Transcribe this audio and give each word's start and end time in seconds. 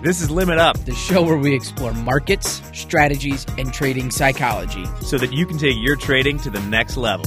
This 0.00 0.20
is 0.20 0.30
Limit 0.30 0.58
Up, 0.58 0.78
the 0.84 0.94
show 0.94 1.24
where 1.24 1.36
we 1.36 1.52
explore 1.52 1.92
markets, 1.92 2.62
strategies, 2.72 3.44
and 3.58 3.74
trading 3.74 4.12
psychology 4.12 4.84
so 5.02 5.18
that 5.18 5.32
you 5.32 5.44
can 5.44 5.58
take 5.58 5.74
your 5.76 5.96
trading 5.96 6.38
to 6.38 6.50
the 6.50 6.60
next 6.60 6.96
level. 6.96 7.26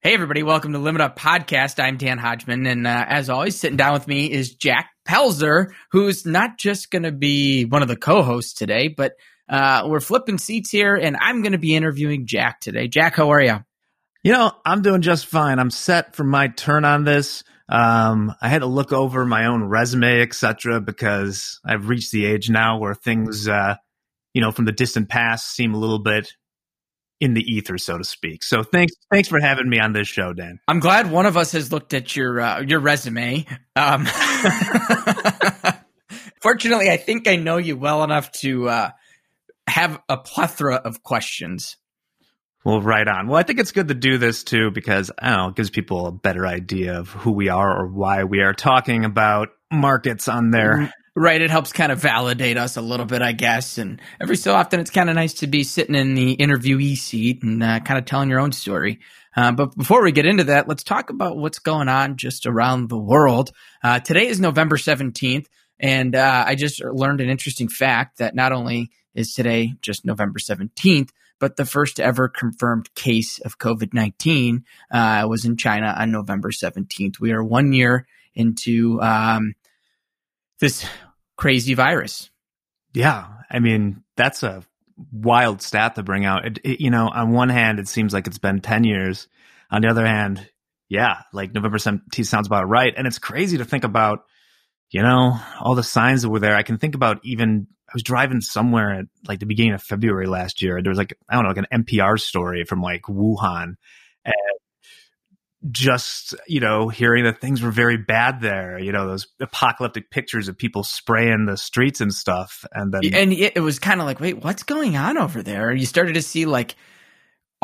Hey, 0.00 0.14
everybody, 0.14 0.44
welcome 0.44 0.72
to 0.74 0.78
Limit 0.78 1.00
Up 1.00 1.18
Podcast. 1.18 1.82
I'm 1.82 1.96
Dan 1.96 2.18
Hodgman, 2.18 2.64
and 2.64 2.86
uh, 2.86 3.04
as 3.08 3.28
always, 3.28 3.58
sitting 3.58 3.76
down 3.76 3.94
with 3.94 4.06
me 4.06 4.30
is 4.30 4.54
Jack 4.54 4.90
Pelzer, 5.04 5.72
who's 5.90 6.24
not 6.24 6.56
just 6.56 6.92
going 6.92 7.02
to 7.02 7.10
be 7.10 7.64
one 7.64 7.82
of 7.82 7.88
the 7.88 7.96
co 7.96 8.22
hosts 8.22 8.54
today, 8.54 8.86
but 8.86 9.14
uh, 9.48 9.88
we're 9.88 9.98
flipping 9.98 10.38
seats 10.38 10.70
here, 10.70 10.94
and 10.94 11.16
I'm 11.20 11.42
going 11.42 11.50
to 11.50 11.58
be 11.58 11.74
interviewing 11.74 12.26
Jack 12.26 12.60
today. 12.60 12.86
Jack, 12.86 13.16
how 13.16 13.30
are 13.30 13.42
you? 13.42 13.58
You 14.24 14.32
know, 14.32 14.52
I'm 14.64 14.80
doing 14.80 15.02
just 15.02 15.26
fine. 15.26 15.58
I'm 15.58 15.70
set 15.70 16.16
for 16.16 16.24
my 16.24 16.48
turn 16.48 16.86
on 16.86 17.04
this. 17.04 17.44
Um, 17.68 18.34
I 18.40 18.48
had 18.48 18.60
to 18.60 18.66
look 18.66 18.90
over 18.90 19.26
my 19.26 19.46
own 19.46 19.64
resume, 19.64 20.22
etc., 20.22 20.80
because 20.80 21.60
I've 21.62 21.90
reached 21.90 22.10
the 22.10 22.24
age 22.24 22.48
now 22.48 22.78
where 22.78 22.94
things, 22.94 23.46
uh, 23.46 23.74
you 24.32 24.40
know, 24.40 24.50
from 24.50 24.64
the 24.64 24.72
distant 24.72 25.10
past 25.10 25.50
seem 25.50 25.74
a 25.74 25.78
little 25.78 25.98
bit 25.98 26.32
in 27.20 27.34
the 27.34 27.42
ether, 27.42 27.76
so 27.76 27.98
to 27.98 28.04
speak. 28.04 28.42
So 28.42 28.62
thanks, 28.62 28.94
thanks 29.10 29.28
for 29.28 29.40
having 29.40 29.68
me 29.68 29.78
on 29.78 29.92
this 29.92 30.08
show, 30.08 30.32
Dan. 30.32 30.58
I'm 30.68 30.80
glad 30.80 31.10
one 31.10 31.26
of 31.26 31.36
us 31.36 31.52
has 31.52 31.70
looked 31.70 31.92
at 31.92 32.16
your 32.16 32.40
uh, 32.40 32.62
your 32.62 32.80
resume. 32.80 33.44
Um, 33.76 34.06
fortunately, 36.40 36.90
I 36.90 36.96
think 36.96 37.28
I 37.28 37.36
know 37.36 37.58
you 37.58 37.76
well 37.76 38.02
enough 38.02 38.32
to 38.40 38.70
uh, 38.70 38.90
have 39.68 40.00
a 40.08 40.16
plethora 40.16 40.76
of 40.76 41.02
questions. 41.02 41.76
Well, 42.64 42.80
right 42.80 43.06
on. 43.06 43.28
Well, 43.28 43.38
I 43.38 43.42
think 43.42 43.60
it's 43.60 43.72
good 43.72 43.88
to 43.88 43.94
do 43.94 44.16
this 44.16 44.42
too 44.42 44.70
because 44.70 45.10
I 45.18 45.28
don't 45.28 45.36
know, 45.36 45.48
it 45.48 45.56
gives 45.56 45.70
people 45.70 46.06
a 46.06 46.12
better 46.12 46.46
idea 46.46 46.98
of 46.98 47.10
who 47.10 47.32
we 47.32 47.48
are 47.48 47.82
or 47.82 47.86
why 47.86 48.24
we 48.24 48.40
are 48.40 48.54
talking 48.54 49.04
about 49.04 49.50
markets 49.70 50.28
on 50.28 50.50
there. 50.50 50.76
Mm-hmm. 50.76 50.90
Right. 51.16 51.40
It 51.40 51.50
helps 51.50 51.72
kind 51.72 51.92
of 51.92 52.00
validate 52.00 52.56
us 52.56 52.76
a 52.76 52.80
little 52.80 53.06
bit, 53.06 53.22
I 53.22 53.32
guess. 53.32 53.78
And 53.78 54.00
every 54.20 54.36
so 54.36 54.52
often, 54.52 54.80
it's 54.80 54.90
kind 54.90 55.08
of 55.08 55.14
nice 55.14 55.34
to 55.34 55.46
be 55.46 55.62
sitting 55.62 55.94
in 55.94 56.14
the 56.14 56.36
interviewee 56.36 56.96
seat 56.96 57.42
and 57.44 57.62
uh, 57.62 57.78
kind 57.80 57.98
of 57.98 58.04
telling 58.04 58.28
your 58.28 58.40
own 58.40 58.50
story. 58.50 58.98
Uh, 59.36 59.52
but 59.52 59.76
before 59.76 60.02
we 60.02 60.10
get 60.10 60.26
into 60.26 60.44
that, 60.44 60.66
let's 60.66 60.82
talk 60.82 61.10
about 61.10 61.36
what's 61.36 61.60
going 61.60 61.88
on 61.88 62.16
just 62.16 62.46
around 62.46 62.88
the 62.88 62.98
world. 62.98 63.52
Uh, 63.82 64.00
today 64.00 64.26
is 64.26 64.40
November 64.40 64.76
17th. 64.76 65.46
And 65.78 66.16
uh, 66.16 66.44
I 66.46 66.56
just 66.56 66.82
learned 66.82 67.20
an 67.20 67.28
interesting 67.28 67.68
fact 67.68 68.18
that 68.18 68.34
not 68.34 68.52
only 68.52 68.90
is 69.14 69.34
today 69.34 69.74
just 69.82 70.04
November 70.04 70.38
17th, 70.38 71.10
but 71.44 71.56
the 71.56 71.66
first 71.66 72.00
ever 72.00 72.26
confirmed 72.26 72.94
case 72.94 73.38
of 73.40 73.58
COVID 73.58 73.92
19 73.92 74.64
uh, 74.90 75.26
was 75.28 75.44
in 75.44 75.58
China 75.58 75.94
on 75.94 76.10
November 76.10 76.48
17th. 76.50 77.20
We 77.20 77.32
are 77.32 77.44
one 77.44 77.74
year 77.74 78.06
into 78.34 78.98
um, 79.02 79.54
this 80.58 80.86
crazy 81.36 81.74
virus. 81.74 82.30
Yeah. 82.94 83.26
I 83.50 83.58
mean, 83.58 84.04
that's 84.16 84.42
a 84.42 84.62
wild 85.12 85.60
stat 85.60 85.96
to 85.96 86.02
bring 86.02 86.24
out. 86.24 86.46
It, 86.46 86.60
it, 86.64 86.80
you 86.80 86.88
know, 86.88 87.10
on 87.10 87.32
one 87.32 87.50
hand, 87.50 87.78
it 87.78 87.88
seems 87.88 88.14
like 88.14 88.26
it's 88.26 88.38
been 88.38 88.62
10 88.62 88.84
years. 88.84 89.28
On 89.70 89.82
the 89.82 89.88
other 89.88 90.06
hand, 90.06 90.48
yeah, 90.88 91.24
like 91.34 91.52
November 91.52 91.76
17th 91.76 92.24
sounds 92.24 92.46
about 92.46 92.70
right. 92.70 92.94
And 92.96 93.06
it's 93.06 93.18
crazy 93.18 93.58
to 93.58 93.66
think 93.66 93.84
about, 93.84 94.20
you 94.90 95.02
know, 95.02 95.38
all 95.60 95.74
the 95.74 95.82
signs 95.82 96.22
that 96.22 96.30
were 96.30 96.40
there. 96.40 96.56
I 96.56 96.62
can 96.62 96.78
think 96.78 96.94
about 96.94 97.20
even 97.24 97.66
I 97.88 97.92
was 97.94 98.02
driving 98.02 98.40
somewhere 98.40 98.92
at 98.92 99.06
like 99.28 99.40
the 99.40 99.46
beginning 99.46 99.74
of 99.74 99.82
February 99.82 100.26
last 100.26 100.62
year. 100.62 100.80
There 100.82 100.90
was 100.90 100.98
like 100.98 101.16
I 101.28 101.34
don't 101.34 101.44
know, 101.44 101.50
like 101.50 101.66
an 101.70 101.84
NPR 101.84 102.18
story 102.18 102.64
from 102.64 102.80
like 102.80 103.02
Wuhan, 103.02 103.74
and 104.24 104.34
just 105.70 106.34
you 106.46 106.60
know 106.60 106.88
hearing 106.88 107.24
that 107.24 107.40
things 107.40 107.62
were 107.62 107.70
very 107.70 107.96
bad 107.96 108.40
there. 108.40 108.78
You 108.78 108.92
know 108.92 109.06
those 109.06 109.26
apocalyptic 109.40 110.10
pictures 110.10 110.48
of 110.48 110.58
people 110.58 110.82
spraying 110.82 111.46
the 111.46 111.56
streets 111.56 112.00
and 112.00 112.12
stuff, 112.12 112.64
and 112.72 112.92
then 112.92 113.02
and 113.14 113.32
it 113.32 113.60
was 113.62 113.78
kind 113.78 114.00
of 114.00 114.06
like, 114.06 114.20
wait, 114.20 114.42
what's 114.44 114.62
going 114.62 114.96
on 114.96 115.18
over 115.18 115.42
there? 115.42 115.72
You 115.72 115.86
started 115.86 116.14
to 116.14 116.22
see 116.22 116.46
like 116.46 116.76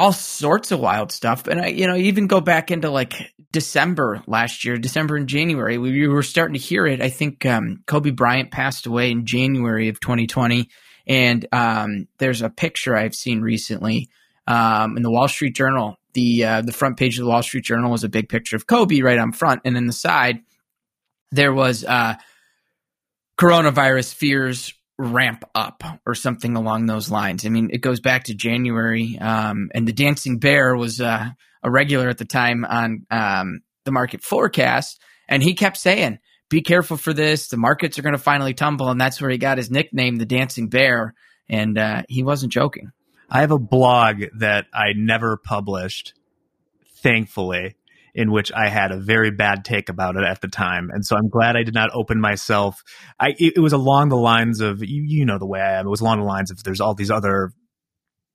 all 0.00 0.12
sorts 0.12 0.72
of 0.72 0.80
wild 0.80 1.12
stuff. 1.12 1.46
And 1.46 1.60
I, 1.60 1.66
you 1.66 1.86
know, 1.86 1.94
even 1.94 2.26
go 2.26 2.40
back 2.40 2.70
into 2.70 2.88
like 2.88 3.12
December 3.52 4.22
last 4.26 4.64
year, 4.64 4.78
December 4.78 5.16
and 5.16 5.28
January, 5.28 5.76
we, 5.76 6.08
were 6.08 6.22
starting 6.22 6.54
to 6.54 6.58
hear 6.58 6.86
it. 6.86 7.02
I 7.02 7.10
think 7.10 7.44
um, 7.44 7.82
Kobe 7.86 8.10
Bryant 8.10 8.50
passed 8.50 8.86
away 8.86 9.10
in 9.10 9.26
January 9.26 9.88
of 9.88 10.00
2020. 10.00 10.70
And 11.06 11.46
um, 11.52 12.08
there's 12.16 12.40
a 12.40 12.48
picture 12.48 12.96
I've 12.96 13.14
seen 13.14 13.42
recently 13.42 14.08
um, 14.46 14.96
in 14.96 15.02
the 15.02 15.10
Wall 15.10 15.28
Street 15.28 15.54
Journal. 15.54 15.96
The 16.14 16.44
uh, 16.44 16.62
the 16.62 16.72
front 16.72 16.96
page 16.96 17.18
of 17.18 17.24
the 17.24 17.30
Wall 17.30 17.42
Street 17.42 17.64
Journal 17.64 17.90
was 17.90 18.02
a 18.02 18.08
big 18.08 18.28
picture 18.28 18.56
of 18.56 18.66
Kobe 18.66 19.00
right 19.00 19.18
on 19.18 19.30
front, 19.30 19.60
and 19.64 19.76
in 19.76 19.86
the 19.86 19.92
side 19.92 20.40
there 21.30 21.52
was 21.52 21.84
uh, 21.84 22.14
coronavirus 23.38 24.12
fears 24.14 24.74
ramp 25.00 25.44
up 25.54 25.82
or 26.06 26.14
something 26.14 26.56
along 26.56 26.86
those 26.86 27.10
lines. 27.10 27.46
I 27.46 27.48
mean, 27.48 27.70
it 27.72 27.80
goes 27.80 28.00
back 28.00 28.24
to 28.24 28.34
January, 28.34 29.18
um, 29.18 29.70
and 29.74 29.86
the 29.88 29.92
Dancing 29.92 30.38
Bear 30.38 30.76
was 30.76 31.00
uh, 31.00 31.30
a 31.62 31.70
regular 31.70 32.08
at 32.08 32.18
the 32.18 32.24
time 32.24 32.64
on 32.64 33.06
um, 33.10 33.60
the 33.84 33.92
market 33.92 34.22
forecast, 34.22 35.00
and 35.28 35.42
he 35.42 35.54
kept 35.54 35.76
saying, 35.76 36.18
"Be 36.48 36.62
careful 36.62 36.96
for 36.96 37.12
this. 37.12 37.48
The 37.48 37.56
markets 37.56 37.98
are 37.98 38.02
going 38.02 38.14
to 38.14 38.18
finally 38.18 38.54
tumble," 38.54 38.90
and 38.90 39.00
that's 39.00 39.20
where 39.20 39.30
he 39.30 39.38
got 39.38 39.58
his 39.58 39.70
nickname, 39.70 40.16
the 40.16 40.26
Dancing 40.26 40.68
Bear, 40.68 41.14
and 41.48 41.78
uh, 41.78 42.02
he 42.08 42.22
wasn't 42.22 42.52
joking. 42.52 42.92
I 43.30 43.40
have 43.40 43.52
a 43.52 43.58
blog 43.58 44.24
that 44.38 44.66
I 44.74 44.92
never 44.94 45.36
published, 45.36 46.14
thankfully, 46.96 47.76
in 48.14 48.30
which 48.30 48.52
I 48.52 48.68
had 48.68 48.90
a 48.90 48.98
very 48.98 49.30
bad 49.30 49.64
take 49.64 49.88
about 49.88 50.16
it 50.16 50.24
at 50.24 50.40
the 50.40 50.48
time. 50.48 50.90
And 50.92 51.04
so 51.04 51.16
I'm 51.16 51.28
glad 51.28 51.56
I 51.56 51.62
did 51.62 51.74
not 51.74 51.90
open 51.92 52.20
myself. 52.20 52.82
I, 53.18 53.30
it, 53.38 53.54
it 53.56 53.60
was 53.60 53.72
along 53.72 54.08
the 54.08 54.16
lines 54.16 54.60
of, 54.60 54.82
you, 54.82 55.02
you 55.06 55.24
know, 55.24 55.38
the 55.38 55.46
way 55.46 55.60
I 55.60 55.78
am. 55.78 55.86
It 55.86 55.90
was 55.90 56.00
along 56.00 56.18
the 56.18 56.24
lines 56.24 56.50
of 56.50 56.62
there's 56.62 56.80
all 56.80 56.94
these 56.94 57.10
other 57.10 57.52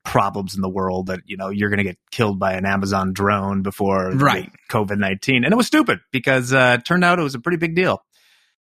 problems 0.04 0.56
in 0.56 0.62
the 0.62 0.70
world 0.70 1.08
that, 1.08 1.22
you 1.26 1.38
know, 1.38 1.50
you're 1.50 1.70
going 1.70 1.80
to 1.80 1.84
get 1.84 1.98
killed 2.12 2.40
by 2.40 2.54
an 2.54 2.66
Amazon 2.66 3.12
drone 3.14 3.62
before 3.62 4.12
right. 4.12 4.52
COVID 4.70 4.98
19. 4.98 5.44
And 5.44 5.52
it 5.52 5.58
was 5.58 5.68
stupid 5.68 6.00
because 6.12 6.54
uh, 6.54 6.78
it 6.80 6.86
turned 6.86 7.04
out 7.04 7.20
it 7.20 7.24
was 7.24 7.36
a 7.36 7.40
pretty 7.40 7.58
big 7.58 7.76
deal. 7.76 8.04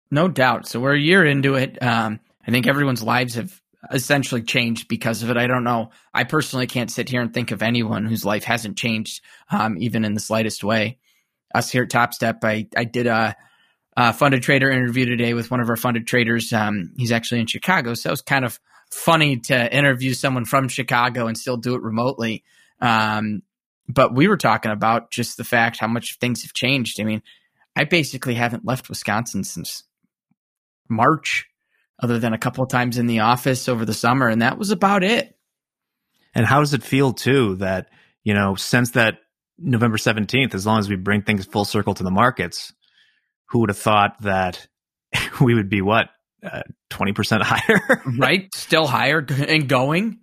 No 0.10 0.28
doubt. 0.28 0.68
So 0.68 0.80
we're 0.80 0.96
a 0.96 1.00
year 1.00 1.26
into 1.26 1.56
it. 1.56 1.82
Um, 1.82 2.20
I 2.46 2.52
think 2.52 2.66
everyone's 2.66 3.04
lives 3.04 3.36
have 3.36 3.62
essentially 3.92 4.42
changed 4.42 4.88
because 4.88 5.24
of 5.24 5.30
it. 5.30 5.38
I 5.38 5.48
don't 5.48 5.64
know. 5.64 5.92
I 6.14 6.24
personally 6.24 6.68
can't 6.68 6.92
sit 6.92 7.10
here 7.10 7.22
and 7.22 7.34
think 7.34 7.52
of 7.52 7.62
anyone 7.62 8.06
whose 8.06 8.26
life 8.26 8.44
hasn't 8.44 8.78
changed, 8.78 9.22
um, 9.52 9.78
even 9.80 10.04
in 10.04 10.14
the 10.14 10.20
slightest 10.20 10.64
way. 10.64 10.98
Us 11.54 11.72
here 11.72 11.84
at 11.84 11.90
Top 11.90 12.14
Step, 12.14 12.40
I, 12.44 12.68
I 12.76 12.84
did 12.84 13.08
a, 13.08 13.36
a 13.96 14.14
funded 14.14 14.44
trader 14.44 14.70
interview 14.70 15.06
today 15.06 15.34
with 15.34 15.50
one 15.50 15.60
of 15.60 15.70
our 15.70 15.76
funded 15.76 16.08
traders. 16.08 16.52
Um, 16.52 16.92
he's 16.98 17.12
actually 17.12 17.42
in 17.42 17.48
Chicago, 17.48 17.94
so 17.94 18.10
it 18.10 18.12
was 18.12 18.22
kind 18.22 18.46
of 18.46 18.60
funny 18.92 19.38
to 19.38 19.76
interview 19.76 20.14
someone 20.14 20.46
from 20.46 20.68
Chicago 20.68 21.28
and 21.28 21.38
still 21.38 21.58
do 21.58 21.76
it 21.76 21.82
remotely. 21.82 22.44
Um, 22.82 23.44
but 23.88 24.14
we 24.14 24.28
were 24.28 24.38
talking 24.38 24.72
about 24.72 25.12
just 25.12 25.38
the 25.38 25.44
fact 25.44 25.80
how 25.80 25.88
much 25.88 26.18
things 26.20 26.44
have 26.44 26.54
changed. 26.54 27.00
I 27.00 27.04
mean, 27.04 27.22
I 27.76 27.86
basically 27.86 28.36
haven't 28.36 28.66
left 28.66 28.90
Wisconsin 28.90 29.44
since 29.44 29.84
March 30.90 31.48
other 32.02 32.20
than 32.20 32.34
a 32.34 32.38
couple 32.38 32.64
of 32.64 32.70
times 32.70 32.98
in 32.98 33.08
the 33.08 33.22
office 33.22 33.68
over 33.68 33.86
the 33.86 33.94
summer, 33.94 34.28
and 34.28 34.42
that 34.42 34.58
was 34.58 34.72
about 34.72 35.04
it. 35.04 35.36
And 36.36 36.46
how 36.46 36.60
does 36.60 36.74
it 36.74 36.84
feel 36.84 37.14
too 37.14 37.56
that 37.56 37.90
you 38.24 38.34
know 38.34 38.56
since 38.56 38.92
that 38.92 39.20
November 39.58 39.98
seventeenth, 39.98 40.54
as 40.54 40.66
long 40.66 40.80
as 40.80 40.90
we 40.90 40.96
bring 40.96 41.22
things 41.24 41.46
full 41.46 41.66
circle 41.66 41.94
to 41.94 42.04
the 42.04 42.12
markets, 42.12 42.74
who 43.48 43.60
would 43.60 43.70
have 43.70 43.78
thought 43.78 44.22
that 44.22 44.68
we 45.42 45.54
would 45.54 45.70
be 45.70 45.82
what 45.82 46.10
uh, 46.44 46.62
twenty 46.90 47.12
uh, 47.12 47.16
percent 47.16 47.42
higher, 47.46 48.04
right? 48.18 48.54
Still 48.54 48.88
higher 48.88 49.26
and 49.48 49.68
going. 49.68 50.20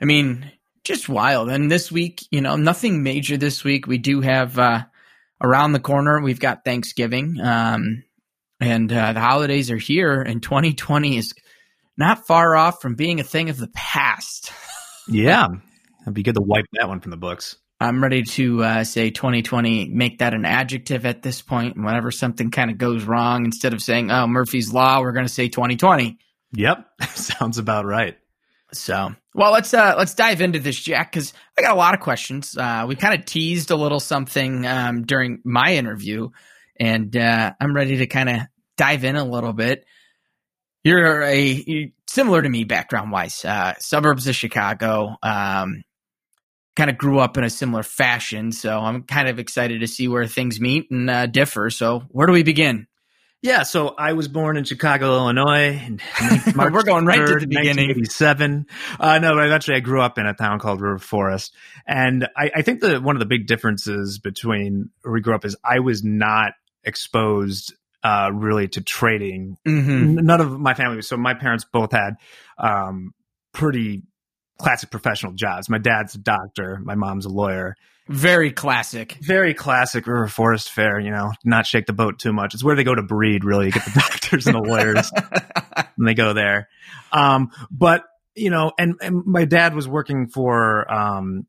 I 0.00 0.04
mean, 0.04 0.52
just 0.84 1.08
wild. 1.08 1.48
And 1.48 1.70
this 1.70 1.90
week, 1.90 2.20
you 2.30 2.40
know, 2.40 2.56
nothing 2.56 3.02
major 3.02 3.36
this 3.36 3.64
week. 3.64 3.86
We 3.86 3.98
do 3.98 4.20
have 4.20 4.58
uh, 4.58 4.84
around 5.42 5.72
the 5.72 5.80
corner. 5.80 6.20
We've 6.20 6.40
got 6.40 6.64
Thanksgiving. 6.64 7.40
Um, 7.40 8.04
and 8.60 8.92
uh, 8.92 9.12
the 9.12 9.20
holidays 9.20 9.70
are 9.70 9.76
here, 9.76 10.22
and 10.22 10.42
2020 10.42 11.16
is 11.16 11.34
not 11.96 12.26
far 12.26 12.56
off 12.56 12.80
from 12.80 12.94
being 12.94 13.20
a 13.20 13.24
thing 13.24 13.50
of 13.50 13.58
the 13.58 13.68
past. 13.68 14.52
yeah, 15.08 15.48
it'd 16.02 16.14
be 16.14 16.22
good 16.22 16.34
to 16.34 16.42
wipe 16.42 16.66
that 16.72 16.88
one 16.88 17.00
from 17.00 17.10
the 17.10 17.16
books. 17.16 17.56
I'm 17.78 18.02
ready 18.02 18.22
to 18.22 18.64
uh, 18.64 18.84
say 18.84 19.10
2020, 19.10 19.88
make 19.88 20.20
that 20.20 20.32
an 20.32 20.46
adjective 20.46 21.04
at 21.04 21.22
this 21.22 21.42
point. 21.42 21.76
Whenever 21.76 22.10
something 22.10 22.50
kind 22.50 22.70
of 22.70 22.78
goes 22.78 23.04
wrong, 23.04 23.44
instead 23.44 23.74
of 23.74 23.82
saying, 23.82 24.10
oh, 24.10 24.26
Murphy's 24.26 24.72
Law, 24.72 25.00
we're 25.00 25.12
going 25.12 25.26
to 25.26 25.32
say 25.32 25.48
2020. 25.48 26.16
Yep, 26.52 26.86
sounds 27.14 27.58
about 27.58 27.84
right. 27.84 28.16
So, 28.72 29.14
well, 29.34 29.52
let's 29.52 29.72
uh, 29.74 29.94
let's 29.96 30.14
dive 30.14 30.40
into 30.40 30.58
this, 30.58 30.78
Jack, 30.80 31.12
because 31.12 31.32
I 31.56 31.62
got 31.62 31.74
a 31.74 31.78
lot 31.78 31.94
of 31.94 32.00
questions. 32.00 32.56
Uh, 32.56 32.86
we 32.88 32.96
kind 32.96 33.18
of 33.18 33.24
teased 33.26 33.70
a 33.70 33.76
little 33.76 34.00
something 34.00 34.66
um, 34.66 35.04
during 35.04 35.40
my 35.44 35.74
interview 35.74 36.30
and 36.78 37.16
uh, 37.16 37.52
I'm 37.60 37.74
ready 37.74 37.98
to 37.98 38.06
kind 38.06 38.28
of 38.28 38.40
dive 38.76 39.04
in 39.04 39.16
a 39.16 39.24
little 39.24 39.52
bit. 39.52 39.84
You're 40.84 41.22
a 41.22 41.42
you're 41.42 41.88
similar 42.06 42.42
to 42.42 42.48
me 42.48 42.64
background 42.64 43.10
wise, 43.10 43.44
uh, 43.44 43.74
suburbs 43.78 44.26
of 44.28 44.36
Chicago. 44.36 45.16
Um, 45.22 45.82
kind 46.76 46.90
of 46.90 46.98
grew 46.98 47.18
up 47.18 47.36
in 47.36 47.44
a 47.44 47.50
similar 47.50 47.82
fashion. 47.82 48.52
So 48.52 48.78
I'm 48.78 49.02
kind 49.02 49.28
of 49.28 49.38
excited 49.38 49.80
to 49.80 49.86
see 49.86 50.08
where 50.08 50.26
things 50.26 50.60
meet 50.60 50.90
and 50.90 51.10
uh, 51.10 51.26
differ. 51.26 51.70
So 51.70 52.00
where 52.10 52.26
do 52.26 52.32
we 52.32 52.42
begin? 52.42 52.86
Yeah, 53.42 53.62
so 53.64 53.94
I 53.96 54.14
was 54.14 54.28
born 54.28 54.56
in 54.56 54.64
Chicago, 54.64 55.14
Illinois. 55.14 55.98
We're 56.56 56.82
going 56.82 57.06
right 57.06 57.20
3rd, 57.20 57.26
to 57.26 57.34
the 57.40 57.46
beginning. 57.46 57.88
1987. 57.88 58.66
Uh, 58.98 59.18
no, 59.18 59.34
but 59.34 59.44
eventually 59.44 59.76
I 59.76 59.80
grew 59.80 60.00
up 60.00 60.18
in 60.18 60.26
a 60.26 60.34
town 60.34 60.58
called 60.58 60.80
River 60.80 60.98
Forest. 60.98 61.54
And 61.86 62.26
I, 62.36 62.50
I 62.56 62.62
think 62.62 62.80
that 62.80 63.02
one 63.02 63.14
of 63.14 63.20
the 63.20 63.26
big 63.26 63.46
differences 63.46 64.18
between 64.18 64.90
where 65.02 65.12
we 65.12 65.20
grew 65.20 65.34
up 65.34 65.44
is 65.44 65.56
I 65.62 65.80
was 65.80 66.02
not 66.02 66.54
exposed 66.86 67.74
uh, 68.02 68.30
really 68.32 68.68
to 68.68 68.80
trading. 68.80 69.58
Mm-hmm. 69.66 70.14
None 70.24 70.40
of 70.40 70.58
my 70.58 70.74
family. 70.74 71.02
So 71.02 71.16
my 71.16 71.34
parents 71.34 71.64
both 71.70 71.92
had 71.92 72.16
um, 72.56 73.12
pretty 73.52 74.02
classic 74.58 74.90
professional 74.90 75.32
jobs. 75.32 75.68
My 75.68 75.78
dad's 75.78 76.14
a 76.14 76.18
doctor. 76.18 76.80
My 76.82 76.94
mom's 76.94 77.26
a 77.26 77.30
lawyer. 77.30 77.74
Very 78.08 78.52
classic. 78.52 79.14
Very 79.20 79.52
classic 79.52 80.06
River 80.06 80.28
Forest 80.28 80.70
Fair, 80.70 81.00
you 81.00 81.10
know, 81.10 81.32
not 81.44 81.66
shake 81.66 81.86
the 81.86 81.92
boat 81.92 82.20
too 82.20 82.32
much. 82.32 82.54
It's 82.54 82.62
where 82.62 82.76
they 82.76 82.84
go 82.84 82.94
to 82.94 83.02
breed, 83.02 83.44
really. 83.44 83.72
Get 83.72 83.84
the 83.84 83.90
doctors 84.00 84.46
and 84.46 84.54
the 84.54 84.60
lawyers 84.60 85.10
and 85.74 85.88
they 86.06 86.14
go 86.14 86.32
there. 86.32 86.68
Um, 87.10 87.50
but, 87.70 88.04
you 88.36 88.50
know, 88.50 88.70
and, 88.78 88.94
and 89.00 89.26
my 89.26 89.44
dad 89.44 89.74
was 89.74 89.88
working 89.88 90.28
for, 90.28 90.92
um, 90.92 91.46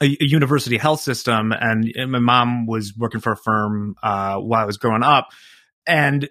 a, 0.00 0.06
a 0.06 0.24
university 0.24 0.76
health 0.76 1.00
system 1.00 1.52
and, 1.52 1.90
and, 1.94 2.10
my 2.10 2.18
mom 2.18 2.66
was 2.66 2.94
working 2.96 3.20
for 3.20 3.32
a 3.32 3.36
firm, 3.36 3.94
uh, 4.02 4.36
while 4.36 4.62
I 4.62 4.64
was 4.64 4.76
growing 4.76 5.02
up. 5.02 5.28
And, 5.86 6.28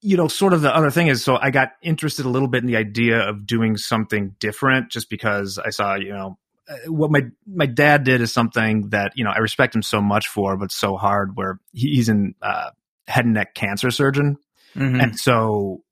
you 0.00 0.16
know, 0.16 0.28
sort 0.28 0.52
of 0.52 0.60
the 0.60 0.74
other 0.74 0.90
thing 0.90 1.08
is, 1.08 1.24
so 1.24 1.36
I 1.36 1.50
got 1.50 1.70
interested 1.82 2.26
a 2.26 2.28
little 2.28 2.48
bit 2.48 2.62
in 2.62 2.66
the 2.66 2.76
idea 2.76 3.18
of 3.18 3.46
doing 3.46 3.76
something 3.76 4.34
different 4.38 4.90
just 4.90 5.08
because 5.10 5.58
I 5.58 5.70
saw, 5.70 5.94
you 5.94 6.12
know, 6.12 6.38
uh, 6.68 6.92
what 6.92 7.10
my 7.10 7.22
my 7.46 7.66
dad 7.66 8.04
did 8.04 8.20
is 8.20 8.32
something 8.32 8.90
that 8.90 9.12
you 9.16 9.24
know 9.24 9.30
I 9.30 9.38
respect 9.38 9.74
him 9.74 9.82
so 9.82 10.02
much 10.02 10.28
for, 10.28 10.56
but 10.56 10.70
so 10.70 10.96
hard. 10.96 11.34
Where 11.34 11.60
he's 11.72 12.08
in 12.08 12.34
uh, 12.42 12.70
head 13.06 13.24
and 13.24 13.34
neck 13.34 13.54
cancer 13.54 13.90
surgeon, 13.90 14.36
mm-hmm. 14.76 15.00
and 15.00 15.18
so 15.18 15.82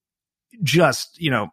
just 0.62 1.18
you 1.18 1.30
know 1.30 1.48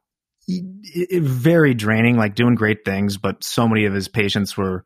it, 0.48 1.08
it, 1.10 1.24
very 1.24 1.74
draining. 1.74 2.18
Like 2.18 2.36
doing 2.36 2.56
great 2.56 2.84
things, 2.84 3.18
but 3.18 3.44
so 3.44 3.68
many 3.68 3.86
of 3.86 3.94
his 3.94 4.10
patients 4.10 4.58
were, 4.58 4.84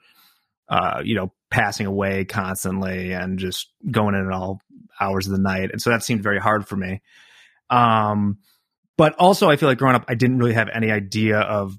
uh, 0.70 1.02
you 1.04 1.16
know, 1.16 1.32
passing 1.50 1.86
away 1.86 2.26
constantly 2.26 3.14
and 3.14 3.40
just 3.40 3.70
going 3.90 4.16
in 4.16 4.26
at 4.26 4.34
all 4.34 4.62
hours 5.00 5.28
of 5.28 5.34
the 5.34 5.42
night, 5.42 5.72
and 5.72 5.82
so 5.82 5.90
that 5.90 6.04
seemed 6.04 6.24
very 6.24 6.40
hard 6.40 6.68
for 6.68 6.76
me. 6.76 7.02
Um, 7.70 8.40
but 8.98 9.14
also 9.16 9.50
I 9.50 9.58
feel 9.58 9.70
like 9.70 9.78
growing 9.78 9.96
up, 9.96 10.06
I 10.08 10.16
didn't 10.16 10.40
really 10.40 10.54
have 10.54 10.70
any 10.74 10.92
idea 10.92 11.40
of 11.40 11.78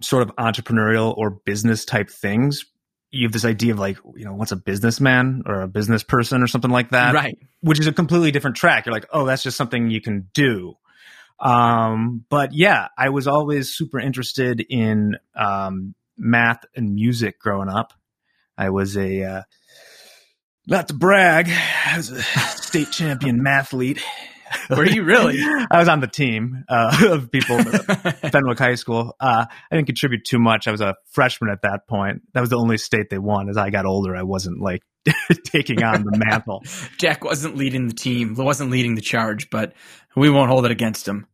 sort 0.00 0.22
of 0.22 0.34
entrepreneurial 0.36 1.16
or 1.16 1.30
business 1.30 1.84
type 1.84 2.10
things, 2.10 2.64
you 3.12 3.26
have 3.26 3.32
this 3.32 3.44
idea 3.44 3.72
of 3.72 3.78
like, 3.78 3.98
you 4.16 4.24
know, 4.24 4.34
what's 4.34 4.52
a 4.52 4.56
businessman 4.56 5.42
or 5.46 5.60
a 5.60 5.68
business 5.68 6.02
person 6.02 6.42
or 6.42 6.46
something 6.46 6.70
like 6.70 6.90
that. 6.90 7.14
Right. 7.14 7.38
Which 7.60 7.78
is 7.78 7.86
a 7.86 7.92
completely 7.92 8.30
different 8.30 8.56
track. 8.56 8.86
You're 8.86 8.94
like, 8.94 9.06
oh, 9.12 9.26
that's 9.26 9.42
just 9.42 9.56
something 9.56 9.90
you 9.90 10.00
can 10.00 10.28
do. 10.32 10.74
Um, 11.38 12.24
but 12.30 12.54
yeah, 12.54 12.88
I 12.96 13.10
was 13.10 13.28
always 13.28 13.74
super 13.74 14.00
interested 14.00 14.64
in 14.66 15.16
um, 15.36 15.94
math 16.22 16.64
and 16.74 16.94
music 16.94 17.38
growing 17.38 17.68
up. 17.68 17.92
I 18.56 18.70
was 18.70 18.96
a, 18.96 19.22
uh, 19.24 19.42
not 20.66 20.88
to 20.88 20.94
brag, 20.94 21.48
I 21.86 21.96
was 21.96 22.10
a 22.10 22.22
state 22.22 22.90
champion 22.92 23.40
mathlete 23.40 24.00
Were 24.70 24.86
you 24.86 25.04
really? 25.04 25.38
I 25.70 25.78
was 25.78 25.88
on 25.88 26.00
the 26.00 26.06
team 26.06 26.64
uh, 26.68 27.08
of 27.10 27.30
people 27.30 27.58
Fenwick 27.62 28.58
High 28.58 28.74
School. 28.74 29.14
Uh, 29.20 29.46
I 29.48 29.74
didn't 29.74 29.86
contribute 29.86 30.24
too 30.24 30.38
much. 30.38 30.66
I 30.68 30.70
was 30.70 30.80
a 30.80 30.94
freshman 31.10 31.50
at 31.50 31.62
that 31.62 31.86
point. 31.88 32.22
That 32.34 32.40
was 32.40 32.50
the 32.50 32.58
only 32.58 32.78
state 32.78 33.10
they 33.10 33.18
won. 33.18 33.48
As 33.48 33.56
I 33.56 33.70
got 33.70 33.86
older, 33.86 34.16
I 34.16 34.22
wasn't 34.22 34.60
like 34.60 34.82
taking 35.44 35.82
on 35.82 36.04
the 36.04 36.16
mantle. 36.16 36.62
Jack 36.98 37.24
wasn't 37.24 37.56
leading 37.56 37.88
the 37.88 37.94
team. 37.94 38.34
wasn't 38.36 38.70
leading 38.70 38.94
the 38.94 39.00
charge, 39.00 39.50
but 39.50 39.74
we 40.16 40.30
won't 40.30 40.50
hold 40.50 40.64
it 40.64 40.70
against 40.70 41.06
him. 41.06 41.26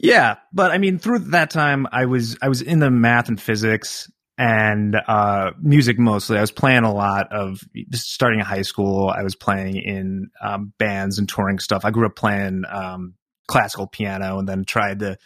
Yeah, 0.00 0.36
but 0.52 0.70
I 0.70 0.78
mean, 0.78 0.98
through 0.98 1.18
that 1.30 1.50
time, 1.50 1.86
I 1.90 2.06
was 2.06 2.36
I 2.40 2.48
was 2.48 2.62
in 2.62 2.78
the 2.78 2.90
math 2.90 3.28
and 3.28 3.40
physics 3.40 4.08
and 4.38 4.94
uh, 4.94 5.50
music 5.60 5.98
mostly. 5.98 6.38
I 6.38 6.40
was 6.40 6.52
playing 6.52 6.84
a 6.84 6.94
lot 6.94 7.32
of 7.32 7.60
starting 7.92 8.38
in 8.38 8.46
high 8.46 8.62
school. 8.62 9.08
I 9.08 9.24
was 9.24 9.34
playing 9.34 9.76
in 9.76 10.30
um, 10.40 10.72
bands 10.78 11.18
and 11.18 11.28
touring 11.28 11.58
stuff. 11.58 11.84
I 11.84 11.90
grew 11.90 12.06
up 12.06 12.14
playing 12.14 12.62
um, 12.70 13.14
classical 13.48 13.88
piano 13.88 14.38
and 14.38 14.48
then 14.48 14.64
tried 14.64 15.00
to 15.00 15.18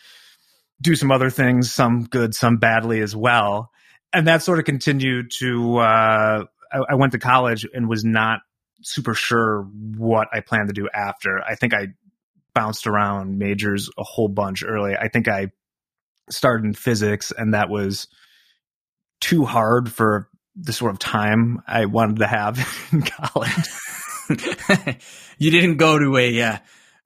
do 0.81 0.97
some 0.97 1.13
other 1.13 1.29
things, 1.29 1.71
some 1.71 2.05
good, 2.05 2.35
some 2.35 2.57
badly 2.57 3.03
as 3.03 3.15
well. 3.15 3.71
And 4.15 4.27
that 4.29 4.43
sort 4.43 4.59
of 4.59 4.65
continued 4.65 5.31
to. 5.39 5.77
Uh, 5.77 6.45
I, 6.73 6.79
I 6.91 6.95
went 6.95 7.13
to 7.13 7.19
college 7.19 7.67
and 7.73 7.89
was 7.89 8.05
not 8.05 8.41
super 8.81 9.13
sure 9.13 9.63
what 9.63 10.29
I 10.33 10.41
planned 10.41 10.69
to 10.69 10.75
do 10.75 10.89
after. 10.93 11.43
I 11.47 11.55
think 11.55 11.75
I 11.75 11.89
bounced 12.55 12.87
around 12.87 13.39
majors 13.39 13.91
a 13.99 14.03
whole 14.03 14.29
bunch 14.29 14.65
early. 14.65 14.97
I 14.97 15.09
think 15.09 15.29
I 15.29 15.49
started 16.31 16.65
in 16.65 16.73
physics, 16.73 17.31
and 17.37 17.53
that 17.53 17.69
was 17.69 18.09
too 19.23 19.45
hard 19.45 19.91
for 19.91 20.29
the 20.57 20.73
sort 20.73 20.93
of 20.93 20.99
time 20.99 21.63
I 21.67 21.87
wanted 21.87 22.19
to 22.19 22.27
have 22.27 22.59
in 22.93 23.03
college. 23.03 23.69
you 25.39 25.51
didn't 25.51 25.79
go 25.79 25.99
to 25.99 26.17
a, 26.19 26.43
uh, 26.43 26.59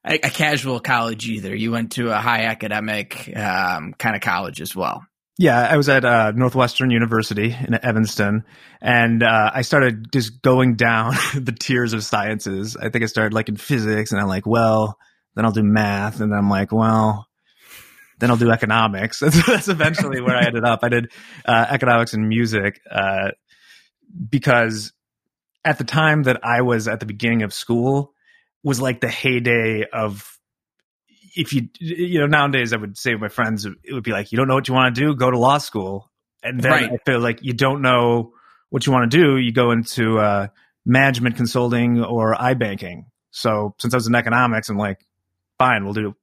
a, 0.03 0.13
a 0.15 0.29
casual 0.29 0.79
college 0.79 1.27
either. 1.27 1.55
You 1.55 1.71
went 1.71 1.93
to 1.93 2.11
a 2.11 2.17
high 2.17 2.45
academic 2.45 3.31
um, 3.35 3.93
kind 3.93 4.15
of 4.15 4.21
college 4.21 4.59
as 4.59 4.75
well. 4.75 5.05
Yeah, 5.39 5.59
I 5.59 5.77
was 5.77 5.87
at 5.87 6.03
uh, 6.03 6.31
Northwestern 6.31 6.89
University 6.89 7.55
in 7.55 7.77
Evanston, 7.85 8.43
and 8.81 9.21
uh, 9.21 9.51
I 9.53 9.61
started 9.61 10.11
just 10.11 10.41
going 10.41 10.75
down 10.75 11.13
the 11.35 11.51
tiers 11.51 11.93
of 11.93 12.03
sciences. 12.03 12.75
I 12.75 12.89
think 12.89 13.03
I 13.03 13.07
started 13.07 13.33
like 13.33 13.47
in 13.47 13.55
physics, 13.55 14.11
and 14.11 14.19
I'm 14.19 14.27
like, 14.27 14.47
well, 14.47 14.97
then 15.35 15.45
I'll 15.45 15.51
do 15.51 15.63
math, 15.63 16.21
and 16.21 16.33
I'm 16.33 16.49
like, 16.49 16.71
well, 16.71 17.27
then 18.19 18.31
I'll 18.31 18.37
do 18.37 18.51
economics. 18.51 19.19
That's 19.47 19.67
eventually 19.67 20.21
where 20.21 20.35
I 20.35 20.45
ended 20.45 20.63
up. 20.63 20.79
I 20.83 20.89
did 20.89 21.11
uh, 21.45 21.65
economics 21.69 22.13
and 22.13 22.27
music 22.27 22.81
uh, 22.89 23.31
because 24.29 24.93
at 25.63 25.77
the 25.77 25.83
time 25.83 26.23
that 26.23 26.43
I 26.43 26.61
was 26.61 26.87
at 26.87 26.99
the 26.99 27.05
beginning 27.05 27.43
of 27.43 27.53
school 27.53 28.13
was 28.63 28.81
like 28.81 29.01
the 29.01 29.09
heyday 29.09 29.85
of 29.91 30.37
if 31.35 31.53
you 31.53 31.69
you 31.79 32.19
know 32.19 32.25
nowadays 32.25 32.73
I 32.73 32.77
would 32.77 32.97
say 32.97 33.11
to 33.11 33.17
my 33.17 33.27
friends 33.27 33.65
it 33.65 33.93
would 33.93 34.03
be 34.03 34.11
like 34.11 34.31
you 34.31 34.37
don't 34.37 34.47
know 34.47 34.55
what 34.55 34.67
you 34.67 34.73
want 34.73 34.95
to 34.95 35.01
do 35.01 35.15
go 35.15 35.29
to 35.29 35.37
law 35.37 35.59
school 35.59 36.09
and 36.41 36.59
then 36.59 36.71
right. 36.71 36.91
I 36.91 36.97
feel 37.05 37.19
like 37.19 37.39
you 37.43 37.53
don't 37.53 37.81
know 37.81 38.33
what 38.69 38.85
you 38.85 38.91
want 38.91 39.11
to 39.11 39.17
do 39.17 39.37
you 39.37 39.51
go 39.51 39.71
into 39.71 40.19
uh, 40.19 40.47
management 40.87 41.35
consulting 41.35 42.01
or 42.01 42.33
iBanking. 42.33 43.05
So 43.31 43.75
since 43.77 43.93
I 43.93 43.97
was 43.97 44.07
in 44.07 44.15
economics, 44.15 44.69
I'm 44.69 44.77
like, 44.77 45.05
fine, 45.59 45.83
we'll 45.83 45.93
do 45.93 46.15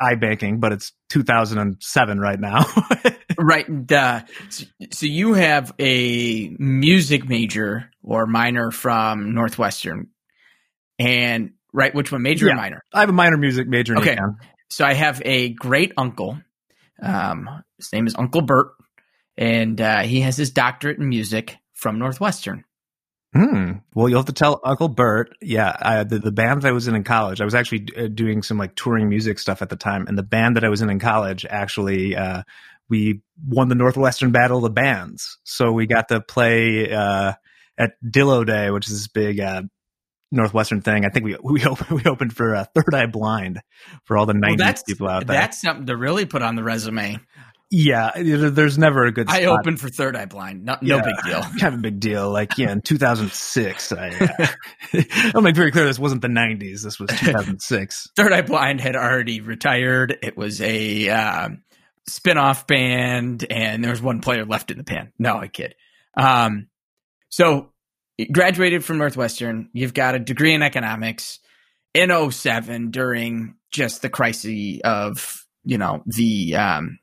iBanking, 0.00 0.60
but 0.60 0.72
it's 0.72 0.92
2007 1.10 2.20
right 2.20 2.38
now. 2.38 2.64
right. 3.38 3.92
Uh, 3.92 4.20
so, 4.48 4.64
so, 4.92 5.06
you 5.06 5.34
have 5.34 5.72
a 5.78 6.48
music 6.58 7.28
major 7.28 7.90
or 8.02 8.26
minor 8.26 8.70
from 8.70 9.34
Northwestern, 9.34 10.08
and 10.98 11.52
right, 11.72 11.94
which 11.94 12.12
one, 12.12 12.22
major 12.22 12.46
yeah, 12.46 12.52
or 12.52 12.56
minor? 12.56 12.82
I 12.92 13.00
have 13.00 13.08
a 13.08 13.14
minor 13.14 13.38
music 13.38 13.68
major. 13.68 13.96
Okay. 13.96 14.16
So 14.68 14.84
I 14.84 14.94
have 14.94 15.22
a 15.24 15.50
great 15.50 15.92
uncle. 15.96 16.38
Um, 17.00 17.48
his 17.76 17.92
name 17.92 18.06
is 18.06 18.14
Uncle 18.18 18.42
Bert, 18.42 18.68
and 19.36 19.80
uh, 19.80 20.02
he 20.02 20.20
has 20.22 20.36
his 20.36 20.50
doctorate 20.50 20.98
in 20.98 21.08
music 21.08 21.56
from 21.72 21.98
Northwestern. 21.98 22.64
Hmm. 23.36 23.72
Well, 23.94 24.08
you'll 24.08 24.20
have 24.20 24.26
to 24.26 24.32
tell 24.32 24.60
Uncle 24.64 24.88
Bert. 24.88 25.36
Yeah, 25.42 25.76
I, 25.78 26.04
the 26.04 26.18
the 26.18 26.32
band 26.32 26.62
that 26.62 26.68
I 26.68 26.72
was 26.72 26.88
in 26.88 26.94
in 26.94 27.04
college, 27.04 27.40
I 27.40 27.44
was 27.44 27.54
actually 27.54 27.86
uh, 27.94 28.06
doing 28.06 28.42
some 28.42 28.56
like 28.56 28.74
touring 28.74 29.10
music 29.10 29.38
stuff 29.38 29.60
at 29.60 29.68
the 29.68 29.76
time, 29.76 30.06
and 30.06 30.16
the 30.16 30.22
band 30.22 30.56
that 30.56 30.64
I 30.64 30.70
was 30.70 30.80
in 30.80 30.88
in 30.88 30.98
college 30.98 31.44
actually 31.44 32.16
uh, 32.16 32.44
we 32.88 33.20
won 33.46 33.68
the 33.68 33.74
Northwestern 33.74 34.30
Battle 34.32 34.58
of 34.58 34.62
the 34.62 34.70
Bands, 34.70 35.38
so 35.44 35.72
we 35.72 35.86
got 35.86 36.08
to 36.08 36.22
play 36.22 36.90
uh, 36.90 37.34
at 37.76 37.92
Dillo 38.02 38.46
Day, 38.46 38.70
which 38.70 38.86
is 38.86 38.94
this 38.94 39.08
big 39.08 39.38
uh, 39.38 39.62
Northwestern 40.30 40.80
thing. 40.80 41.04
I 41.04 41.10
think 41.10 41.26
we 41.26 41.36
we 41.42 41.64
opened, 41.64 41.90
we 42.02 42.10
opened 42.10 42.34
for 42.34 42.54
uh, 42.54 42.64
Third 42.74 42.94
Eye 42.94 43.06
Blind 43.06 43.60
for 44.04 44.16
all 44.16 44.24
the 44.24 44.32
'90s 44.32 44.58
well, 44.58 44.74
people 44.86 45.08
out 45.08 45.26
there. 45.26 45.36
That's 45.36 45.60
something 45.60 45.86
to 45.86 45.96
really 45.96 46.24
put 46.24 46.40
on 46.40 46.54
the 46.56 46.62
resume. 46.62 47.18
Yeah, 47.68 48.12
there's 48.14 48.78
never 48.78 49.06
a 49.06 49.12
good. 49.12 49.28
Spot. 49.28 49.42
I 49.42 49.46
opened 49.46 49.80
for 49.80 49.88
Third 49.88 50.14
Eye 50.14 50.26
Blind. 50.26 50.64
No, 50.64 50.76
yeah, 50.80 50.98
no 50.98 51.02
big 51.02 51.16
deal. 51.24 51.42
Kind 51.60 51.74
of 51.74 51.74
a 51.74 51.82
big 51.82 51.98
deal. 51.98 52.30
Like 52.30 52.56
yeah, 52.58 52.70
in 52.70 52.80
2006. 52.80 53.92
I, 53.92 54.08
uh, 54.92 55.02
I'll 55.34 55.42
make 55.42 55.56
very 55.56 55.72
clear 55.72 55.84
this 55.84 55.98
wasn't 55.98 56.22
the 56.22 56.28
90s. 56.28 56.82
This 56.82 57.00
was 57.00 57.10
2006. 57.10 58.10
Third 58.14 58.32
Eye 58.32 58.42
Blind 58.42 58.80
had 58.80 58.94
already 58.94 59.40
retired. 59.40 60.16
It 60.22 60.36
was 60.36 60.60
a 60.60 61.08
uh, 61.08 61.48
spin-off 62.08 62.68
band, 62.68 63.44
and 63.50 63.82
there 63.82 63.90
was 63.90 64.02
one 64.02 64.20
player 64.20 64.44
left 64.44 64.70
in 64.70 64.78
the 64.78 64.84
band. 64.84 65.10
No, 65.18 65.36
I 65.36 65.48
kid. 65.48 65.74
Um, 66.16 66.68
so 67.30 67.72
graduated 68.30 68.84
from 68.84 68.98
Northwestern. 68.98 69.70
You've 69.72 69.94
got 69.94 70.14
a 70.14 70.20
degree 70.20 70.54
in 70.54 70.62
economics 70.62 71.40
in 71.94 72.30
07 72.30 72.92
during 72.92 73.56
just 73.72 74.02
the 74.02 74.08
crisis 74.08 74.80
of 74.84 75.44
you 75.64 75.78
know 75.78 76.04
the 76.06 76.54
um, 76.54 76.98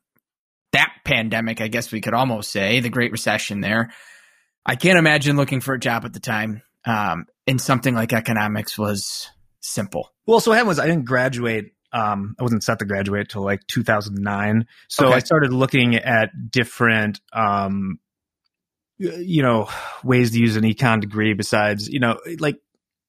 that 0.74 0.94
pandemic, 1.06 1.62
I 1.62 1.68
guess 1.70 1.92
we 1.92 2.02
could 2.02 2.14
almost 2.14 2.52
say, 2.52 2.80
the 2.80 2.90
Great 2.90 3.12
Recession 3.12 3.62
there. 3.62 3.92
I 4.66 4.76
can't 4.76 4.98
imagine 4.98 5.38
looking 5.38 5.62
for 5.62 5.74
a 5.74 5.80
job 5.80 6.06
at 6.06 6.14
the 6.14 6.20
time. 6.20 6.62
Um, 6.86 7.26
and 7.48 7.60
something 7.60 7.96
like 7.96 8.14
economics 8.14 8.78
was 8.78 9.30
simple. 9.62 10.12
Well, 10.26 10.40
so 10.40 10.52
what 10.52 10.56
happened 10.56 10.70
was 10.70 10.80
I 10.80 10.88
didn't 10.88 11.06
graduate. 11.06 11.74
Um, 11.92 12.36
I 12.40 12.44
wasn't 12.44 12.64
set 12.64 12.80
to 12.80 12.86
graduate 12.86 13.30
till 13.30 13.44
like 13.44 13.66
2009. 13.68 14.66
So 14.88 15.08
Okay. 15.08 15.16
I 15.16 15.20
started 15.20 15.54
looking 15.54 15.96
at 15.96 16.30
different, 16.52 17.22
um, 17.32 18.00
you 18.98 19.44
know, 19.44 19.70
ways 20.04 20.32
to 20.32 20.40
use 20.40 20.56
an 20.56 20.64
econ 20.64 21.02
degree 21.02 21.34
besides, 21.34 21.88
you 21.88 22.00
know, 22.00 22.20
like 22.40 22.58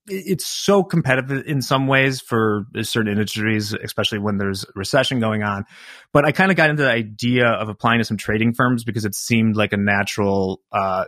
it's 0.06 0.46
so 0.46 0.82
competitive 0.82 1.46
in 1.46 1.62
some 1.62 1.86
ways 1.86 2.20
for 2.20 2.66
certain 2.82 3.10
industries, 3.10 3.72
especially 3.72 4.18
when 4.18 4.38
there's 4.38 4.66
recession 4.74 5.20
going 5.20 5.42
on. 5.42 5.64
But 6.12 6.24
I 6.24 6.32
kind 6.32 6.50
of 6.50 6.56
got 6.56 6.70
into 6.70 6.82
the 6.82 6.90
idea 6.90 7.46
of 7.46 7.68
applying 7.68 7.98
to 7.98 8.04
some 8.04 8.16
trading 8.16 8.52
firms 8.52 8.84
because 8.84 9.04
it 9.04 9.14
seemed 9.14 9.56
like 9.56 9.72
a 9.72 9.76
natural, 9.76 10.60
uh, 10.72 11.06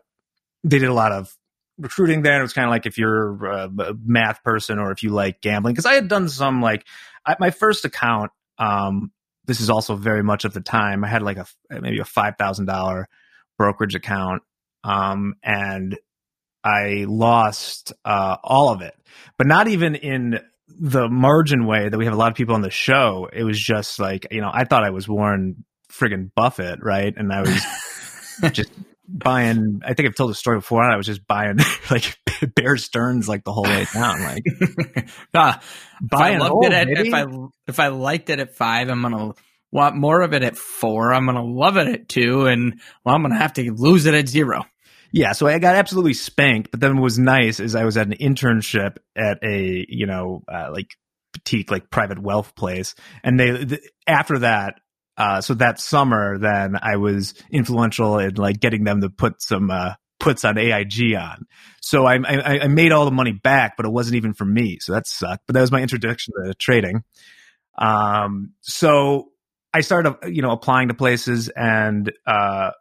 they 0.65 0.79
did 0.79 0.89
a 0.89 0.95
lot 0.95 1.13
of 1.13 1.37
recruiting 1.79 2.23
there. 2.23 2.33
And 2.33 2.41
it 2.41 2.43
was 2.43 2.53
kind 2.53 2.67
of 2.67 2.71
like 2.71 2.87
if 2.87 2.99
you're 2.99 3.45
a 3.45 3.71
a 3.79 3.95
math 4.05 4.43
person 4.43 4.79
or 4.79 4.93
if 4.93 5.03
you 5.03 5.11
like 5.11 5.41
gambling, 5.41 5.75
because 5.75 5.87
I 5.87 5.95
had 5.95 6.09
done 6.09 6.29
some 6.29 6.63
like 6.63 6.87
I, 7.25 7.37
my 7.39 7.51
first 7.51 7.85
account. 7.85 8.31
Um, 8.59 9.13
this 9.45 9.61
is 9.61 9.71
also 9.71 9.95
very 9.95 10.23
much 10.23 10.45
at 10.45 10.55
the 10.55 10.61
time. 10.61 11.05
I 11.05 11.09
had 11.09 11.23
like 11.23 11.37
a 11.37 11.47
maybe 11.71 12.01
a 12.01 12.05
five 12.05 12.37
thousand 12.39 12.67
dollar 12.67 13.09
brokerage 13.59 13.95
account, 13.95 14.43
um, 14.83 15.35
and 15.43 15.97
I 16.67 17.05
lost 17.07 17.93
uh, 18.05 18.37
all 18.43 18.71
of 18.71 18.83
it, 18.83 18.95
but 19.39 19.47
not 19.47 19.69
even 19.69 19.95
in 19.95 20.41
the 20.69 21.09
margin 21.09 21.65
way 21.65 21.89
that 21.89 21.97
we 21.97 22.07
have 22.07 22.15
a 22.15 22.17
lot 22.17 22.33
of 22.33 22.37
people 22.37 22.57
on 22.57 22.63
the 22.63 22.71
show. 22.71 23.29
It 23.33 23.45
was 23.45 23.59
just 23.59 24.01
like 24.01 24.27
you 24.33 24.41
know 24.41 24.51
I 24.53 24.65
thought 24.65 24.83
I 24.85 24.91
was 24.91 25.09
Warren 25.09 25.65
friggin' 25.93 26.31
Buffett, 26.35 26.81
right? 26.83 27.15
And 27.17 27.33
I 27.33 27.43
was 27.43 28.53
just 28.53 28.73
buying. 29.09 29.81
I 29.85 29.95
think 29.95 30.09
I've 30.09 30.17
told 30.17 30.31
the 30.31 30.35
story 30.35 30.59
before. 30.59 30.83
I 30.83 30.97
was 30.97 31.07
just 31.07 31.25
buying 31.27 31.59
like 31.91 32.19
Bear 32.57 32.77
Stearns 32.77 33.29
like 33.29 33.45
the 33.45 33.53
whole 33.53 33.65
way 33.65 33.87
down, 33.95 34.23
like 34.23 34.43
Ah, 35.35 35.61
if 35.61 35.65
I 36.13 36.17
buying 36.19 36.39
loved 36.41 36.53
old, 36.53 36.65
it 36.65 36.73
at, 36.73 36.89
if 36.89 37.15
I 37.15 37.27
if 37.69 37.79
I 37.79 37.89
liked 37.89 38.29
it 38.31 38.41
at 38.41 38.57
five, 38.57 38.89
I'm 38.89 39.03
gonna 39.03 39.35
want 39.71 39.95
more 39.95 40.21
of 40.21 40.35
it 40.35 40.43
at 40.43 40.57
four. 40.57 41.13
I'm 41.13 41.27
gonna 41.27 41.45
love 41.45 41.77
it 41.77 41.87
at 41.87 42.09
two, 42.09 42.47
and 42.47 42.81
well, 43.05 43.15
I'm 43.15 43.23
gonna 43.23 43.39
have 43.39 43.53
to 43.55 43.73
lose 43.73 44.07
it 44.07 44.15
at 44.15 44.29
zero. 44.29 44.65
Yeah, 45.17 45.33
so 45.33 45.47
I 45.47 45.59
got 45.59 45.77
absolutely 45.77 46.13
spanked. 46.13 46.71
But 46.71 46.81
then 46.81 46.97
what 46.97 47.05
was 47.05 47.19
nice 47.19 47.59
is 47.59 47.75
I 47.75 47.87
was 47.87 47.97
at 47.97 48.07
an 48.07 48.13
internship 48.13 48.99
at 49.17 49.43
a 49.43 49.87
you 49.89 50.05
know 50.05 50.43
uh, 50.47 50.69
like 50.71 50.91
boutique 51.33 51.71
like 51.71 51.89
private 51.89 52.19
wealth 52.19 52.55
place, 52.55 52.95
and 53.25 53.41
they 53.41 53.65
th- 53.65 53.81
after 54.07 54.41
that. 54.41 54.75
Uh, 55.17 55.41
so 55.41 55.55
that 55.55 55.81
summer, 55.81 56.37
then 56.37 56.77
I 56.83 56.97
was 56.97 57.33
influential 57.51 58.19
in 58.19 58.35
like 58.35 58.61
getting 58.61 58.85
them 58.85 59.01
to 59.01 59.09
put 59.09 59.41
some 59.41 59.71
uh, 59.71 59.95
puts 60.21 60.45
on 60.45 60.59
AIG 60.59 61.15
on. 61.15 61.47
So 61.81 62.05
I, 62.05 62.17
I 62.17 62.59
I 62.65 62.67
made 62.67 62.93
all 62.93 63.07
the 63.07 63.11
money 63.11 63.33
back, 63.33 63.79
but 63.79 63.87
it 63.87 63.93
wasn't 63.93 64.17
even 64.17 64.35
for 64.35 64.45
me. 64.45 64.77
So 64.83 64.93
that 64.93 65.07
sucked. 65.07 65.45
But 65.47 65.55
that 65.55 65.63
was 65.63 65.73
my 65.73 65.81
introduction 65.81 66.35
to 66.45 66.53
trading. 66.53 67.05
Um, 67.79 68.53
so 68.61 69.31
I 69.73 69.81
started, 69.81 70.17
you 70.27 70.43
know, 70.43 70.51
applying 70.51 70.89
to 70.89 70.95
places, 70.95 71.49
and 71.49 72.13
uh, 72.27 72.73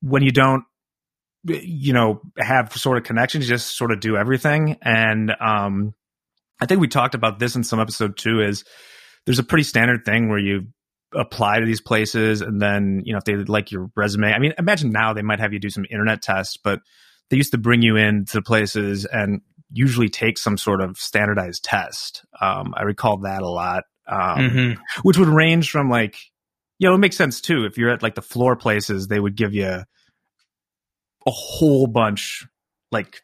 when 0.00 0.22
you 0.22 0.30
don't 0.30 0.64
you 1.44 1.92
know 1.92 2.20
have 2.38 2.72
sort 2.72 2.96
of 2.98 3.04
connections 3.04 3.46
just 3.46 3.76
sort 3.76 3.92
of 3.92 4.00
do 4.00 4.16
everything. 4.16 4.76
And 4.82 5.32
um 5.40 5.94
i 6.60 6.66
think 6.66 6.80
we 6.80 6.86
talked 6.88 7.14
about 7.16 7.38
this 7.40 7.56
in 7.56 7.64
some 7.64 7.80
episode 7.80 8.16
too 8.16 8.40
is 8.40 8.64
there's 9.26 9.40
a 9.40 9.42
pretty 9.44 9.64
standard 9.64 10.04
thing 10.04 10.28
where 10.28 10.38
you 10.38 10.66
apply 11.14 11.58
to 11.58 11.66
these 11.66 11.80
places 11.80 12.40
and 12.42 12.62
then 12.62 13.02
you 13.04 13.12
know 13.12 13.18
if 13.18 13.24
they 13.24 13.34
like 13.34 13.72
your 13.72 13.90
resume 13.96 14.32
i 14.32 14.38
mean 14.38 14.54
imagine 14.58 14.92
now 14.92 15.12
they 15.12 15.22
might 15.22 15.40
have 15.40 15.52
you 15.52 15.58
do 15.58 15.68
some 15.68 15.84
internet 15.90 16.22
tests 16.22 16.56
but 16.56 16.80
they 17.30 17.36
used 17.36 17.50
to 17.50 17.58
bring 17.58 17.82
you 17.82 17.96
into 17.96 18.40
places 18.40 19.04
and 19.04 19.40
usually 19.70 20.08
take 20.08 20.38
some 20.38 20.56
sort 20.56 20.80
of 20.80 20.96
standardized 20.96 21.64
test. 21.64 22.24
Um 22.40 22.72
i 22.76 22.82
recall 22.82 23.18
that 23.18 23.42
a 23.42 23.48
lot. 23.48 23.82
Um 24.06 24.38
Mhm. 24.38 24.78
which 25.02 25.18
would 25.18 25.28
range 25.28 25.70
from 25.70 25.90
like 25.90 26.16
you 26.78 26.88
know 26.88 26.94
it 26.94 26.98
makes 26.98 27.16
sense 27.16 27.40
too. 27.40 27.64
If 27.64 27.78
you're 27.78 27.90
at 27.90 28.02
like 28.02 28.14
the 28.14 28.22
floor 28.22 28.54
places 28.56 29.08
they 29.08 29.18
would 29.18 29.34
give 29.36 29.54
you 29.54 29.82
a 31.26 31.30
whole 31.30 31.86
bunch 31.86 32.46
like 32.92 33.22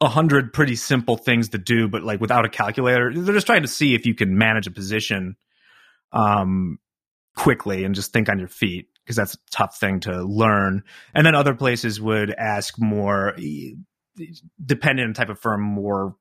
a 0.00 0.08
hundred 0.08 0.52
pretty 0.52 0.74
simple 0.74 1.16
things 1.16 1.50
to 1.50 1.58
do 1.58 1.88
but 1.88 2.02
like 2.02 2.20
without 2.20 2.44
a 2.44 2.48
calculator. 2.48 3.12
They're 3.14 3.34
just 3.34 3.46
trying 3.46 3.62
to 3.62 3.68
see 3.68 3.94
if 3.94 4.06
you 4.06 4.14
can 4.14 4.36
manage 4.36 4.66
a 4.66 4.70
position 4.70 5.36
um 6.12 6.78
quickly 7.34 7.84
and 7.84 7.94
just 7.94 8.12
think 8.12 8.28
on 8.28 8.38
your 8.38 8.48
feet 8.48 8.88
because 9.04 9.16
that's 9.16 9.34
a 9.34 9.38
tough 9.50 9.78
thing 9.78 10.00
to 10.00 10.22
learn. 10.22 10.82
And 11.14 11.24
then 11.24 11.34
other 11.34 11.54
places 11.54 12.00
would 12.00 12.30
ask 12.30 12.78
more 12.78 13.34
depending 14.64 15.06
on 15.06 15.14
type 15.14 15.30
of 15.30 15.38
firm 15.38 15.62
more 15.62 16.16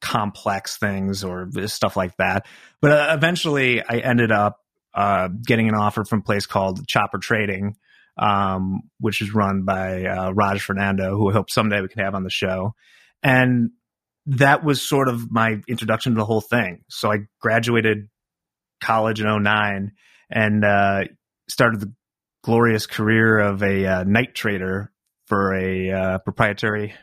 complex 0.00 0.76
things 0.78 1.22
or 1.22 1.48
stuff 1.66 1.96
like 1.96 2.16
that. 2.16 2.46
But 2.80 2.90
uh, 2.90 3.14
eventually 3.14 3.82
i 3.82 3.98
ended 3.98 4.32
up 4.32 4.58
uh, 4.94 5.28
getting 5.46 5.68
an 5.68 5.74
offer 5.74 6.04
from 6.04 6.18
a 6.18 6.22
place 6.22 6.46
called 6.46 6.86
chopper 6.86 7.18
trading 7.18 7.76
um, 8.16 8.82
which 9.00 9.20
is 9.22 9.34
run 9.34 9.64
by 9.64 10.04
uh, 10.04 10.30
Raj 10.32 10.62
Fernando, 10.62 11.16
who 11.16 11.30
I 11.30 11.32
hope 11.32 11.50
someday 11.50 11.80
we 11.80 11.88
can 11.88 12.04
have 12.04 12.14
on 12.14 12.24
the 12.24 12.30
show. 12.30 12.74
And 13.22 13.70
that 14.26 14.64
was 14.64 14.86
sort 14.86 15.08
of 15.08 15.30
my 15.30 15.60
introduction 15.68 16.12
to 16.12 16.18
the 16.18 16.24
whole 16.24 16.40
thing. 16.40 16.84
So 16.88 17.10
I 17.10 17.26
graduated 17.40 18.08
college 18.80 19.20
in 19.20 19.42
09 19.42 19.92
and 20.30 20.64
uh, 20.64 21.04
started 21.48 21.80
the 21.80 21.92
glorious 22.42 22.86
career 22.86 23.38
of 23.38 23.62
a 23.62 23.86
uh, 23.86 24.04
night 24.04 24.34
trader 24.34 24.92
for 25.26 25.54
a 25.54 25.90
uh, 25.90 26.18
proprietary 26.18 26.94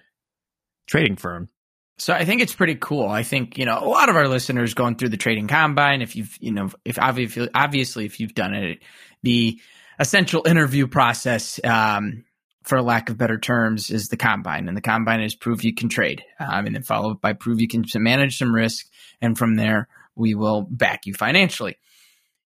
trading 0.87 1.15
firm. 1.15 1.49
So 1.97 2.13
I 2.13 2.23
think 2.23 2.41
it's 2.41 2.55
pretty 2.55 2.75
cool. 2.75 3.09
I 3.09 3.23
think 3.23 3.57
you 3.57 3.65
know 3.65 3.77
a 3.77 3.87
lot 3.87 4.07
of 4.09 4.15
our 4.15 4.27
listeners 4.27 4.73
going 4.73 4.95
through 4.95 5.09
the 5.09 5.17
trading 5.17 5.47
combine. 5.47 6.01
If 6.01 6.15
you've 6.15 6.37
you 6.39 6.53
know 6.53 6.69
if 6.85 6.97
obviously 6.97 7.49
obviously 7.53 8.05
if 8.05 8.19
you've 8.19 8.33
done 8.33 8.53
it, 8.53 8.79
the 9.21 9.59
essential 9.99 10.47
interview 10.47 10.87
process, 10.87 11.59
um, 11.63 12.23
for 12.63 12.81
lack 12.81 13.09
of 13.09 13.17
better 13.17 13.37
terms, 13.37 13.89
is 13.89 14.09
the 14.09 14.17
combine, 14.17 14.67
and 14.67 14.77
the 14.77 14.81
combine 14.81 15.21
is 15.21 15.35
prove 15.35 15.63
you 15.63 15.73
can 15.73 15.89
trade, 15.89 16.23
um, 16.39 16.65
and 16.65 16.75
then 16.75 16.83
followed 16.83 17.21
by 17.21 17.33
prove 17.33 17.61
you 17.61 17.67
can 17.67 17.83
manage 17.95 18.37
some 18.37 18.53
risk, 18.53 18.87
and 19.21 19.37
from 19.37 19.55
there 19.55 19.87
we 20.15 20.35
will 20.35 20.61
back 20.61 21.05
you 21.05 21.13
financially. 21.13 21.77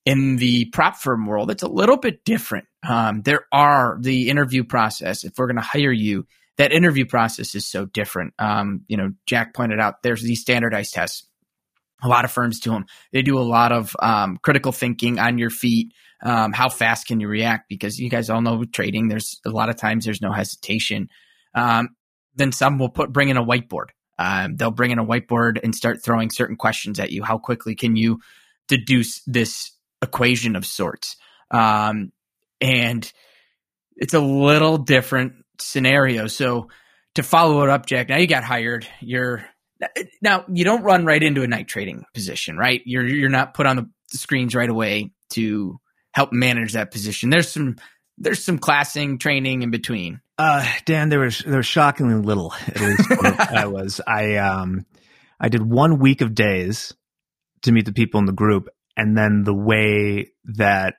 In 0.06 0.38
the 0.38 0.66
prop 0.66 0.96
firm 0.96 1.28
world, 1.28 1.52
it's 1.52 1.64
a 1.64 1.70
little 1.70 1.98
bit 1.98 2.26
different. 2.26 2.66
Um, 2.88 3.22
there 3.22 3.46
are 3.52 3.98
the 4.02 4.30
interview 4.30 4.64
process. 4.64 5.24
If 5.24 5.34
we're 5.38 5.48
going 5.48 5.58
to 5.58 5.62
hire 5.62 5.92
you, 5.92 6.26
that 6.58 6.72
interview 6.72 7.06
process 7.06 7.56
is 7.56 7.66
so 7.68 7.86
different. 7.86 8.34
Um, 8.40 8.82
you 8.88 8.98
know, 8.98 9.12
Jack 9.26 9.54
pointed 9.54 9.80
out 9.80 10.04
there's 10.04 10.24
these 10.24 10.42
standardized 10.42 10.94
tests. 10.94 11.26
A 12.04 12.08
lot 12.08 12.26
of 12.26 12.32
firms 12.32 12.60
do 12.60 12.72
them. 12.72 12.86
They 13.14 13.22
do 13.22 13.38
a 13.38 13.42
lot 13.42 13.72
of 13.72 13.96
um, 14.00 14.40
critical 14.42 14.72
thinking 14.72 15.20
on 15.20 15.38
your 15.38 15.52
feet. 15.52 15.94
Um, 16.24 16.54
how 16.54 16.70
fast 16.70 17.08
can 17.08 17.20
you 17.20 17.28
react? 17.28 17.68
Because 17.70 18.00
you 18.00 18.10
guys 18.10 18.30
all 18.30 18.42
know 18.42 18.64
trading, 18.64 19.08
there's 19.08 19.40
a 19.46 19.50
lot 19.50 19.70
of 19.70 19.78
times 19.78 20.06
there's 20.06 20.22
no 20.22 20.32
hesitation. 20.32 21.10
Um, 21.56 21.90
then 22.36 22.52
some 22.52 22.78
will 22.78 22.90
put 22.90 23.12
bring 23.12 23.30
in 23.30 23.38
a 23.38 23.46
whiteboard. 23.46 23.90
Um, 24.20 24.56
they'll 24.56 24.72
bring 24.72 24.92
in 24.92 25.00
a 25.00 25.06
whiteboard 25.06 25.60
and 25.64 25.74
start 25.74 26.04
throwing 26.04 26.30
certain 26.30 26.56
questions 26.56 27.00
at 27.00 27.12
you. 27.12 27.24
How 27.24 27.38
quickly 27.38 27.76
can 27.76 27.96
you 27.96 28.20
deduce 28.68 29.22
this 29.26 29.72
equation 30.02 30.56
of 30.56 30.66
sorts? 30.66 31.18
Um, 31.50 32.12
and 32.60 33.12
it's 33.96 34.14
a 34.14 34.20
little 34.20 34.78
different 34.78 35.34
scenario. 35.60 36.28
So 36.28 36.70
to 37.16 37.24
follow 37.24 37.64
it 37.64 37.70
up, 37.70 37.86
Jack, 37.88 38.10
now 38.10 38.18
you 38.18 38.28
got 38.28 38.44
hired. 38.44 38.88
You're 39.00 39.46
now 40.22 40.46
you 40.52 40.64
don't 40.64 40.84
run 40.84 41.06
right 41.06 41.22
into 41.22 41.42
a 41.42 41.48
night 41.48 41.68
trading 41.68 42.06
position, 42.14 42.58
right? 42.58 42.82
You're 42.86 43.08
you're 43.08 43.30
not 43.30 43.54
put 43.56 43.66
on 43.66 43.76
the 43.78 43.90
screens 44.10 44.54
right 44.54 44.70
away 44.70 45.12
to 45.32 45.80
help 46.14 46.32
manage 46.34 46.74
that 46.74 46.92
position. 46.92 47.30
There's 47.30 47.50
some 47.50 47.78
there's 48.18 48.44
some 48.44 48.60
classing 48.60 49.18
training 49.18 49.64
in 49.64 49.72
between. 49.72 50.22
Uh, 50.38 50.66
Dan, 50.86 51.10
there 51.10 51.20
was 51.20 51.40
there 51.40 51.58
was 51.58 51.66
shockingly 51.66 52.16
little. 52.16 52.54
At 52.68 52.80
least 52.80 53.12
I 53.40 53.68
was. 53.68 54.02
I 54.06 54.36
um, 54.38 54.86
I 55.40 55.50
did 55.50 55.62
one 55.62 56.00
week 56.00 56.22
of 56.22 56.36
days 56.36 56.94
to 57.64 57.72
meet 57.72 57.86
the 57.86 57.94
people 57.94 58.20
in 58.20 58.26
the 58.26 58.32
group, 58.32 58.70
and 58.96 59.18
then 59.18 59.44
the 59.44 59.54
way 59.54 60.32
that 60.56 60.96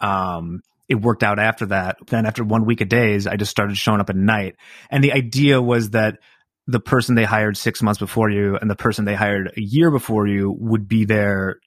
um 0.00 0.60
it 0.88 0.96
worked 0.96 1.22
out 1.22 1.38
after 1.38 1.66
that. 1.66 1.98
Then 2.06 2.26
after 2.26 2.44
one 2.44 2.64
week 2.64 2.80
of 2.80 2.88
days, 2.88 3.26
I 3.26 3.36
just 3.36 3.50
started 3.50 3.76
showing 3.76 4.00
up 4.00 4.10
at 4.10 4.16
night, 4.16 4.56
and 4.90 5.02
the 5.02 5.12
idea 5.12 5.60
was 5.60 5.90
that 5.90 6.18
the 6.66 6.80
person 6.80 7.14
they 7.14 7.24
hired 7.24 7.56
six 7.56 7.82
months 7.82 7.98
before 7.98 8.30
you 8.30 8.56
and 8.60 8.70
the 8.70 8.76
person 8.76 9.06
they 9.06 9.14
hired 9.14 9.52
a 9.56 9.60
year 9.60 9.90
before 9.90 10.26
you 10.26 10.54
would 10.58 10.86
be 10.86 11.06
there 11.06 11.60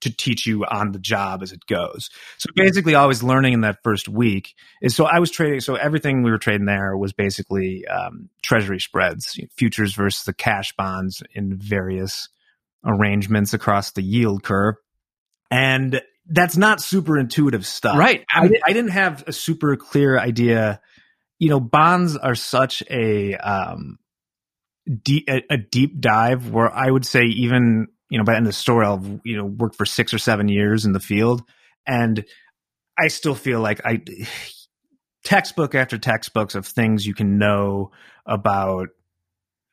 to 0.00 0.14
teach 0.14 0.46
you 0.46 0.64
on 0.64 0.92
the 0.92 0.98
job 0.98 1.42
as 1.42 1.52
it 1.52 1.66
goes. 1.66 2.10
So 2.38 2.50
basically, 2.54 2.94
I 2.94 3.06
was 3.06 3.22
learning 3.22 3.52
in 3.52 3.60
that 3.62 3.78
first 3.82 4.08
week 4.08 4.54
is 4.82 4.94
so 4.94 5.04
I 5.04 5.18
was 5.18 5.30
trading. 5.30 5.60
So 5.60 5.74
everything 5.74 6.22
we 6.22 6.30
were 6.30 6.38
trading 6.38 6.66
there 6.66 6.96
was 6.96 7.12
basically 7.12 7.86
um, 7.86 8.28
treasury 8.42 8.80
spreads, 8.80 9.38
futures 9.56 9.94
versus 9.94 10.24
the 10.24 10.34
cash 10.34 10.72
bonds 10.76 11.22
in 11.34 11.56
various 11.56 12.28
arrangements 12.84 13.52
across 13.52 13.92
the 13.92 14.02
yield 14.02 14.42
curve, 14.42 14.76
and 15.50 16.00
that's 16.26 16.56
not 16.56 16.80
super 16.80 17.18
intuitive 17.18 17.66
stuff, 17.66 17.98
Right. 17.98 18.24
I, 18.30 18.48
I 18.64 18.72
didn't 18.72 18.92
have 18.92 19.24
a 19.26 19.32
super 19.32 19.76
clear 19.76 20.18
idea 20.18 20.80
you 21.40 21.48
know, 21.48 21.58
bonds 21.58 22.16
are 22.16 22.36
such 22.36 22.84
a, 22.88 23.34
um, 23.34 23.98
deep, 25.02 25.28
a, 25.28 25.42
a 25.50 25.56
deep 25.56 25.98
dive 25.98 26.50
where 26.50 26.70
I 26.72 26.88
would 26.88 27.06
say 27.06 27.24
even, 27.24 27.88
you 28.10 28.18
know, 28.18 28.24
by 28.24 28.32
the 28.32 28.36
end 28.36 28.46
of 28.46 28.52
the 28.52 28.58
story, 28.58 28.84
I'll, 28.84 29.20
you 29.24 29.36
know, 29.36 29.46
worked 29.46 29.76
for 29.76 29.86
six 29.86 30.12
or 30.12 30.18
seven 30.18 30.48
years 30.48 30.84
in 30.84 30.92
the 30.92 31.00
field. 31.00 31.42
And 31.86 32.24
I 32.98 33.08
still 33.08 33.34
feel 33.34 33.60
like 33.60 33.80
I, 33.86 34.02
textbook 35.24 35.74
after 35.74 35.96
textbooks 35.96 36.54
of 36.54 36.66
things 36.66 37.06
you 37.06 37.14
can 37.14 37.38
know 37.38 37.92
about 38.26 38.88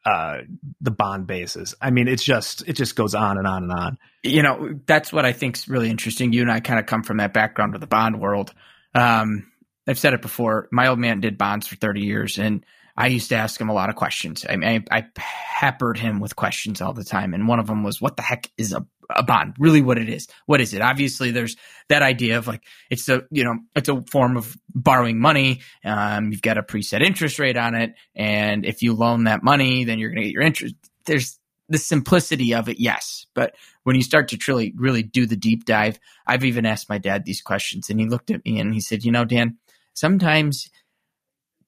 uh, 0.06 0.38
the 0.79 0.91
bond 0.91 1.27
basis. 1.27 1.75
I 1.82 1.89
mean, 1.89 2.08
it's 2.08 2.24
just 2.24 2.65
it 2.67 2.74
just 2.74 2.96
goes 2.96 3.13
on 3.13 3.38
and 3.38 3.48
on 3.48 3.63
and 3.63 3.72
on. 3.74 3.98
You 4.24 4.41
know, 4.41 4.79
that's 4.86 5.12
what 5.12 5.25
I 5.25 5.34
think 5.34 5.58
is 5.58 5.67
really 5.67 5.89
interesting. 5.89 6.32
You 6.32 6.44
and 6.44 6.51
I 6.51 6.62
kind 6.62 6.79
of 6.79 6.86
come 6.86 7.03
from 7.03 7.17
that 7.17 7.34
background 7.34 7.75
of 7.75 7.82
the 7.82 7.88
bond 7.88 8.22
world. 8.22 8.53
Um, 8.96 9.51
I've 9.86 10.00
said 10.00 10.13
it 10.13 10.22
before. 10.22 10.70
My 10.72 10.88
old 10.88 11.00
man 11.00 11.20
did 11.20 11.38
bonds 11.38 11.67
for 11.67 11.75
thirty 11.75 12.01
years, 12.01 12.38
and 12.38 12.65
I 12.98 13.08
used 13.08 13.30
to 13.30 13.36
ask 13.36 13.62
him 13.62 13.70
a 13.70 13.74
lot 13.74 13.89
of 13.89 13.96
questions. 13.96 14.46
I 14.50 14.56
I, 14.56 14.84
I 14.92 15.06
peppered 15.13 16.00
him 16.00 16.20
with 16.20 16.36
questions 16.36 16.82
all 16.82 16.94
the 16.94 17.04
time, 17.04 17.34
and 17.34 17.48
one 17.48 17.60
of 17.60 17.68
them 17.68 17.84
was, 17.84 18.01
"What 18.01 18.18
the 18.18 18.24
heck 18.24 18.50
is 18.58 18.74
a 18.74 18.86
a 19.10 19.24
bond? 19.24 19.56
Really 19.60 19.82
what 19.82 19.98
it 19.98 20.10
is? 20.10 20.27
What 20.46 20.62
is 20.62 20.74
it? 20.74 20.82
Obviously 20.82 21.32
there's 21.32 21.56
that 21.89 22.01
idea 22.01 22.38
of 22.38 22.48
like 22.48 22.63
it's 22.89 23.08
a 23.10 23.24
you 23.32 23.44
know 23.44 23.58
it's 23.75 23.89
a 23.89 24.01
form 24.10 24.38
of 24.38 24.56
borrowing 24.74 25.20
money. 25.20 25.62
Um, 25.84 26.32
you've 26.32 26.42
got 26.42 26.58
a 26.58 26.63
preset 26.63 27.01
interest 27.01 27.39
rate 27.39 27.58
on 27.58 27.75
it. 27.75 27.94
And 28.16 28.66
if 28.66 28.82
you 28.82 28.94
loan 28.94 29.25
that 29.25 29.44
money 29.44 29.84
then 29.84 30.00
you're 30.00 30.10
going 30.10 30.22
to 30.22 30.27
get 30.27 30.34
your 30.34 30.44
interest. 30.44 30.75
There's 31.06 31.39
the 31.70 31.77
simplicity 31.77 32.54
of 32.54 32.70
it 32.70 32.80
yes. 32.80 33.25
But 33.34 33.56
when 33.84 33.96
you 33.96 34.01
start 34.01 34.30
to 34.30 34.38
truly 34.38 34.74
really 34.75 35.04
do 35.04 35.25
the 35.25 35.38
deep 35.38 35.66
dive 35.66 36.00
i've 36.25 36.44
even 36.44 36.66
asked 36.66 36.89
my 36.89 36.98
dad 36.98 37.25
these 37.25 37.42
questions. 37.42 37.89
And 37.89 38.00
he 38.00 38.08
looked 38.08 38.32
at 38.32 38.44
me 38.46 38.60
and 38.60 38.74
he 38.74 38.82
said 38.82 39.04
you 39.04 39.12
know 39.12 39.25
dan 39.25 39.58
sometimes 39.94 40.70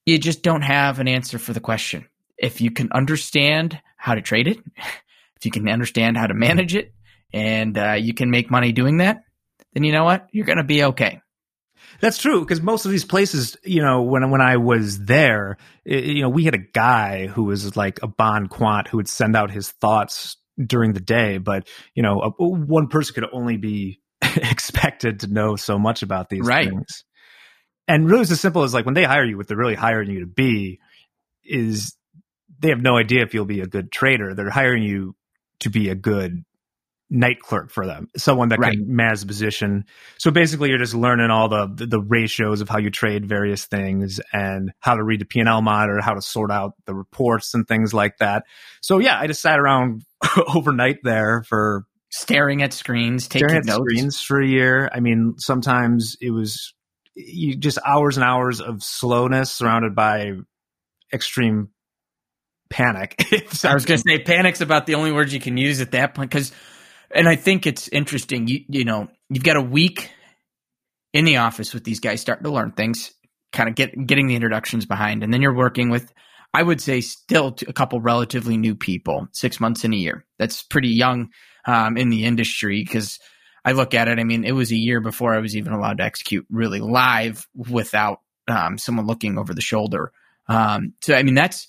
you 0.09 0.17
just 0.17 0.43
don't 0.43 0.61
have 0.61 0.99
an 0.99 1.07
answer 1.07 1.37
for 1.37 1.53
the 1.53 1.59
question 1.59 2.07
if 2.37 2.61
you 2.61 2.71
can 2.71 2.89
understand 2.91 3.79
how 3.97 4.15
to 4.15 4.21
trade 4.21 4.47
it 4.47 4.57
if 5.39 5.45
you 5.45 5.51
can 5.51 5.67
understand 5.69 6.17
how 6.17 6.27
to 6.27 6.33
manage 6.33 6.75
it 6.75 6.93
and 7.33 7.77
uh, 7.77 7.93
you 7.93 8.13
can 8.13 8.29
make 8.29 8.51
money 8.51 8.71
doing 8.71 8.97
that, 8.97 9.23
then 9.73 9.83
you 9.83 9.91
know 9.91 10.03
what? 10.03 10.27
You're 10.31 10.45
going 10.45 10.57
to 10.57 10.63
be 10.63 10.83
okay. 10.85 11.21
That's 12.01 12.17
true 12.17 12.41
because 12.41 12.61
most 12.61 12.85
of 12.85 12.91
these 12.91 13.05
places, 13.05 13.57
you 13.63 13.81
know, 13.81 14.03
when 14.03 14.29
when 14.31 14.41
I 14.41 14.57
was 14.57 14.99
there, 14.99 15.57
it, 15.85 16.03
you 16.05 16.21
know, 16.21 16.29
we 16.29 16.43
had 16.43 16.55
a 16.55 16.65
guy 16.73 17.27
who 17.27 17.45
was 17.45 17.75
like 17.75 17.99
a 18.03 18.07
bond 18.07 18.49
quant 18.49 18.87
who 18.87 18.97
would 18.97 19.07
send 19.07 19.35
out 19.35 19.51
his 19.51 19.71
thoughts 19.71 20.37
during 20.63 20.93
the 20.93 20.99
day, 20.99 21.37
but 21.37 21.67
you 21.95 22.03
know, 22.03 22.19
a, 22.21 22.29
one 22.43 22.87
person 22.87 23.15
could 23.15 23.29
only 23.33 23.57
be 23.57 24.01
expected 24.21 25.21
to 25.21 25.27
know 25.27 25.55
so 25.55 25.79
much 25.79 26.03
about 26.03 26.29
these 26.29 26.45
right. 26.45 26.69
things. 26.69 27.03
And 27.89 28.07
really, 28.07 28.21
it's 28.21 28.31
as 28.31 28.39
simple 28.39 28.61
as 28.61 28.73
like 28.73 28.85
when 28.85 28.93
they 28.93 29.03
hire 29.03 29.25
you, 29.25 29.35
what 29.35 29.47
they're 29.47 29.57
really 29.57 29.73
hiring 29.73 30.11
you 30.11 30.19
to 30.19 30.27
be 30.27 30.79
is 31.43 31.97
they 32.59 32.69
have 32.69 32.81
no 32.81 32.97
idea 32.97 33.23
if 33.23 33.33
you'll 33.33 33.45
be 33.45 33.61
a 33.61 33.67
good 33.67 33.91
trader. 33.91 34.35
They're 34.35 34.51
hiring 34.51 34.83
you 34.83 35.15
to 35.61 35.71
be 35.71 35.89
a 35.89 35.95
good 35.95 36.45
night 37.09 37.39
clerk 37.39 37.71
for 37.71 37.87
them, 37.87 38.07
someone 38.15 38.49
that 38.49 38.59
right. 38.59 38.73
can 38.73 38.95
manage 38.95 39.21
the 39.21 39.25
position. 39.25 39.85
So 40.19 40.29
basically, 40.29 40.69
you're 40.69 40.77
just 40.77 40.93
learning 40.93 41.31
all 41.31 41.49
the, 41.49 41.67
the, 41.73 41.87
the 41.87 41.99
ratios 41.99 42.61
of 42.61 42.69
how 42.69 42.77
you 42.77 42.91
trade 42.91 43.27
various 43.27 43.65
things 43.65 44.21
and 44.31 44.71
how 44.79 44.93
to 44.93 45.03
read 45.03 45.21
the 45.21 45.25
P 45.25 45.39
and 45.39 45.49
L 45.49 45.63
monitor, 45.63 45.99
how 45.99 46.13
to 46.13 46.21
sort 46.21 46.51
out 46.51 46.73
the 46.85 46.93
reports 46.93 47.55
and 47.55 47.67
things 47.67 47.91
like 47.91 48.17
that. 48.19 48.43
So 48.81 48.99
yeah, 48.99 49.19
I 49.19 49.25
just 49.25 49.41
sat 49.41 49.59
around 49.59 50.03
overnight 50.53 50.99
there 51.01 51.41
for 51.47 51.85
staring 52.11 52.61
at 52.61 52.71
screens, 52.71 53.27
taking 53.27 53.49
at 53.49 53.65
notes. 53.65 53.79
screens 53.79 54.21
for 54.21 54.39
a 54.39 54.47
year. 54.47 54.91
I 54.93 54.99
mean, 54.99 55.33
sometimes 55.39 56.17
it 56.21 56.29
was 56.29 56.75
you 57.27 57.55
just 57.55 57.79
hours 57.85 58.17
and 58.17 58.23
hours 58.23 58.61
of 58.61 58.83
slowness 58.83 59.51
surrounded 59.51 59.95
by 59.95 60.33
extreme 61.13 61.69
panic. 62.69 63.15
I 63.63 63.73
was 63.73 63.85
going 63.85 63.99
to 63.99 64.03
say 64.07 64.19
panic's 64.19 64.61
about 64.61 64.85
the 64.85 64.95
only 64.95 65.11
words 65.11 65.33
you 65.33 65.39
can 65.39 65.57
use 65.57 65.81
at 65.81 65.91
that 65.91 66.13
point 66.13 66.31
because 66.31 66.51
and 67.11 67.27
I 67.27 67.35
think 67.35 67.65
it's 67.65 67.87
interesting. 67.87 68.47
You 68.47 68.63
you 68.67 68.85
know, 68.85 69.07
you've 69.29 69.43
got 69.43 69.57
a 69.57 69.61
week 69.61 70.11
in 71.13 71.25
the 71.25 71.37
office 71.37 71.73
with 71.73 71.83
these 71.83 71.99
guys 71.99 72.21
starting 72.21 72.43
to 72.43 72.51
learn 72.51 72.71
things, 72.71 73.11
kind 73.51 73.69
of 73.69 73.75
get 73.75 73.91
getting 74.05 74.27
the 74.27 74.35
introductions 74.35 74.85
behind, 74.85 75.23
and 75.23 75.33
then 75.33 75.41
you're 75.41 75.55
working 75.55 75.89
with, 75.89 76.13
I 76.53 76.63
would 76.63 76.81
say, 76.81 77.01
still 77.01 77.55
a 77.67 77.73
couple 77.73 77.99
relatively 77.99 78.57
new 78.57 78.75
people, 78.75 79.27
six 79.31 79.59
months 79.59 79.83
in 79.83 79.93
a 79.93 79.97
year. 79.97 80.25
That's 80.37 80.63
pretty 80.63 80.89
young 80.89 81.29
um, 81.65 81.97
in 81.97 82.09
the 82.09 82.25
industry 82.25 82.83
because 82.85 83.19
I 83.63 83.73
look 83.73 83.93
at 83.93 84.07
it. 84.07 84.19
I 84.19 84.23
mean, 84.23 84.43
it 84.45 84.53
was 84.53 84.71
a 84.71 84.77
year 84.77 85.01
before 85.01 85.33
I 85.33 85.39
was 85.39 85.55
even 85.55 85.73
allowed 85.73 85.97
to 85.97 86.03
execute 86.03 86.45
really 86.49 86.79
live 86.79 87.47
without 87.55 88.21
um, 88.47 88.77
someone 88.77 89.05
looking 89.05 89.37
over 89.37 89.53
the 89.53 89.61
shoulder. 89.61 90.11
Um, 90.47 90.93
so 91.01 91.13
I 91.13 91.23
mean, 91.23 91.35
that's, 91.35 91.67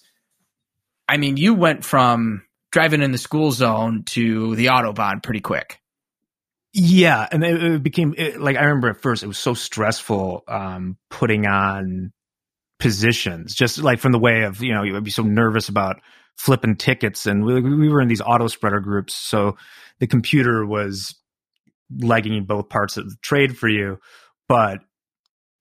I 1.08 1.16
mean, 1.16 1.36
you 1.36 1.54
went 1.54 1.84
from 1.84 2.42
driving 2.72 3.02
in 3.02 3.12
the 3.12 3.18
school 3.18 3.52
zone 3.52 4.04
to 4.04 4.54
the 4.56 4.66
autobahn 4.66 5.22
pretty 5.22 5.40
quick. 5.40 5.80
Yeah, 6.72 7.26
and 7.30 7.42
it, 7.42 7.62
it 7.62 7.82
became 7.82 8.14
it, 8.16 8.40
like 8.40 8.56
I 8.56 8.62
remember 8.62 8.90
at 8.90 9.02
first 9.02 9.22
it 9.22 9.26
was 9.26 9.38
so 9.38 9.54
stressful 9.54 10.44
um, 10.46 10.96
putting 11.10 11.46
on 11.46 12.12
positions, 12.78 13.54
just 13.54 13.78
like 13.78 13.98
from 13.98 14.12
the 14.12 14.18
way 14.18 14.42
of 14.42 14.62
you 14.62 14.72
know 14.72 14.84
you 14.84 14.92
would 14.92 15.04
be 15.04 15.10
so 15.10 15.24
nervous 15.24 15.68
about 15.68 16.00
flipping 16.36 16.76
tickets, 16.76 17.26
and 17.26 17.44
we, 17.44 17.60
we 17.60 17.88
were 17.88 18.00
in 18.00 18.08
these 18.08 18.20
auto 18.20 18.46
spreader 18.46 18.78
groups, 18.78 19.14
so 19.14 19.56
the 19.98 20.06
computer 20.06 20.64
was 20.64 21.16
legging 21.98 22.44
both 22.44 22.68
parts 22.68 22.96
of 22.96 23.08
the 23.08 23.16
trade 23.22 23.56
for 23.56 23.68
you, 23.68 23.98
but 24.48 24.80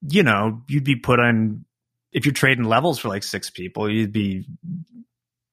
you 0.02 0.24
know 0.24 0.62
you'd 0.68 0.84
be 0.84 0.96
put 0.96 1.20
on 1.20 1.66
if 2.12 2.26
you're 2.26 2.34
trading 2.34 2.66
levels 2.66 3.00
for 3.00 3.10
like 3.10 3.24
six 3.24 3.50
people, 3.50 3.92
you'd 3.92 4.12
be 4.12 4.46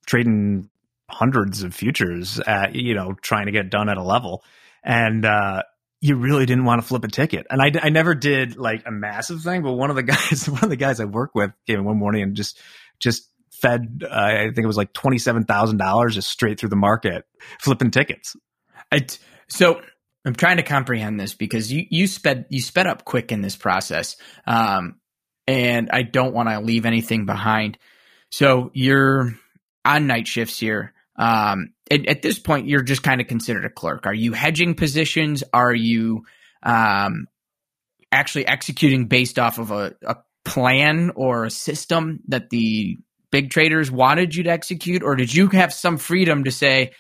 trading 0.07 0.71
hundreds 1.11 1.63
of 1.63 1.75
futures 1.75 2.41
at, 2.41 2.75
you 2.75 2.95
know, 2.95 3.15
trying 3.21 3.47
to 3.47 3.53
get 3.53 3.71
done 3.71 3.89
at 3.89 3.97
a 3.97 4.03
level. 4.03 4.43
And, 4.83 5.25
uh, 5.25 5.63
you 6.01 6.17
really 6.17 6.47
didn't 6.47 6.65
want 6.65 6.81
to 6.81 6.87
flip 6.87 7.05
a 7.05 7.09
ticket. 7.09 7.47
And 7.51 7.61
I, 7.61 7.73
I 7.83 7.89
never 7.89 8.15
did 8.15 8.57
like 8.57 8.83
a 8.87 8.91
massive 8.91 9.43
thing, 9.43 9.63
but 9.63 9.73
one 9.73 9.91
of 9.91 9.97
the 9.97 10.03
guys, 10.03 10.49
one 10.49 10.63
of 10.63 10.71
the 10.71 10.77
guys 10.77 11.01
I 11.01 11.05
work 11.05 11.35
with 11.35 11.53
came 11.67 11.85
one 11.85 11.99
morning 11.99 12.23
and 12.23 12.37
just, 12.37 12.61
just 12.99 13.29
fed, 13.51 14.03
uh, 14.05 14.09
I 14.11 14.45
think 14.45 14.59
it 14.59 14.67
was 14.67 14.77
like 14.77 14.93
$27,000 14.93 16.11
just 16.11 16.31
straight 16.31 16.61
through 16.61 16.69
the 16.69 16.77
market 16.77 17.25
flipping 17.61 17.91
tickets. 17.91 18.37
I, 18.93 19.07
so 19.49 19.81
I'm 20.27 20.35
trying 20.35 20.57
to 20.57 20.65
comprehend 20.65 21.21
this 21.21 21.35
because 21.35 21.73
you, 21.73 21.87
you 21.89 22.09
sped, 22.09 22.47
you 22.51 22.61
sped 22.61 22.89
up 22.89 23.05
quick 23.05 23.31
in 23.31 23.43
this 23.43 23.55
process. 23.55 24.17
Um, 24.45 24.97
and 25.47 25.89
I 25.93 26.03
don't 26.03 26.35
want 26.35 26.49
to 26.49 26.59
leave 26.59 26.85
anything 26.85 27.27
behind. 27.27 27.79
So 28.33 28.73
you're 28.75 29.35
on 29.85 30.09
night 30.09 30.27
shifts 30.27 30.59
here. 30.59 30.93
Um, 31.15 31.73
at, 31.89 32.07
at, 32.07 32.23
this 32.23 32.41
point, 32.41 32.67
you're 32.67 32.83
just 32.83 33.05
kind 33.05 33.21
of 33.21 33.29
considered 33.29 33.65
a 33.65 33.71
clerk. 33.71 34.07
Are 34.07 34.15
you 34.15 34.33
hedging 34.33 34.75
positions? 34.75 35.45
Are 35.55 35.73
you 35.73 36.25
um, 36.63 37.29
actually 38.11 38.49
executing 38.49 39.07
based 39.07 39.39
off 39.39 39.59
of 39.61 39.71
a, 39.71 39.95
a 40.05 40.17
plan 40.45 41.13
or 41.15 41.45
a 41.45 41.51
system 41.51 42.21
that 42.29 42.51
the 42.51 42.99
big 43.31 43.51
traders 43.51 43.93
wanted 43.93 44.35
you 44.35 44.43
to 44.43 44.51
execute? 44.51 45.05
Or 45.05 45.15
did 45.15 45.33
you 45.33 45.47
have 45.49 45.73
some 45.73 45.99
freedom 45.99 46.45
to 46.45 46.51
say, 46.51 46.91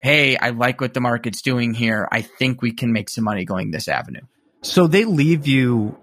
hey, 0.00 0.36
I 0.36 0.50
like 0.50 0.80
what 0.80 0.94
the 0.94 1.00
market's 1.00 1.42
doing 1.42 1.74
here. 1.74 2.08
I 2.10 2.22
think 2.22 2.62
we 2.62 2.72
can 2.72 2.92
make 2.92 3.10
some 3.10 3.24
money 3.24 3.44
going 3.44 3.70
this 3.70 3.88
avenue? 3.88 4.22
So 4.62 4.86
they 4.86 5.04
leave 5.04 5.46
you 5.46 5.96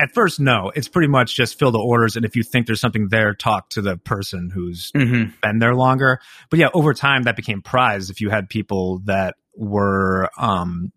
at 0.00 0.12
first, 0.12 0.40
no. 0.40 0.72
It's 0.74 0.88
pretty 0.88 1.08
much 1.08 1.36
just 1.36 1.58
fill 1.58 1.70
the 1.70 1.78
orders, 1.78 2.16
and 2.16 2.24
if 2.24 2.36
you 2.36 2.42
think 2.42 2.66
there's 2.66 2.80
something 2.80 3.08
there, 3.08 3.34
talk 3.34 3.70
to 3.70 3.82
the 3.82 3.96
person 3.96 4.50
who's 4.52 4.90
mm-hmm. 4.92 5.30
been 5.40 5.58
there 5.58 5.74
longer. 5.74 6.20
But 6.50 6.58
yeah, 6.58 6.68
over 6.74 6.94
time, 6.94 7.24
that 7.24 7.36
became 7.36 7.62
prized. 7.62 8.10
If 8.10 8.20
you 8.20 8.30
had 8.30 8.48
people 8.48 9.00
that 9.04 9.36
were 9.56 10.30
um, 10.36 10.92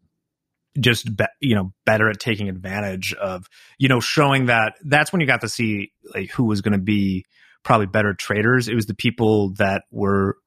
just 0.80 1.15
be, 1.15 1.25
you 1.39 1.56
know 1.56 1.73
better 1.86 2.10
at 2.10 2.19
taking 2.19 2.49
advantage 2.49 3.13
of 3.13 3.47
you 3.77 3.88
know 3.88 3.99
showing 3.99 4.47
that 4.47 4.73
that's 4.84 5.12
when 5.12 5.21
you 5.21 5.27
got 5.27 5.41
to 5.41 5.49
see 5.49 5.91
like 6.13 6.32
who 6.32 6.45
was 6.45 6.62
going 6.62 6.73
to 6.73 6.84
be 6.84 7.25
probably 7.63 7.88
better 7.88 8.13
traders. 8.13 8.67
It 8.67 8.75
was 8.75 8.86
the 8.86 8.95
people 8.95 9.53
that 9.58 9.84
were 9.91 10.38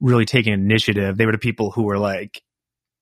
really 0.00 0.24
taking 0.24 0.52
initiative. 0.52 1.16
They 1.16 1.26
were 1.26 1.32
the 1.32 1.38
people 1.38 1.70
who 1.70 1.84
were 1.84 1.98
like 1.98 2.42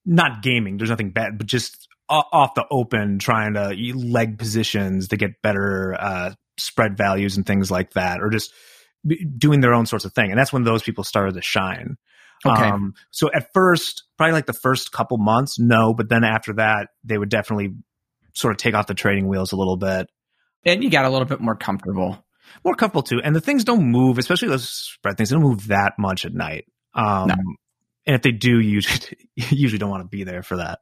not 0.05 0.41
gaming. 0.41 0.77
There's 0.77 0.89
nothing 0.89 1.11
bad, 1.11 1.37
but 1.37 1.47
just 1.47 1.87
off 2.07 2.53
the 2.53 2.65
open 2.69 3.17
trying 3.17 3.55
to 3.55 3.75
leg 3.95 4.37
positions 4.37 5.07
to 5.07 5.17
get 5.17 5.41
better 5.41 5.95
uh, 5.99 6.31
spread 6.59 6.97
values 6.97 7.35
and 7.37 7.45
things 7.45 7.71
like 7.71 7.93
that, 7.93 8.21
or 8.21 8.29
just 8.29 8.53
doing 9.37 9.61
their 9.61 9.73
own 9.73 9.85
sorts 9.85 10.05
of 10.05 10.13
thing. 10.13 10.29
And 10.29 10.39
that's 10.39 10.53
when 10.53 10.63
those 10.63 10.83
people 10.83 11.03
started 11.03 11.35
to 11.35 11.41
shine. 11.41 11.97
Okay. 12.45 12.63
Um, 12.63 12.93
so 13.11 13.29
at 13.33 13.51
first, 13.53 14.03
probably 14.17 14.33
like 14.33 14.45
the 14.45 14.53
first 14.53 14.91
couple 14.91 15.17
months, 15.17 15.57
no, 15.57 15.93
but 15.93 16.09
then 16.09 16.23
after 16.23 16.53
that, 16.53 16.89
they 17.03 17.17
would 17.17 17.29
definitely 17.29 17.73
sort 18.33 18.51
of 18.51 18.57
take 18.57 18.75
off 18.75 18.87
the 18.87 18.93
trading 18.93 19.27
wheels 19.27 19.51
a 19.51 19.55
little 19.55 19.77
bit. 19.77 20.07
And 20.63 20.83
you 20.83 20.89
got 20.89 21.05
a 21.05 21.09
little 21.09 21.27
bit 21.27 21.39
more 21.39 21.55
comfortable. 21.55 22.23
More 22.63 22.75
comfortable 22.75 23.03
too. 23.03 23.21
And 23.23 23.35
the 23.35 23.41
things 23.41 23.63
don't 23.63 23.89
move, 23.89 24.17
especially 24.17 24.49
those 24.49 24.69
spread 24.69 25.17
things, 25.17 25.29
they 25.29 25.35
don't 25.35 25.43
move 25.43 25.67
that 25.67 25.93
much 25.97 26.25
at 26.25 26.33
night. 26.33 26.65
Um, 26.95 27.27
no. 27.27 27.35
And 28.07 28.15
if 28.15 28.21
they 28.21 28.31
do, 28.31 28.59
you 28.59 28.81
usually, 29.35 29.77
don't 29.77 29.89
want 29.89 30.03
to 30.03 30.09
be 30.09 30.23
there 30.23 30.43
for 30.43 30.57
that. 30.57 30.79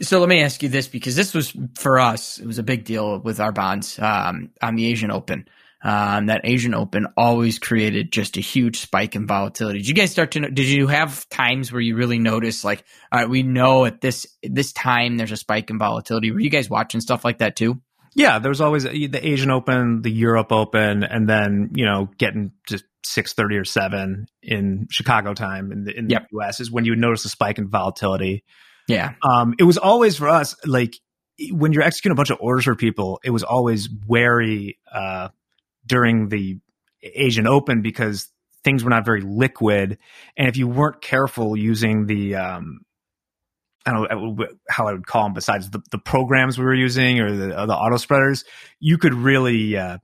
So 0.00 0.20
let 0.20 0.28
me 0.28 0.42
ask 0.42 0.62
you 0.62 0.68
this 0.68 0.86
because 0.86 1.16
this 1.16 1.34
was 1.34 1.52
for 1.74 1.98
us, 1.98 2.38
it 2.38 2.46
was 2.46 2.58
a 2.58 2.62
big 2.62 2.84
deal 2.84 3.18
with 3.18 3.40
our 3.40 3.52
bonds 3.52 3.98
um, 3.98 4.50
on 4.62 4.76
the 4.76 4.86
Asian 4.86 5.10
Open. 5.10 5.48
um, 5.82 6.26
that 6.26 6.40
Asian 6.44 6.74
Open 6.74 7.06
always 7.16 7.58
created 7.58 8.10
just 8.10 8.36
a 8.36 8.40
huge 8.40 8.80
spike 8.80 9.14
in 9.14 9.26
volatility. 9.26 9.78
Did 9.78 9.88
you 9.88 9.94
guys 9.94 10.10
start 10.10 10.32
to? 10.32 10.40
Know, 10.40 10.48
did 10.48 10.66
you 10.66 10.88
have 10.88 11.28
times 11.28 11.70
where 11.70 11.80
you 11.80 11.96
really 11.96 12.18
noticed, 12.18 12.64
like, 12.64 12.84
all 13.12 13.20
right, 13.20 13.28
we 13.28 13.42
know 13.42 13.84
at 13.84 14.00
this 14.00 14.26
this 14.42 14.72
time 14.72 15.16
there's 15.16 15.32
a 15.32 15.36
spike 15.36 15.70
in 15.70 15.78
volatility? 15.78 16.32
Were 16.32 16.40
you 16.40 16.50
guys 16.50 16.68
watching 16.70 17.00
stuff 17.00 17.24
like 17.24 17.38
that 17.38 17.56
too? 17.56 17.80
Yeah, 18.16 18.38
there 18.38 18.48
was 18.48 18.62
always 18.62 18.84
the 18.84 19.20
Asian 19.22 19.50
Open, 19.50 20.00
the 20.00 20.10
Europe 20.10 20.50
Open, 20.50 21.04
and 21.04 21.28
then 21.28 21.72
you 21.74 21.84
know 21.84 22.08
getting 22.16 22.52
to 22.68 22.82
six 23.04 23.34
thirty 23.34 23.56
or 23.56 23.64
seven 23.66 24.26
in 24.42 24.88
Chicago 24.90 25.34
time 25.34 25.70
in 25.70 25.84
the 25.84 25.96
in 25.96 26.08
yep. 26.08 26.26
the 26.30 26.38
US 26.38 26.58
is 26.58 26.70
when 26.70 26.86
you 26.86 26.92
would 26.92 26.98
notice 26.98 27.26
a 27.26 27.28
spike 27.28 27.58
in 27.58 27.68
volatility. 27.68 28.42
Yeah, 28.88 29.12
um, 29.22 29.54
it 29.58 29.64
was 29.64 29.76
always 29.76 30.16
for 30.16 30.28
us 30.28 30.56
like 30.64 30.94
when 31.50 31.74
you're 31.74 31.82
executing 31.82 32.14
a 32.14 32.16
bunch 32.16 32.30
of 32.30 32.38
orders 32.40 32.64
for 32.64 32.74
people, 32.74 33.20
it 33.22 33.30
was 33.30 33.42
always 33.42 33.90
wary 34.06 34.78
uh, 34.90 35.28
during 35.84 36.30
the 36.30 36.58
Asian 37.02 37.46
Open 37.46 37.82
because 37.82 38.28
things 38.64 38.82
were 38.82 38.88
not 38.88 39.04
very 39.04 39.20
liquid, 39.20 39.98
and 40.38 40.48
if 40.48 40.56
you 40.56 40.68
weren't 40.68 41.02
careful 41.02 41.54
using 41.54 42.06
the 42.06 42.36
um, 42.36 42.80
I 43.86 43.92
don't 43.92 44.36
know 44.36 44.46
how 44.68 44.88
I 44.88 44.92
would 44.92 45.06
call 45.06 45.22
them 45.24 45.32
besides 45.32 45.70
the, 45.70 45.80
the 45.92 45.98
programs 45.98 46.58
we 46.58 46.64
were 46.64 46.74
using 46.74 47.20
or 47.20 47.34
the, 47.34 47.62
or 47.62 47.66
the 47.66 47.74
auto 47.74 47.96
spreaders, 47.96 48.44
you 48.80 48.98
could 48.98 49.14
really 49.14 49.76
uh, 49.76 49.98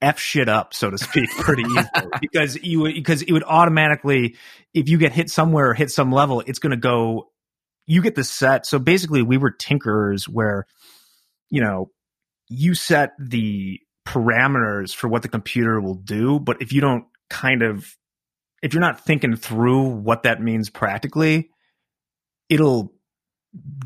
f 0.00 0.18
shit 0.18 0.48
up, 0.48 0.74
so 0.74 0.90
to 0.90 0.98
speak, 0.98 1.30
pretty 1.38 1.62
easily 1.62 2.10
because 2.20 2.56
you 2.62 2.84
because 2.92 3.22
it 3.22 3.32
would 3.32 3.44
automatically 3.44 4.36
if 4.74 4.88
you 4.88 4.98
get 4.98 5.12
hit 5.12 5.30
somewhere 5.30 5.70
or 5.70 5.74
hit 5.74 5.90
some 5.90 6.10
level, 6.10 6.42
it's 6.46 6.58
going 6.58 6.72
to 6.72 6.76
go. 6.76 7.28
You 7.86 8.00
get 8.00 8.14
the 8.14 8.24
set. 8.24 8.64
So 8.64 8.78
basically, 8.78 9.22
we 9.22 9.38
were 9.38 9.52
tinkerers 9.52 10.28
where 10.28 10.66
you 11.50 11.60
know 11.60 11.90
you 12.48 12.74
set 12.74 13.12
the 13.18 13.80
parameters 14.06 14.94
for 14.94 15.08
what 15.08 15.22
the 15.22 15.28
computer 15.28 15.80
will 15.80 15.94
do, 15.94 16.40
but 16.40 16.60
if 16.60 16.72
you 16.72 16.80
don't 16.80 17.04
kind 17.30 17.62
of 17.62 17.96
if 18.62 18.74
you're 18.74 18.80
not 18.80 19.04
thinking 19.04 19.36
through 19.36 19.82
what 19.82 20.22
that 20.22 20.40
means 20.40 20.70
practically, 20.70 21.50
it'll 22.48 22.92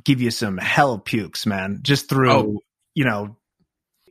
give 0.05 0.21
you 0.21 0.31
some 0.31 0.59
hell 0.59 0.99
pukes, 0.99 1.47
man, 1.47 1.81
just 1.83 2.09
through, 2.09 2.31
oh. 2.31 2.61
you 2.95 3.05
know. 3.05 3.37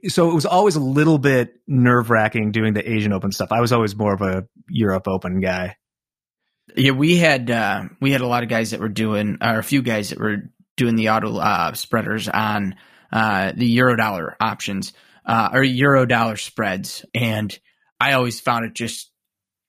So 0.07 0.29
it 0.29 0.35
was 0.35 0.45
always 0.45 0.75
a 0.75 0.81
little 0.81 1.17
bit 1.17 1.55
nerve 1.67 2.09
wracking 2.09 2.51
doing 2.51 2.73
the 2.73 2.87
Asian 2.87 3.11
Open 3.11 3.31
stuff. 3.31 3.51
I 3.51 3.61
was 3.61 3.71
always 3.71 3.95
more 3.95 4.13
of 4.13 4.21
a 4.21 4.47
Europe 4.69 5.07
Open 5.07 5.39
guy. 5.39 5.77
Yeah, 6.75 6.91
we 6.91 7.17
had 7.17 7.49
uh, 7.49 7.83
we 8.01 8.11
had 8.11 8.21
a 8.21 8.27
lot 8.27 8.43
of 8.43 8.49
guys 8.49 8.71
that 8.71 8.79
were 8.79 8.89
doing, 8.89 9.37
or 9.41 9.57
a 9.59 9.63
few 9.63 9.81
guys 9.81 10.09
that 10.09 10.19
were 10.19 10.51
doing 10.77 10.95
the 10.95 11.09
auto 11.09 11.37
uh, 11.37 11.73
spreaders 11.73 12.27
on 12.27 12.75
uh, 13.11 13.53
the 13.55 13.67
euro 13.67 13.95
dollar 13.95 14.35
options 14.39 14.93
uh, 15.25 15.49
or 15.53 15.61
Eurodollar 15.61 16.39
spreads, 16.39 17.05
and 17.13 17.57
I 17.99 18.13
always 18.13 18.39
found 18.39 18.65
it 18.65 18.73
just 18.73 19.11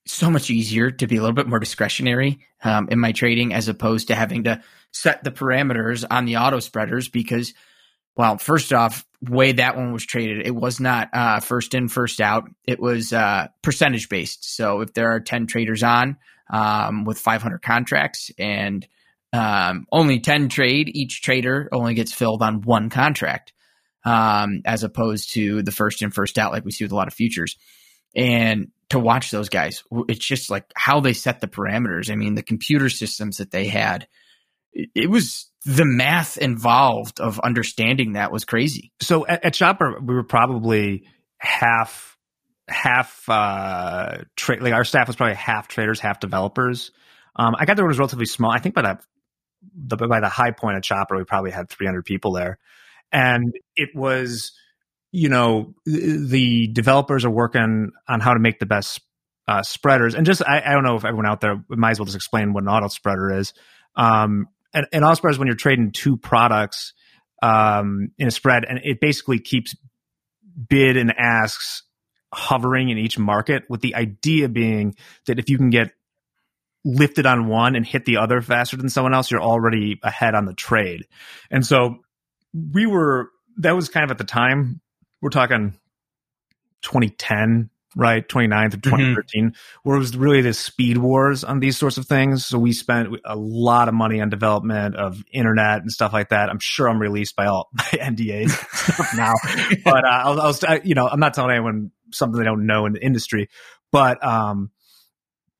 so 0.06 0.30
much 0.30 0.50
easier 0.50 0.90
to 0.90 1.06
be 1.06 1.16
a 1.16 1.20
little 1.20 1.34
bit 1.34 1.48
more 1.48 1.58
discretionary 1.58 2.40
um, 2.62 2.88
in 2.90 2.98
my 2.98 3.12
trading 3.12 3.52
as 3.52 3.68
opposed 3.68 4.08
to 4.08 4.14
having 4.14 4.44
to 4.44 4.62
set 4.92 5.24
the 5.24 5.30
parameters 5.30 6.04
on 6.08 6.24
the 6.24 6.36
auto 6.36 6.60
spreaders 6.60 7.08
because, 7.08 7.54
well, 8.16 8.38
first 8.38 8.72
off, 8.72 9.04
way 9.20 9.52
that 9.52 9.76
one 9.76 9.92
was 9.92 10.04
traded, 10.04 10.46
it 10.46 10.54
was 10.54 10.80
not 10.80 11.10
uh, 11.12 11.40
first 11.40 11.74
in, 11.74 11.88
first 11.88 12.20
out. 12.20 12.48
It 12.64 12.80
was 12.80 13.12
uh, 13.12 13.48
percentage 13.62 14.08
based. 14.08 14.54
So 14.54 14.80
if 14.80 14.94
there 14.94 15.10
are 15.10 15.20
10 15.20 15.46
traders 15.46 15.82
on 15.82 16.16
um, 16.50 17.04
with 17.04 17.18
500 17.18 17.60
contracts 17.62 18.30
and 18.38 18.86
um, 19.32 19.86
only 19.90 20.20
10 20.20 20.48
trade, 20.48 20.90
each 20.94 21.22
trader 21.22 21.68
only 21.72 21.94
gets 21.94 22.12
filled 22.12 22.42
on 22.42 22.62
one 22.62 22.90
contract 22.90 23.52
um, 24.04 24.62
as 24.64 24.84
opposed 24.84 25.32
to 25.34 25.62
the 25.62 25.72
first 25.72 26.00
in, 26.00 26.10
first 26.10 26.38
out, 26.38 26.52
like 26.52 26.64
we 26.64 26.70
see 26.70 26.84
with 26.84 26.92
a 26.92 26.96
lot 26.96 27.08
of 27.08 27.14
futures. 27.14 27.56
And 28.14 28.70
to 28.90 28.98
watch 28.98 29.30
those 29.30 29.48
guys, 29.48 29.82
it's 30.08 30.24
just 30.24 30.50
like 30.50 30.64
how 30.76 31.00
they 31.00 31.12
set 31.12 31.40
the 31.40 31.48
parameters. 31.48 32.10
I 32.10 32.14
mean, 32.14 32.34
the 32.34 32.42
computer 32.42 32.88
systems 32.88 33.38
that 33.38 33.50
they 33.50 33.66
had 33.66 34.06
it 34.94 35.10
was 35.10 35.50
the 35.64 35.84
math 35.84 36.36
involved 36.38 37.20
of 37.20 37.40
understanding 37.40 38.12
that 38.12 38.30
was 38.30 38.44
crazy. 38.44 38.92
So 39.00 39.26
at, 39.26 39.44
at 39.44 39.54
Chopper, 39.54 40.00
we 40.00 40.14
were 40.14 40.24
probably 40.24 41.04
half 41.38 42.16
half 42.68 43.28
uh 43.28 44.18
tra- 44.34 44.60
like 44.60 44.72
our 44.72 44.84
staff 44.84 45.06
was 45.06 45.16
probably 45.16 45.36
half 45.36 45.68
traders, 45.68 46.00
half 46.00 46.20
developers. 46.20 46.90
Um, 47.36 47.54
I 47.58 47.64
got 47.64 47.76
there 47.76 47.86
was 47.86 47.98
relatively 47.98 48.26
small. 48.26 48.50
I 48.50 48.58
think 48.58 48.74
by 48.74 48.82
that 48.82 49.02
the 49.74 49.96
by 49.96 50.20
the 50.20 50.28
high 50.28 50.50
point 50.50 50.76
of 50.76 50.82
Chopper, 50.82 51.16
we 51.16 51.24
probably 51.24 51.50
had 51.50 51.68
300 51.68 52.04
people 52.04 52.32
there, 52.32 52.58
and 53.12 53.54
it 53.76 53.90
was 53.94 54.52
you 55.16 55.30
know 55.30 55.74
the 55.86 56.68
developers 56.68 57.24
are 57.24 57.30
working 57.30 57.90
on 58.06 58.20
how 58.20 58.34
to 58.34 58.38
make 58.38 58.58
the 58.58 58.66
best 58.66 59.00
uh, 59.48 59.62
spreaders, 59.62 60.14
and 60.14 60.26
just 60.26 60.42
I, 60.46 60.62
I, 60.62 60.72
don't 60.74 60.84
know 60.84 60.96
if 60.96 61.06
everyone 61.06 61.24
out 61.24 61.40
there 61.40 61.64
might 61.70 61.92
as 61.92 61.98
well 61.98 62.04
just 62.04 62.16
explain 62.16 62.52
what 62.52 62.64
an 62.64 62.68
auto 62.68 62.88
spreader 62.88 63.32
is. 63.38 63.54
Um, 63.94 64.48
and, 64.74 64.86
and 64.92 65.04
also 65.04 65.26
when 65.38 65.46
you're 65.46 65.56
trading 65.56 65.92
two 65.92 66.18
products 66.18 66.92
um, 67.42 68.10
in 68.18 68.28
a 68.28 68.30
spread, 68.30 68.66
and 68.68 68.80
it 68.84 69.00
basically 69.00 69.38
keeps 69.38 69.74
bid 70.68 70.98
and 70.98 71.14
asks 71.16 71.82
hovering 72.30 72.90
in 72.90 72.98
each 72.98 73.18
market, 73.18 73.64
with 73.70 73.80
the 73.80 73.94
idea 73.94 74.50
being 74.50 74.96
that 75.26 75.38
if 75.38 75.48
you 75.48 75.56
can 75.56 75.70
get 75.70 75.92
lifted 76.84 77.24
on 77.24 77.48
one 77.48 77.74
and 77.74 77.86
hit 77.86 78.04
the 78.04 78.18
other 78.18 78.42
faster 78.42 78.76
than 78.76 78.90
someone 78.90 79.14
else, 79.14 79.30
you're 79.30 79.40
already 79.40 79.98
ahead 80.02 80.34
on 80.34 80.44
the 80.44 80.52
trade. 80.52 81.06
And 81.50 81.64
so 81.64 82.00
we 82.52 82.84
were 82.84 83.30
that 83.58 83.74
was 83.74 83.88
kind 83.88 84.04
of 84.04 84.10
at 84.10 84.18
the 84.18 84.24
time. 84.24 84.82
We're 85.20 85.30
talking 85.30 85.78
2010, 86.82 87.70
right? 87.96 88.26
29th 88.28 88.74
of 88.74 88.82
2013 88.82 89.44
mm-hmm. 89.44 89.48
where 89.82 89.96
it 89.96 89.98
was 89.98 90.16
really 90.16 90.42
the 90.42 90.52
speed 90.52 90.98
wars 90.98 91.44
on 91.44 91.60
these 91.60 91.76
sorts 91.76 91.96
of 91.96 92.06
things. 92.06 92.46
So 92.46 92.58
we 92.58 92.72
spent 92.72 93.08
a 93.24 93.36
lot 93.36 93.88
of 93.88 93.94
money 93.94 94.20
on 94.20 94.28
development 94.28 94.96
of 94.96 95.22
internet 95.32 95.80
and 95.80 95.90
stuff 95.90 96.12
like 96.12 96.30
that. 96.30 96.50
I'm 96.50 96.58
sure 96.60 96.88
i'm 96.88 97.00
released 97.00 97.36
by 97.36 97.46
all 97.46 97.68
my 97.72 97.84
ndas 97.84 99.16
now 99.16 99.32
but 99.84 100.04
uh, 100.04 100.08
I, 100.08 100.30
was, 100.30 100.38
I 100.38 100.46
was 100.46 100.64
I, 100.64 100.80
you 100.84 100.94
know 100.94 101.08
i'm 101.08 101.20
not 101.20 101.34
telling 101.34 101.50
anyone 101.50 101.90
something 102.12 102.38
they 102.38 102.44
don't 102.44 102.66
know 102.66 102.86
in 102.86 102.92
the 102.92 103.04
industry 103.04 103.48
but 103.90 104.22
um 104.24 104.70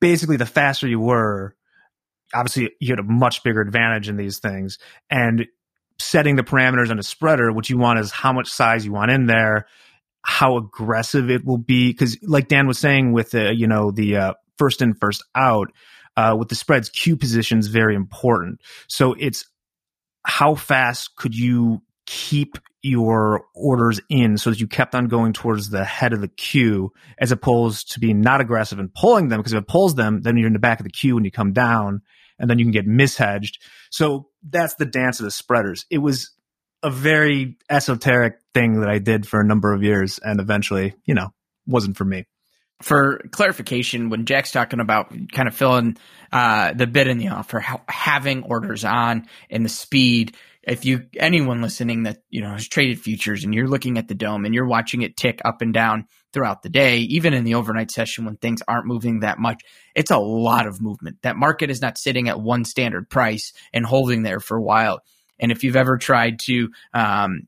basically 0.00 0.36
the 0.36 0.46
faster 0.46 0.86
you 0.86 1.00
were 1.00 1.56
obviously 2.34 2.70
you 2.80 2.92
had 2.92 2.98
a 2.98 3.04
much 3.04 3.42
bigger 3.42 3.60
advantage 3.60 4.08
in 4.08 4.16
these 4.16 4.38
things. 4.38 4.78
And 5.10 5.46
setting 5.98 6.36
the 6.36 6.42
parameters 6.42 6.90
on 6.90 6.98
a 6.98 7.02
spreader 7.02 7.52
what 7.52 7.70
you 7.70 7.78
want 7.78 7.98
is 7.98 8.10
how 8.10 8.32
much 8.32 8.48
size 8.48 8.84
you 8.84 8.92
want 8.92 9.10
in 9.10 9.26
there 9.26 9.66
how 10.22 10.56
aggressive 10.56 11.30
it 11.30 11.44
will 11.44 11.58
be 11.58 11.90
because 11.90 12.18
like 12.22 12.48
dan 12.48 12.66
was 12.66 12.78
saying 12.78 13.12
with 13.12 13.30
the 13.30 13.54
you 13.54 13.66
know 13.66 13.90
the 13.90 14.16
uh, 14.16 14.32
first 14.58 14.82
in 14.82 14.94
first 14.94 15.22
out 15.34 15.70
uh, 16.16 16.34
with 16.38 16.48
the 16.48 16.54
spreads 16.54 16.88
queue 16.88 17.16
position 17.16 17.58
is 17.58 17.68
very 17.68 17.94
important. 17.94 18.60
So 18.88 19.14
it's 19.18 19.44
how 20.24 20.54
fast 20.54 21.14
could 21.16 21.36
you 21.36 21.82
keep 22.06 22.58
your 22.82 23.44
orders 23.54 24.00
in 24.08 24.38
so 24.38 24.50
that 24.50 24.60
you 24.60 24.68
kept 24.68 24.94
on 24.94 25.08
going 25.08 25.32
towards 25.32 25.70
the 25.70 25.84
head 25.84 26.12
of 26.12 26.20
the 26.20 26.28
queue 26.28 26.92
as 27.18 27.32
opposed 27.32 27.92
to 27.92 28.00
being 28.00 28.20
not 28.20 28.40
aggressive 28.40 28.78
and 28.78 28.94
pulling 28.94 29.28
them 29.28 29.40
because 29.40 29.52
if 29.52 29.60
it 29.60 29.66
pulls 29.66 29.96
them 29.96 30.22
then 30.22 30.36
you're 30.36 30.46
in 30.46 30.52
the 30.52 30.58
back 30.60 30.78
of 30.78 30.84
the 30.84 30.90
queue 30.90 31.16
when 31.16 31.24
you 31.24 31.32
come 31.32 31.52
down 31.52 32.00
and 32.38 32.50
then 32.50 32.58
you 32.58 32.64
can 32.64 32.72
get 32.72 32.86
mishedged 32.86 33.58
so 33.90 34.28
that's 34.48 34.74
the 34.74 34.86
dance 34.86 35.20
of 35.20 35.24
the 35.24 35.30
spreaders 35.30 35.86
it 35.90 35.98
was 35.98 36.36
a 36.82 36.90
very 36.90 37.56
esoteric 37.68 38.38
thing 38.54 38.80
that 38.80 38.88
I 38.88 38.98
did 38.98 39.26
for 39.26 39.40
a 39.40 39.44
number 39.44 39.72
of 39.72 39.82
years 39.82 40.20
and 40.22 40.40
eventually, 40.40 40.94
you 41.04 41.14
know, 41.14 41.32
wasn't 41.66 41.96
for 41.96 42.04
me. 42.04 42.26
For 42.82 43.22
clarification, 43.32 44.10
when 44.10 44.26
Jack's 44.26 44.52
talking 44.52 44.80
about 44.80 45.12
kind 45.32 45.48
of 45.48 45.54
filling 45.56 45.96
uh, 46.30 46.74
the 46.74 46.86
bid 46.86 47.08
in 47.08 47.18
the 47.18 47.28
offer, 47.28 47.64
having 47.88 48.44
orders 48.44 48.84
on 48.84 49.26
and 49.50 49.64
the 49.64 49.70
speed, 49.70 50.36
if 50.66 50.84
you 50.84 51.06
anyone 51.16 51.62
listening 51.62 52.02
that 52.02 52.18
you 52.28 52.42
know 52.42 52.50
has 52.50 52.66
traded 52.66 53.00
futures 53.00 53.44
and 53.44 53.54
you're 53.54 53.68
looking 53.68 53.98
at 53.98 54.08
the 54.08 54.14
DOM 54.14 54.44
and 54.44 54.54
you're 54.54 54.66
watching 54.66 55.02
it 55.02 55.16
tick 55.16 55.40
up 55.44 55.62
and 55.62 55.72
down 55.72 56.06
throughout 56.32 56.62
the 56.62 56.68
day, 56.68 56.98
even 56.98 57.32
in 57.32 57.44
the 57.44 57.54
overnight 57.54 57.90
session 57.90 58.24
when 58.24 58.36
things 58.36 58.62
aren't 58.66 58.86
moving 58.86 59.20
that 59.20 59.38
much, 59.38 59.62
it's 59.94 60.10
a 60.10 60.18
lot 60.18 60.66
of 60.66 60.82
movement. 60.82 61.18
That 61.22 61.36
market 61.36 61.70
is 61.70 61.80
not 61.80 61.98
sitting 61.98 62.28
at 62.28 62.40
one 62.40 62.64
standard 62.64 63.08
price 63.08 63.52
and 63.72 63.86
holding 63.86 64.22
there 64.22 64.40
for 64.40 64.56
a 64.56 64.62
while. 64.62 65.00
And 65.38 65.52
if 65.52 65.62
you've 65.62 65.76
ever 65.76 65.98
tried 65.98 66.40
to 66.40 66.70
um, 66.92 67.46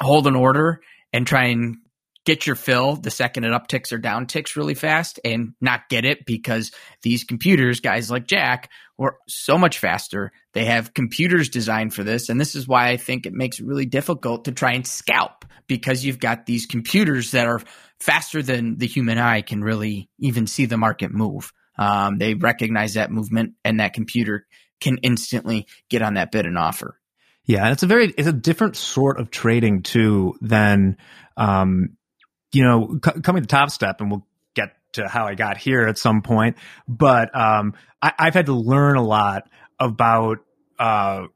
hold 0.00 0.26
an 0.26 0.36
order 0.36 0.80
and 1.12 1.26
try 1.26 1.46
and 1.46 1.78
get 2.26 2.46
your 2.46 2.56
fill 2.56 2.96
the 2.96 3.10
second 3.10 3.44
it 3.44 3.52
upticks 3.52 3.92
or 3.92 3.98
downticks 3.98 4.56
really 4.56 4.74
fast 4.74 5.18
and 5.24 5.54
not 5.60 5.88
get 5.88 6.04
it 6.04 6.26
because 6.26 6.72
these 7.02 7.24
computers, 7.24 7.80
guys 7.80 8.10
like 8.10 8.26
Jack, 8.26 8.68
were 8.98 9.16
so 9.28 9.56
much 9.56 9.78
faster. 9.78 10.32
They 10.52 10.66
have 10.66 10.92
computers 10.92 11.48
designed 11.48 11.94
for 11.94 12.02
this. 12.02 12.28
And 12.28 12.40
this 12.40 12.54
is 12.54 12.66
why 12.66 12.88
I 12.88 12.96
think 12.96 13.24
it 13.24 13.32
makes 13.32 13.60
it 13.60 13.66
really 13.66 13.86
difficult 13.86 14.44
to 14.44 14.52
try 14.52 14.72
and 14.72 14.86
scalp 14.86 15.44
because 15.68 16.04
you've 16.04 16.18
got 16.18 16.46
these 16.46 16.66
computers 16.66 17.30
that 17.30 17.46
are 17.46 17.62
faster 18.00 18.42
than 18.42 18.76
the 18.76 18.86
human 18.86 19.18
eye 19.18 19.40
can 19.40 19.62
really 19.62 20.10
even 20.18 20.46
see 20.46 20.66
the 20.66 20.76
market 20.76 21.12
move. 21.12 21.52
Um, 21.78 22.18
they 22.18 22.34
recognize 22.34 22.94
that 22.94 23.10
movement 23.10 23.54
and 23.64 23.80
that 23.80 23.94
computer 23.94 24.46
can 24.80 24.98
instantly 24.98 25.66
get 25.88 26.02
on 26.02 26.14
that 26.14 26.32
bid 26.32 26.44
and 26.44 26.58
offer. 26.58 26.98
Yeah, 27.44 27.62
and 27.62 27.72
it's 27.72 27.84
a 27.84 27.86
very 27.86 28.12
it's 28.18 28.26
a 28.26 28.32
different 28.32 28.76
sort 28.76 29.20
of 29.20 29.30
trading 29.30 29.82
too 29.82 30.34
than 30.40 30.96
um 31.36 31.95
you 32.56 32.62
know, 32.62 32.98
c- 33.04 33.20
coming 33.20 33.42
to 33.42 33.46
Top 33.46 33.70
Step, 33.70 34.00
and 34.00 34.10
we'll 34.10 34.26
get 34.54 34.70
to 34.94 35.06
how 35.06 35.26
I 35.26 35.34
got 35.34 35.58
here 35.58 35.86
at 35.86 35.98
some 35.98 36.22
point. 36.22 36.56
But 36.88 37.28
um, 37.38 37.74
I, 38.00 38.14
I've 38.18 38.32
had 38.32 38.46
to 38.46 38.54
learn 38.54 38.96
a 38.96 39.02
lot 39.02 39.46
about 39.78 40.38
uh, 40.78 41.26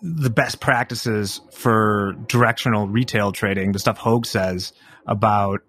the 0.00 0.30
best 0.30 0.58
practices 0.58 1.42
for 1.52 2.14
directional 2.26 2.88
retail 2.88 3.32
trading, 3.32 3.72
the 3.72 3.78
stuff 3.78 3.98
Hogue 3.98 4.24
says 4.24 4.72
about 5.06 5.60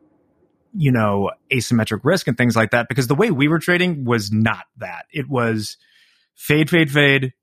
you 0.74 0.94
know 0.94 1.32
asymmetric 1.52 2.00
risk 2.06 2.30
and 2.30 2.38
things 2.38 2.56
like 2.56 2.72
that. 2.72 2.88
Because 2.88 3.08
the 3.08 3.16
way 3.16 3.30
we 3.30 3.50
were 3.50 3.60
trading 3.60 4.06
was 4.06 4.32
not 4.32 4.68
that. 4.78 5.06
It 5.12 5.28
was 5.28 5.76
fade, 6.34 6.70
fade, 6.70 6.90
fade. 6.90 7.34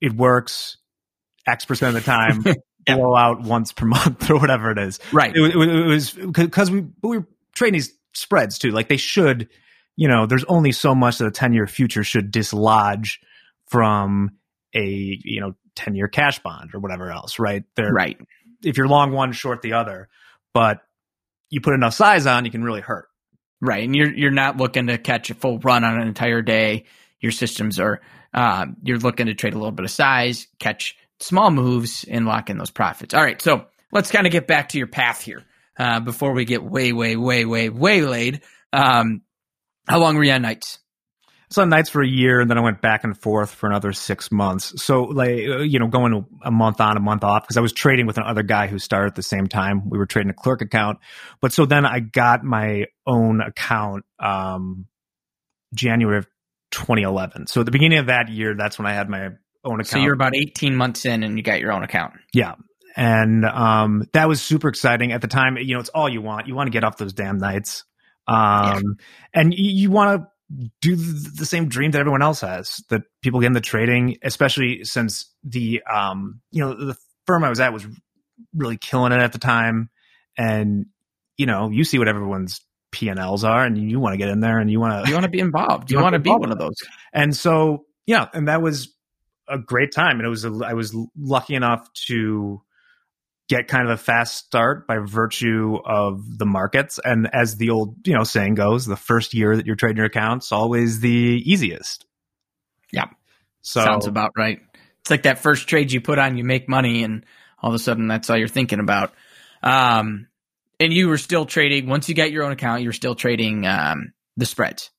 It 0.00 0.14
works 0.14 0.78
X 1.46 1.64
percent 1.64 1.96
of 1.96 2.04
the 2.04 2.10
time. 2.10 2.44
Yeah. 2.88 2.96
blow 2.96 3.14
out 3.16 3.42
once 3.42 3.72
per 3.72 3.86
month 3.86 4.28
or 4.30 4.38
whatever 4.38 4.70
it 4.70 4.78
is. 4.78 4.98
Right. 5.12 5.34
It, 5.34 5.40
was- 5.40 5.68
it 5.68 5.86
was 5.86 6.10
because 6.32 6.70
we 6.70 6.84
we 7.02 7.18
were 7.18 7.26
trading 7.54 7.74
these 7.74 7.92
spreads 8.14 8.58
too. 8.58 8.70
Like 8.70 8.88
they 8.88 8.96
should, 8.96 9.48
you 9.96 10.08
know, 10.08 10.26
there's 10.26 10.44
only 10.44 10.72
so 10.72 10.94
much 10.94 11.18
that 11.18 11.26
a 11.26 11.30
10 11.30 11.52
year 11.52 11.66
future 11.66 12.04
should 12.04 12.30
dislodge 12.30 13.20
from 13.68 14.30
a 14.74 14.84
you 15.24 15.40
know 15.40 15.54
10 15.76 15.94
year 15.94 16.08
cash 16.08 16.38
bond 16.40 16.70
or 16.74 16.80
whatever 16.80 17.10
else, 17.10 17.38
right? 17.38 17.64
They're, 17.76 17.92
Right. 17.92 18.18
If 18.62 18.76
you're 18.76 18.88
long 18.88 19.12
one, 19.12 19.32
short 19.32 19.60
the 19.62 19.72
other, 19.72 20.08
but 20.54 20.80
you 21.50 21.60
put 21.60 21.74
enough 21.74 21.94
size 21.94 22.26
on, 22.26 22.44
you 22.44 22.50
can 22.50 22.62
really 22.62 22.80
hurt. 22.80 23.08
Right. 23.60 23.84
And 23.84 23.94
you're 23.94 24.12
you're 24.12 24.30
not 24.30 24.56
looking 24.56 24.86
to 24.88 24.98
catch 24.98 25.30
a 25.30 25.34
full 25.34 25.58
run 25.60 25.84
on 25.84 26.00
an 26.00 26.06
entire 26.08 26.42
day. 26.42 26.84
Your 27.20 27.32
systems 27.32 27.78
are 27.80 28.00
um, 28.34 28.76
you're 28.82 28.98
looking 28.98 29.26
to 29.26 29.34
trade 29.34 29.54
a 29.54 29.56
little 29.58 29.72
bit 29.72 29.84
of 29.84 29.90
size, 29.90 30.46
catch 30.58 30.96
small 31.22 31.50
moves, 31.50 32.04
and 32.04 32.26
lock 32.26 32.50
in 32.50 32.58
those 32.58 32.70
profits. 32.70 33.14
All 33.14 33.22
right. 33.22 33.40
So 33.40 33.66
let's 33.92 34.10
kind 34.10 34.26
of 34.26 34.32
get 34.32 34.46
back 34.46 34.70
to 34.70 34.78
your 34.78 34.86
path 34.86 35.22
here 35.22 35.44
uh, 35.78 36.00
before 36.00 36.32
we 36.32 36.44
get 36.44 36.62
way, 36.62 36.92
way, 36.92 37.16
way, 37.16 37.44
way, 37.44 37.68
way 37.68 38.02
laid. 38.02 38.42
Um, 38.72 39.22
how 39.86 39.98
long 39.98 40.16
were 40.16 40.24
you 40.24 40.32
on 40.32 40.42
nights? 40.42 40.78
So 41.50 41.60
on 41.60 41.68
nights 41.68 41.90
for 41.90 42.02
a 42.02 42.08
year, 42.08 42.40
and 42.40 42.48
then 42.50 42.56
I 42.56 42.62
went 42.62 42.80
back 42.80 43.04
and 43.04 43.16
forth 43.16 43.50
for 43.50 43.68
another 43.68 43.92
six 43.92 44.32
months. 44.32 44.82
So 44.82 45.02
like 45.02 45.28
uh, 45.28 45.58
you 45.58 45.78
know, 45.78 45.86
going 45.86 46.24
a 46.42 46.50
month 46.50 46.80
on, 46.80 46.96
a 46.96 47.00
month 47.00 47.24
off, 47.24 47.42
because 47.42 47.58
I 47.58 47.60
was 47.60 47.74
trading 47.74 48.06
with 48.06 48.16
another 48.16 48.42
guy 48.42 48.68
who 48.68 48.78
started 48.78 49.08
at 49.08 49.14
the 49.16 49.22
same 49.22 49.48
time. 49.48 49.90
We 49.90 49.98
were 49.98 50.06
trading 50.06 50.30
a 50.30 50.34
clerk 50.34 50.62
account, 50.62 50.98
but 51.42 51.52
so 51.52 51.66
then 51.66 51.84
I 51.84 52.00
got 52.00 52.42
my 52.42 52.86
own 53.06 53.42
account 53.42 54.06
um, 54.18 54.86
January 55.74 56.18
of 56.18 56.26
2011. 56.70 57.48
So 57.48 57.60
at 57.60 57.66
the 57.66 57.72
beginning 57.72 57.98
of 57.98 58.06
that 58.06 58.30
year, 58.30 58.54
that's 58.56 58.78
when 58.78 58.86
I 58.86 58.94
had 58.94 59.10
my 59.10 59.28
own 59.64 59.74
account. 59.74 59.88
So 59.88 59.98
you're 59.98 60.14
about 60.14 60.34
18 60.36 60.74
months 60.76 61.04
in 61.04 61.22
and 61.22 61.36
you 61.36 61.42
got 61.42 61.60
your 61.60 61.72
own 61.72 61.82
account. 61.82 62.14
Yeah. 62.32 62.54
And 62.96 63.44
um, 63.44 64.04
that 64.12 64.28
was 64.28 64.42
super 64.42 64.68
exciting 64.68 65.12
at 65.12 65.22
the 65.22 65.28
time. 65.28 65.56
You 65.56 65.74
know, 65.74 65.80
it's 65.80 65.88
all 65.90 66.08
you 66.08 66.20
want. 66.20 66.46
You 66.46 66.54
want 66.54 66.66
to 66.66 66.70
get 66.72 66.84
off 66.84 66.96
those 66.98 67.12
damn 67.12 67.38
nights. 67.38 67.84
Um, 68.28 68.96
and 69.34 69.52
you, 69.54 69.70
you 69.72 69.90
want 69.90 70.22
to 70.22 70.68
do 70.80 70.96
the, 70.96 71.30
the 71.38 71.46
same 71.46 71.68
dream 71.68 71.90
that 71.92 71.98
everyone 72.00 72.22
else 72.22 72.42
has 72.42 72.82
that 72.90 73.02
people 73.22 73.40
get 73.40 73.46
into 73.46 73.60
trading, 73.60 74.18
especially 74.22 74.84
since 74.84 75.32
the, 75.42 75.82
um, 75.90 76.40
you 76.50 76.62
know, 76.62 76.74
the 76.74 76.96
firm 77.26 77.44
I 77.44 77.48
was 77.48 77.60
at 77.60 77.72
was 77.72 77.86
really 78.54 78.76
killing 78.76 79.12
it 79.12 79.20
at 79.20 79.32
the 79.32 79.38
time. 79.38 79.88
And, 80.36 80.86
you 81.38 81.46
know, 81.46 81.70
you 81.70 81.84
see 81.84 81.98
what 81.98 82.08
everyone's 82.08 82.60
P&Ls 82.90 83.42
are 83.42 83.64
and 83.64 83.90
you 83.90 83.98
want 83.98 84.12
to 84.12 84.18
get 84.18 84.28
in 84.28 84.40
there 84.40 84.58
and 84.58 84.70
you 84.70 84.78
want 84.78 85.02
to, 85.04 85.08
You 85.08 85.14
want 85.14 85.24
to 85.24 85.30
be 85.30 85.40
involved. 85.40 85.90
You 85.90 85.96
You 85.96 86.02
want 86.02 86.14
be 86.14 86.18
be 86.18 86.30
one 86.30 86.52
of 86.52 86.58
those. 86.58 86.74
and 87.12 87.34
so 87.34 87.86
yeah 88.06 88.28
and 88.34 88.48
that 88.48 88.60
was 88.60 88.91
a 89.52 89.58
great 89.58 89.92
time 89.92 90.18
and 90.18 90.26
it 90.26 90.30
was 90.30 90.44
a, 90.44 90.52
i 90.64 90.72
was 90.72 90.96
lucky 91.16 91.54
enough 91.54 91.92
to 91.92 92.60
get 93.48 93.68
kind 93.68 93.84
of 93.84 93.90
a 93.90 93.96
fast 93.96 94.36
start 94.46 94.86
by 94.86 94.96
virtue 94.98 95.76
of 95.84 96.38
the 96.38 96.46
markets 96.46 96.98
and 97.04 97.28
as 97.32 97.56
the 97.56 97.70
old 97.70 97.96
you 98.06 98.14
know 98.14 98.24
saying 98.24 98.54
goes 98.54 98.86
the 98.86 98.96
first 98.96 99.34
year 99.34 99.56
that 99.56 99.66
you're 99.66 99.76
trading 99.76 99.98
your 99.98 100.06
accounts 100.06 100.52
always 100.52 101.00
the 101.00 101.42
easiest 101.44 102.06
Yeah. 102.92 103.06
so 103.60 103.84
Sounds 103.84 104.06
about 104.06 104.30
right. 104.36 104.60
It's 105.00 105.10
like 105.10 105.24
that 105.24 105.40
first 105.40 105.68
trade 105.68 105.90
you 105.92 106.00
put 106.00 106.18
on, 106.20 106.36
you 106.36 106.44
make 106.44 106.68
money, 106.68 107.02
and 107.02 107.26
all 107.60 107.70
of 107.70 107.74
a 107.74 107.78
sudden 107.78 108.06
that's 108.06 108.30
all 108.30 108.38
you're 108.38 108.46
thinking 108.46 108.78
about. 108.78 109.12
Um, 109.62 110.28
and 110.78 110.92
you 110.92 111.08
were 111.08 111.18
still 111.18 111.44
trading 111.44 111.88
once 111.88 112.08
you 112.08 112.14
got 112.14 112.30
your 112.30 112.44
own 112.44 112.52
account. 112.52 112.82
You 112.82 112.88
were 112.88 112.92
still 112.92 113.16
trading 113.16 113.66
um, 113.66 114.12
the 114.36 114.46
spreads. 114.46 114.90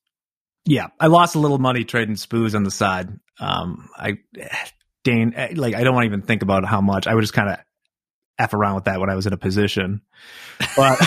yeah 0.66 0.88
i 1.00 1.06
lost 1.08 1.34
a 1.34 1.38
little 1.38 1.58
money 1.58 1.84
trading 1.84 2.14
spoos 2.16 2.54
on 2.54 2.62
the 2.62 2.70
side 2.70 3.08
um 3.40 3.88
i 3.96 4.16
dane 5.04 5.34
like 5.54 5.74
i 5.74 5.82
don't 5.84 5.94
want 5.94 6.04
to 6.04 6.08
even 6.08 6.22
think 6.22 6.42
about 6.42 6.64
how 6.64 6.80
much 6.80 7.06
i 7.06 7.14
would 7.14 7.20
just 7.22 7.32
kind 7.34 7.50
of 7.50 7.58
f 8.38 8.54
around 8.54 8.74
with 8.76 8.84
that 8.84 9.00
when 9.00 9.10
i 9.10 9.14
was 9.14 9.26
in 9.26 9.32
a 9.32 9.36
position 9.38 10.00
but 10.76 11.00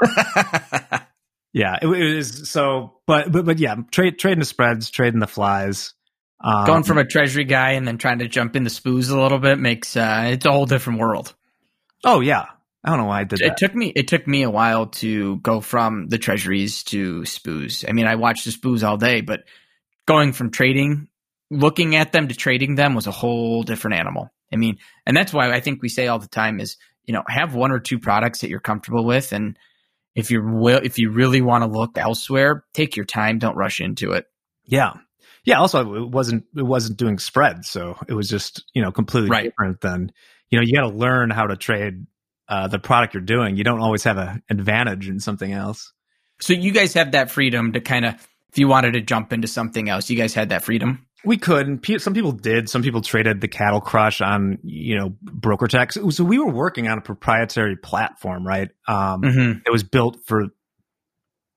Yeah, 1.52 1.78
it, 1.80 1.86
it 1.86 2.16
was 2.16 2.50
so, 2.50 2.94
but 3.06 3.30
but 3.30 3.44
but 3.44 3.60
yeah, 3.60 3.76
trade 3.92 4.18
trading 4.18 4.40
the 4.40 4.44
spreads, 4.44 4.90
trading 4.90 5.20
the 5.20 5.28
flies. 5.28 5.94
Um, 6.42 6.64
Going 6.66 6.82
from 6.82 6.98
a 6.98 7.04
treasury 7.06 7.44
guy 7.44 7.70
and 7.72 7.86
then 7.86 7.96
trying 7.96 8.18
to 8.18 8.26
jump 8.28 8.56
in 8.56 8.64
the 8.64 8.70
spoos 8.70 9.08
a 9.08 9.18
little 9.20 9.38
bit 9.38 9.60
makes 9.60 9.96
uh, 9.96 10.30
it's 10.32 10.44
a 10.46 10.50
whole 10.50 10.66
different 10.66 10.98
world. 10.98 11.32
oh 12.04 12.20
yeah, 12.20 12.46
I 12.82 12.90
don't 12.90 12.98
know 12.98 13.04
why 13.04 13.20
I 13.20 13.24
did 13.24 13.40
It 13.40 13.50
that. 13.50 13.56
took 13.58 13.72
me 13.72 13.92
it 13.94 14.08
took 14.08 14.26
me 14.26 14.42
a 14.42 14.50
while 14.50 14.86
to 14.86 15.36
go 15.36 15.60
from 15.60 16.08
the 16.08 16.18
treasuries 16.18 16.82
to 16.84 17.20
spoos. 17.20 17.84
I 17.88 17.92
mean, 17.92 18.08
I 18.08 18.16
watched 18.16 18.46
the 18.46 18.50
spoos 18.50 18.82
all 18.82 18.96
day, 18.96 19.20
but 19.20 19.44
going 20.06 20.32
from 20.32 20.50
trading, 20.50 21.06
looking 21.58 21.96
at 21.96 22.12
them 22.12 22.28
to 22.28 22.34
trading 22.34 22.74
them 22.74 22.94
was 22.94 23.06
a 23.06 23.10
whole 23.12 23.62
different 23.62 23.96
animal. 23.96 24.30
I 24.52 24.56
mean, 24.56 24.78
and 25.06 25.16
that's 25.16 25.32
why 25.32 25.50
I 25.52 25.60
think 25.60 25.82
we 25.82 25.88
say 25.88 26.06
all 26.08 26.18
the 26.18 26.28
time 26.28 26.60
is, 26.60 26.76
you 27.04 27.12
know, 27.14 27.22
have 27.28 27.54
one 27.54 27.70
or 27.72 27.80
two 27.80 27.98
products 27.98 28.40
that 28.40 28.50
you're 28.50 28.60
comfortable 28.60 29.04
with 29.04 29.32
and 29.32 29.58
if 30.14 30.30
you 30.30 30.42
will 30.44 30.80
if 30.82 30.98
you 30.98 31.10
really 31.10 31.40
want 31.40 31.64
to 31.64 31.70
look 31.70 31.98
elsewhere, 31.98 32.64
take 32.72 32.96
your 32.96 33.04
time, 33.06 33.38
don't 33.38 33.56
rush 33.56 33.80
into 33.80 34.12
it. 34.12 34.26
yeah, 34.64 34.94
yeah. 35.44 35.58
Also, 35.58 35.94
it 36.04 36.08
wasn't 36.08 36.44
it 36.56 36.62
wasn't 36.62 36.96
doing 36.98 37.18
spread. 37.18 37.64
so 37.64 37.96
it 38.08 38.14
was 38.14 38.28
just 38.28 38.64
you 38.74 38.82
know 38.82 38.92
completely 38.92 39.30
Right. 39.30 39.44
different 39.44 39.80
than 39.80 40.12
you 40.50 40.58
know 40.58 40.64
you 40.64 40.72
got 40.74 40.88
to 40.88 40.96
learn 40.96 41.30
how 41.30 41.46
to 41.48 41.56
trade 41.56 42.06
uh, 42.48 42.68
the 42.68 42.78
product 42.78 43.14
you're 43.14 43.22
doing. 43.22 43.56
You 43.56 43.64
don't 43.64 43.80
always 43.80 44.04
have 44.04 44.18
an 44.18 44.42
advantage 44.50 45.08
in 45.08 45.18
something 45.18 45.50
else. 45.52 45.92
So 46.40 46.52
you 46.52 46.70
guys 46.72 46.94
have 46.94 47.12
that 47.12 47.30
freedom 47.30 47.72
to 47.72 47.80
kind 47.80 48.04
of 48.04 48.14
if 48.50 48.58
you 48.58 48.68
wanted 48.68 48.92
to 48.92 49.00
jump 49.00 49.32
into 49.32 49.48
something 49.48 49.88
else, 49.88 50.08
you 50.10 50.16
guys 50.16 50.32
had 50.32 50.50
that 50.50 50.62
freedom. 50.62 51.06
We 51.24 51.36
could, 51.36 51.66
and 51.66 52.02
some 52.02 52.14
people 52.14 52.32
did. 52.32 52.68
Some 52.68 52.82
people 52.82 53.00
traded 53.00 53.40
the 53.40 53.48
cattle 53.48 53.80
crush 53.80 54.20
on, 54.20 54.58
you 54.62 54.98
know, 54.98 55.14
BrokerTecs. 55.24 56.12
So 56.12 56.24
we 56.24 56.38
were 56.38 56.52
working 56.52 56.88
on 56.88 56.98
a 56.98 57.00
proprietary 57.00 57.76
platform, 57.76 58.46
right? 58.46 58.68
Um, 58.86 59.22
Mm-hmm. 59.22 59.58
it 59.66 59.70
was 59.70 59.82
built 59.84 60.18
for 60.26 60.42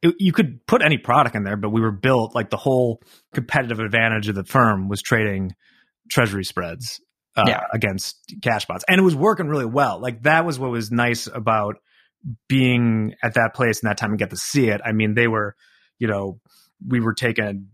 it, 0.03 0.15
you 0.19 0.31
could 0.31 0.65
put 0.67 0.83
any 0.83 0.97
product 0.99 1.35
in 1.35 1.43
there 1.43 1.57
but 1.57 1.71
we 1.71 1.81
were 1.81 1.91
built 1.91 2.35
like 2.35 2.51
the 2.51 2.57
whole 2.57 3.01
competitive 3.33 3.79
advantage 3.79 4.29
of 4.29 4.35
the 4.35 4.43
firm 4.43 4.89
was 4.89 5.01
trading 5.01 5.55
treasury 6.11 6.43
spreads 6.43 7.01
uh, 7.35 7.45
Yeah. 7.47 7.61
against 7.73 8.15
cash 8.43 8.65
bots 8.67 8.85
and 8.87 8.99
it 8.99 9.03
was 9.03 9.15
working 9.15 9.47
really 9.47 9.65
well 9.65 9.99
like 9.99 10.21
that 10.21 10.45
was 10.45 10.59
what 10.59 10.69
was 10.69 10.91
nice 10.91 11.25
about 11.25 11.77
being 12.47 13.15
at 13.23 13.33
that 13.33 13.55
place 13.55 13.81
and 13.81 13.89
that 13.89 13.97
time 13.97 14.11
and 14.11 14.19
get 14.19 14.29
to 14.29 14.37
see 14.37 14.69
it 14.69 14.81
i 14.85 14.91
mean 14.91 15.15
they 15.15 15.27
were 15.27 15.55
you 15.97 16.07
know 16.07 16.39
we 16.87 16.99
were 16.99 17.13
taking 17.15 17.67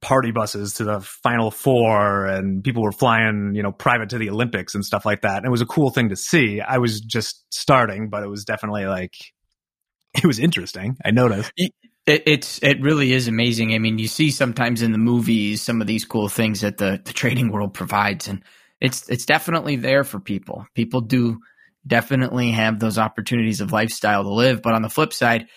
party 0.00 0.30
buses 0.30 0.74
to 0.74 0.84
the 0.84 1.00
final 1.00 1.50
four 1.50 2.26
and 2.26 2.62
people 2.62 2.82
were 2.82 2.92
flying 2.92 3.52
you 3.54 3.62
know 3.62 3.72
private 3.72 4.08
to 4.10 4.18
the 4.18 4.30
olympics 4.30 4.74
and 4.74 4.84
stuff 4.84 5.04
like 5.04 5.22
that. 5.22 5.38
And 5.38 5.46
it 5.46 5.50
was 5.50 5.60
a 5.60 5.66
cool 5.66 5.90
thing 5.90 6.10
to 6.10 6.16
see. 6.16 6.60
I 6.60 6.78
was 6.78 7.00
just 7.00 7.44
starting 7.52 8.08
but 8.08 8.22
it 8.22 8.28
was 8.28 8.44
definitely 8.44 8.86
like 8.86 9.14
it 10.14 10.24
was 10.24 10.38
interesting. 10.38 10.96
I 11.04 11.10
noticed. 11.10 11.52
It, 11.56 11.72
it's 12.06 12.58
it 12.62 12.80
really 12.80 13.12
is 13.12 13.28
amazing. 13.28 13.74
I 13.74 13.78
mean, 13.78 13.98
you 13.98 14.08
see 14.08 14.30
sometimes 14.30 14.82
in 14.82 14.92
the 14.92 14.98
movies 14.98 15.62
some 15.62 15.80
of 15.80 15.86
these 15.86 16.04
cool 16.04 16.28
things 16.28 16.62
that 16.62 16.78
the, 16.78 17.00
the 17.04 17.12
trading 17.12 17.52
world 17.52 17.74
provides, 17.74 18.28
and 18.28 18.42
it's 18.80 19.08
it's 19.10 19.26
definitely 19.26 19.76
there 19.76 20.04
for 20.04 20.18
people. 20.18 20.66
People 20.74 21.02
do 21.02 21.38
definitely 21.86 22.50
have 22.52 22.78
those 22.78 22.98
opportunities 22.98 23.60
of 23.60 23.72
lifestyle 23.72 24.22
to 24.22 24.32
live, 24.32 24.62
but 24.62 24.74
on 24.74 24.82
the 24.82 24.88
flip 24.88 25.12
side, 25.12 25.48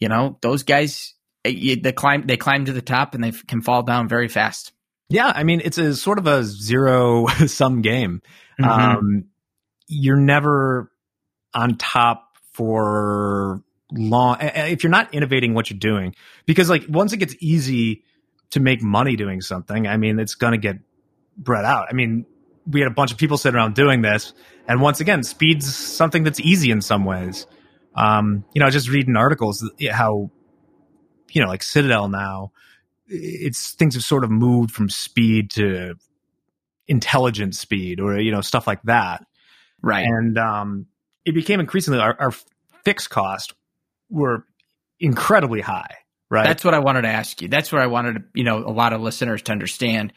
you 0.00 0.08
know, 0.08 0.38
those 0.42 0.64
guys 0.64 1.14
you- 1.44 1.76
they 1.80 1.92
climb 1.92 2.26
they 2.26 2.36
climb 2.36 2.64
to 2.66 2.72
the 2.72 2.82
top 2.82 3.14
and 3.14 3.22
they 3.24 3.32
can 3.32 3.62
fall 3.62 3.82
down 3.82 4.08
very 4.08 4.28
fast. 4.28 4.72
yeah 5.08 5.32
i 5.34 5.42
mean 5.44 5.60
it's 5.64 5.78
a 5.78 5.94
sort 5.96 6.18
of 6.18 6.26
a 6.26 6.42
zero 6.44 7.26
sum 7.46 7.82
game 7.82 8.22
Mhm. 8.60 8.66
um 8.68 9.24
you're 9.88 10.16
never 10.20 10.90
on 11.54 11.76
top 11.76 12.28
for 12.52 13.62
long 13.92 14.36
if 14.40 14.82
you're 14.82 14.90
not 14.90 15.12
innovating 15.14 15.52
what 15.54 15.68
you're 15.70 15.78
doing 15.78 16.14
because 16.46 16.70
like 16.70 16.84
once 16.88 17.12
it 17.12 17.18
gets 17.18 17.34
easy 17.40 18.04
to 18.50 18.60
make 18.60 18.82
money 18.82 19.16
doing 19.16 19.40
something 19.40 19.86
i 19.86 19.96
mean 19.96 20.18
it's 20.18 20.34
going 20.34 20.52
to 20.52 20.58
get 20.58 20.76
bred 21.36 21.64
out 21.64 21.86
i 21.90 21.92
mean 21.92 22.24
we 22.66 22.80
had 22.80 22.86
a 22.90 22.94
bunch 22.94 23.10
of 23.12 23.18
people 23.18 23.36
sitting 23.36 23.56
around 23.56 23.74
doing 23.74 24.00
this 24.02 24.32
and 24.68 24.80
once 24.80 25.00
again 25.00 25.22
speed's 25.22 25.74
something 25.74 26.22
that's 26.24 26.40
easy 26.40 26.70
in 26.70 26.80
some 26.80 27.04
ways 27.04 27.46
um 27.96 28.44
you 28.54 28.60
know 28.62 28.70
just 28.70 28.88
reading 28.88 29.16
articles 29.16 29.68
how 29.90 30.30
you 31.32 31.42
know 31.42 31.48
like 31.48 31.62
citadel 31.62 32.08
now 32.08 32.52
it's 33.06 33.72
things 33.72 33.94
have 33.94 34.04
sort 34.04 34.24
of 34.24 34.30
moved 34.30 34.70
from 34.70 34.88
speed 34.88 35.50
to 35.50 35.94
intelligent 36.86 37.54
speed 37.54 38.00
or 38.00 38.18
you 38.18 38.30
know 38.30 38.40
stuff 38.40 38.66
like 38.66 38.82
that 38.82 39.24
right. 39.82 40.06
and 40.06 40.38
um, 40.38 40.86
it 41.24 41.34
became 41.34 41.60
increasingly 41.60 41.98
our, 41.98 42.16
our 42.18 42.32
fixed 42.84 43.10
costs 43.10 43.52
were 44.10 44.46
incredibly 45.00 45.60
high, 45.60 45.96
right? 46.30 46.46
That's 46.46 46.64
what 46.64 46.74
I 46.74 46.78
wanted 46.78 47.02
to 47.02 47.08
ask 47.08 47.40
you. 47.42 47.48
That's 47.48 47.72
what 47.72 47.82
I 47.82 47.86
wanted, 47.86 48.14
to, 48.14 48.22
you 48.34 48.44
know, 48.44 48.58
a 48.58 48.70
lot 48.70 48.92
of 48.92 49.00
listeners 49.00 49.42
to 49.42 49.52
understand. 49.52 50.12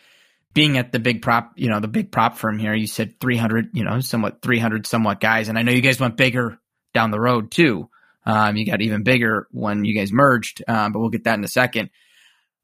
Being 0.54 0.78
at 0.78 0.94
the 0.94 1.00
big 1.00 1.22
prop, 1.22 1.52
you 1.58 1.68
know, 1.68 1.82
the 1.82 1.90
big 1.90 2.14
prop 2.14 2.38
firm 2.38 2.58
here, 2.58 2.74
you 2.74 2.88
said 2.88 3.20
300, 3.20 3.72
you 3.74 3.84
know, 3.84 4.00
somewhat 4.00 4.42
300 4.42 4.88
somewhat 4.88 5.20
guys. 5.20 5.50
And 5.50 5.60
I 5.60 5.64
know 5.64 5.74
you 5.74 5.82
guys 5.82 6.00
went 6.00 6.16
bigger 6.16 6.58
down 6.94 7.12
the 7.12 7.20
road 7.20 7.52
too. 7.52 7.90
Um, 8.26 8.56
you 8.56 8.66
got 8.66 8.82
even 8.82 9.04
bigger 9.04 9.48
when 9.52 9.86
you 9.86 9.96
guys 9.96 10.12
merged, 10.12 10.64
um, 10.68 10.92
but 10.92 11.00
we'll 11.00 11.10
get 11.10 11.26
that 11.26 11.38
in 11.38 11.44
a 11.44 11.50
second. 11.50 11.90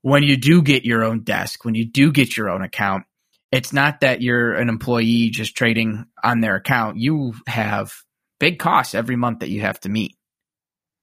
When 0.01 0.23
you 0.23 0.37
do 0.37 0.61
get 0.61 0.85
your 0.85 1.03
own 1.03 1.23
desk, 1.23 1.63
when 1.63 1.75
you 1.75 1.85
do 1.85 2.11
get 2.11 2.35
your 2.35 2.49
own 2.49 2.63
account, 2.63 3.03
it's 3.51 3.73
not 3.73 3.99
that 4.01 4.21
you're 4.21 4.53
an 4.53 4.69
employee 4.69 5.29
just 5.29 5.55
trading 5.55 6.05
on 6.23 6.39
their 6.39 6.55
account. 6.55 6.97
You 6.97 7.33
have 7.47 7.93
big 8.39 8.57
costs 8.57 8.95
every 8.95 9.15
month 9.15 9.39
that 9.39 9.49
you 9.49 9.61
have 9.61 9.79
to 9.81 9.89
meet. 9.89 10.17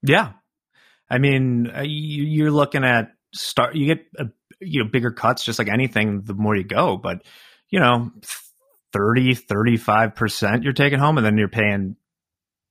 Yeah. 0.03 0.33
I 1.11 1.19
mean, 1.19 1.71
uh, 1.71 1.85
you're 1.87 2.51
looking 2.51 2.85
at 2.85 3.13
start, 3.33 3.77
you 3.77 3.87
get, 3.87 4.07
a, 4.19 4.27
you 4.61 4.83
know, 4.83 4.91
bigger 4.91 5.13
cuts 5.13 5.45
just 5.45 5.59
like 5.59 5.69
anything 5.69 6.23
the 6.23 6.35
more 6.35 6.57
you 6.57 6.65
go, 6.65 6.97
but 6.97 7.23
you 7.71 7.81
know, 7.81 8.11
30, 8.93 9.35
35% 9.35 10.65
you're 10.65 10.73
taking 10.73 10.99
home 10.99 11.19
and 11.19 11.27
then 11.27 11.37
you're 11.37 11.49
paying 11.49 11.97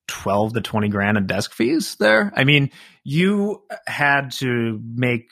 12 0.08 0.54
to 0.54 0.62
20 0.62 0.90
grand 0.90 1.18
in 1.18 1.28
desk 1.28 1.54
fees 1.54 1.96
there. 1.96 2.32
I 2.36 2.44
mean, 2.44 2.72
you 3.04 3.64
had 3.86 4.32
to 4.34 4.82
make 4.84 5.30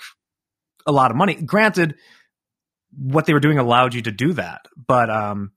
a 0.85 0.91
lot 0.91 1.11
of 1.11 1.17
money. 1.17 1.35
Granted, 1.35 1.95
what 2.97 3.25
they 3.25 3.33
were 3.33 3.39
doing 3.39 3.57
allowed 3.57 3.93
you 3.93 4.01
to 4.03 4.11
do 4.11 4.33
that. 4.33 4.65
But 4.87 5.09
um, 5.09 5.51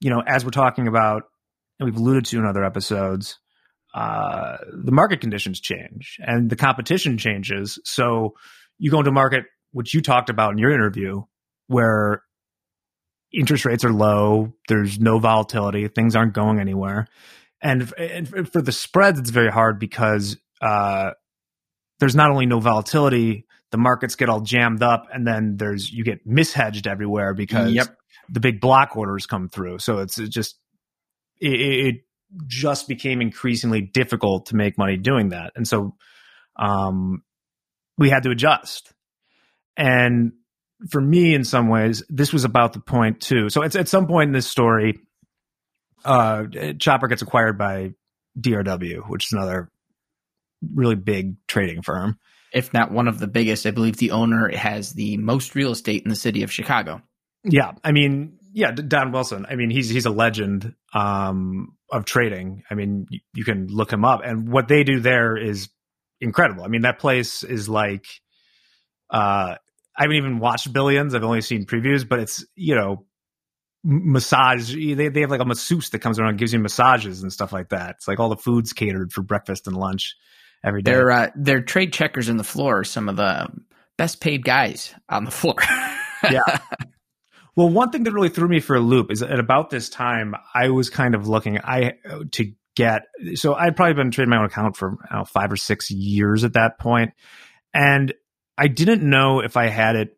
you 0.00 0.10
know, 0.10 0.22
as 0.26 0.44
we're 0.44 0.50
talking 0.50 0.88
about, 0.88 1.24
and 1.78 1.88
we've 1.88 1.98
alluded 1.98 2.24
to 2.26 2.38
in 2.38 2.46
other 2.46 2.64
episodes, 2.64 3.38
uh, 3.94 4.58
the 4.72 4.92
market 4.92 5.20
conditions 5.20 5.60
change 5.60 6.18
and 6.20 6.50
the 6.50 6.56
competition 6.56 7.16
changes. 7.18 7.78
So 7.84 8.34
you 8.78 8.90
go 8.90 8.98
into 8.98 9.12
market, 9.12 9.44
which 9.72 9.94
you 9.94 10.02
talked 10.02 10.28
about 10.28 10.52
in 10.52 10.58
your 10.58 10.70
interview, 10.70 11.22
where 11.68 12.22
interest 13.32 13.64
rates 13.64 13.84
are 13.84 13.92
low, 13.92 14.52
there's 14.68 14.98
no 14.98 15.18
volatility, 15.18 15.88
things 15.88 16.14
aren't 16.14 16.34
going 16.34 16.60
anywhere, 16.60 17.06
and, 17.62 17.92
and 17.98 18.52
for 18.52 18.62
the 18.62 18.72
spreads, 18.72 19.18
it's 19.18 19.30
very 19.30 19.50
hard 19.50 19.78
because 19.78 20.36
uh, 20.60 21.10
there's 21.98 22.14
not 22.14 22.30
only 22.30 22.46
no 22.46 22.60
volatility, 22.60 23.46
the 23.70 23.78
markets 23.78 24.14
get 24.16 24.28
all 24.28 24.40
jammed 24.40 24.82
up 24.82 25.08
and 25.12 25.26
then 25.26 25.56
there's 25.56 25.92
you 25.92 26.04
get 26.04 26.26
mishedged 26.26 26.86
everywhere 26.86 27.34
because 27.34 27.72
yep. 27.72 27.96
the 28.28 28.40
big 28.40 28.60
block 28.60 28.96
orders 28.96 29.26
come 29.26 29.48
through. 29.48 29.78
So 29.78 29.98
it's 29.98 30.16
just 30.16 30.56
it, 31.40 31.60
it, 31.60 31.94
just 32.48 32.88
became 32.88 33.20
increasingly 33.20 33.80
difficult 33.80 34.46
to 34.46 34.56
make 34.56 34.76
money 34.76 34.96
doing 34.96 35.28
that. 35.28 35.52
And 35.54 35.66
so 35.66 35.94
um 36.56 37.22
we 37.96 38.10
had 38.10 38.24
to 38.24 38.30
adjust. 38.30 38.92
And 39.76 40.32
for 40.90 41.00
me 41.00 41.34
in 41.34 41.44
some 41.44 41.68
ways 41.68 42.02
this 42.08 42.32
was 42.32 42.44
about 42.44 42.72
the 42.72 42.80
point 42.80 43.20
too. 43.20 43.48
So 43.48 43.62
it's 43.62 43.76
at 43.76 43.88
some 43.88 44.06
point 44.06 44.28
in 44.28 44.32
this 44.32 44.48
story 44.48 44.98
uh 46.06 46.72
Chopper 46.78 47.08
gets 47.08 47.22
acquired 47.22 47.58
by 47.58 47.92
DRW, 48.40 49.08
which 49.08 49.26
is 49.26 49.32
another 49.32 49.70
really 50.74 50.94
big 50.94 51.36
trading 51.46 51.82
firm 51.82 52.18
if 52.56 52.72
not 52.72 52.90
one 52.90 53.06
of 53.06 53.18
the 53.18 53.26
biggest. 53.26 53.66
I 53.66 53.70
believe 53.70 53.98
the 53.98 54.12
owner 54.12 54.48
has 54.56 54.94
the 54.94 55.18
most 55.18 55.54
real 55.54 55.72
estate 55.72 56.04
in 56.04 56.08
the 56.08 56.16
city 56.16 56.42
of 56.42 56.50
Chicago. 56.50 57.02
Yeah, 57.44 57.72
I 57.84 57.92
mean, 57.92 58.38
yeah, 58.52 58.70
Don 58.70 59.12
Wilson. 59.12 59.46
I 59.48 59.56
mean, 59.56 59.68
he's 59.68 59.90
he's 59.90 60.06
a 60.06 60.10
legend 60.10 60.74
um, 60.94 61.76
of 61.92 62.06
trading. 62.06 62.62
I 62.70 62.74
mean, 62.74 63.06
you, 63.10 63.20
you 63.34 63.44
can 63.44 63.66
look 63.68 63.92
him 63.92 64.04
up, 64.06 64.22
and 64.24 64.48
what 64.48 64.68
they 64.68 64.84
do 64.84 65.00
there 65.00 65.36
is 65.36 65.68
incredible. 66.20 66.64
I 66.64 66.68
mean, 66.68 66.82
that 66.82 66.98
place 66.98 67.44
is 67.44 67.68
like, 67.68 68.06
uh, 69.10 69.56
I 69.96 70.02
haven't 70.02 70.16
even 70.16 70.38
watched 70.38 70.72
Billions. 70.72 71.14
I've 71.14 71.24
only 71.24 71.42
seen 71.42 71.66
previews, 71.66 72.08
but 72.08 72.20
it's 72.20 72.44
you 72.54 72.74
know, 72.74 73.04
massage. 73.86 74.74
They 74.74 75.08
they 75.08 75.20
have 75.20 75.30
like 75.30 75.40
a 75.40 75.44
masseuse 75.44 75.90
that 75.90 76.00
comes 76.00 76.18
around 76.18 76.30
and 76.30 76.38
gives 76.38 76.52
you 76.52 76.58
massages 76.58 77.22
and 77.22 77.32
stuff 77.32 77.52
like 77.52 77.68
that. 77.70 77.96
It's 77.96 78.08
like 78.08 78.18
all 78.18 78.28
the 78.28 78.36
foods 78.36 78.72
catered 78.72 79.12
for 79.12 79.22
breakfast 79.22 79.66
and 79.66 79.76
lunch 79.76 80.16
every 80.64 80.82
day. 80.82 80.90
Their 80.90 81.10
uh, 81.10 81.30
their 81.36 81.60
trade 81.60 81.92
checkers 81.92 82.28
in 82.28 82.36
the 82.36 82.44
floor 82.44 82.84
some 82.84 83.08
of 83.08 83.16
the 83.16 83.48
best 83.96 84.20
paid 84.20 84.44
guys 84.44 84.94
on 85.08 85.24
the 85.24 85.30
floor. 85.30 85.56
yeah. 86.30 86.58
Well, 87.54 87.70
one 87.70 87.90
thing 87.90 88.02
that 88.02 88.12
really 88.12 88.28
threw 88.28 88.48
me 88.48 88.60
for 88.60 88.76
a 88.76 88.80
loop 88.80 89.10
is 89.10 89.22
at 89.22 89.38
about 89.38 89.70
this 89.70 89.88
time 89.88 90.34
I 90.52 90.68
was 90.70 90.90
kind 90.90 91.14
of 91.14 91.28
looking 91.28 91.58
I 91.58 91.94
to 92.32 92.52
get 92.74 93.02
so 93.34 93.54
I'd 93.54 93.76
probably 93.76 93.94
been 93.94 94.10
trading 94.10 94.30
my 94.30 94.38
own 94.38 94.44
account 94.44 94.76
for 94.76 94.98
know, 95.10 95.24
five 95.24 95.50
or 95.50 95.56
six 95.56 95.90
years 95.90 96.44
at 96.44 96.54
that 96.54 96.78
point, 96.78 97.12
and 97.72 98.12
I 98.58 98.68
didn't 98.68 99.08
know 99.08 99.40
if 99.40 99.56
I 99.56 99.68
had 99.68 99.96
it 99.96 100.16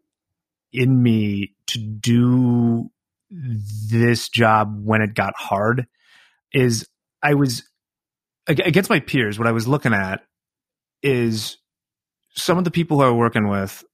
in 0.72 1.02
me 1.02 1.54
to 1.68 1.78
do 1.78 2.90
this 3.31 4.29
job 4.29 4.81
when 4.85 5.03
it 5.03 5.14
got 5.14 5.35
hard. 5.37 5.87
Is 6.53 6.88
I 7.23 7.35
was 7.35 7.62
against 8.47 8.91
my 8.91 9.01
peers. 9.01 9.38
What 9.38 9.49
I 9.49 9.53
was 9.53 9.69
looking 9.69 9.93
at 9.93 10.23
is 11.03 11.59
some 12.31 12.59
of 12.59 12.64
the 12.64 12.71
people 12.71 12.99
who 12.99 13.05
I 13.05 13.11
was 13.11 13.19
working 13.19 13.49
with, 13.49 13.85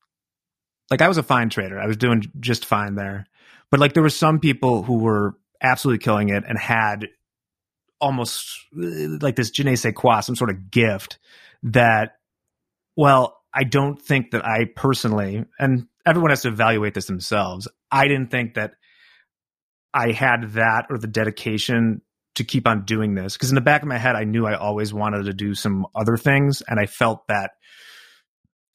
like 0.91 1.03
I 1.03 1.09
was 1.09 1.19
a 1.19 1.23
fine 1.23 1.51
trader. 1.51 1.79
I 1.79 1.87
was 1.87 1.97
doing 1.97 2.23
just 2.41 2.65
fine 2.65 2.95
there. 2.95 3.27
But 3.71 3.81
like 3.81 3.95
there 3.95 4.03
were 4.03 4.11
some 4.11 4.39
people 4.39 4.83
who 4.83 4.99
were 4.99 5.35
absolutely 5.61 6.05
killing 6.05 6.29
it 6.29 6.45
and 6.47 6.59
had 6.59 7.09
almost 8.01 8.59
like 8.73 9.35
this 9.37 9.51
je 9.51 9.65
ne 9.65 9.77
sais 9.77 9.95
quoi, 9.95 10.21
some 10.21 10.37
sort 10.37 10.51
of 10.51 10.71
gift 10.71 11.19
that, 11.63 12.13
well, 12.97 13.41
I 13.53 13.65
don't 13.65 14.01
think 14.01 14.33
that 14.33 14.45
I 14.45 14.67
personally, 14.77 15.45
and 15.59 15.87
everyone 16.05 16.31
has 16.31 16.43
to 16.43 16.49
evaluate 16.49 16.95
this 16.95 17.07
themselves. 17.07 17.67
I 17.91 18.07
didn't 18.09 18.31
think 18.31 18.55
that 18.55 18.75
I 19.95 20.11
had 20.13 20.53
that 20.53 20.87
or 20.91 20.99
the 20.99 21.07
dedication 21.07 22.03
to 22.35 22.45
keep 22.45 22.67
on 22.67 22.85
doing 22.85 23.15
this 23.15 23.35
because 23.35 23.51
in 23.51 23.55
the 23.55 23.61
back 23.61 23.83
of 23.83 23.89
my 23.89 23.99
head 23.99 24.17
I 24.17 24.25
knew 24.25 24.45
I 24.45 24.57
always 24.57 24.93
wanted 24.93 25.27
to 25.27 25.33
do 25.33 25.55
some 25.55 25.87
other 25.95 26.17
things 26.17 26.63
and 26.67 26.81
I 26.81 26.87
felt 26.87 27.29
that 27.29 27.53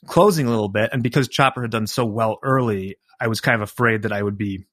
closing 0.08 0.48
a 0.48 0.50
little 0.50 0.70
bit 0.70 0.92
and 0.94 1.04
because 1.04 1.28
Chopper 1.28 1.64
had 1.64 1.72
done 1.72 1.86
so 1.86 2.06
well 2.06 2.40
early 2.42 2.96
I 3.20 3.28
was 3.28 3.42
kind 3.42 3.56
of 3.56 3.62
afraid 3.62 4.04
that 4.04 4.14
I 4.14 4.24
would 4.24 4.38
be 4.38 4.66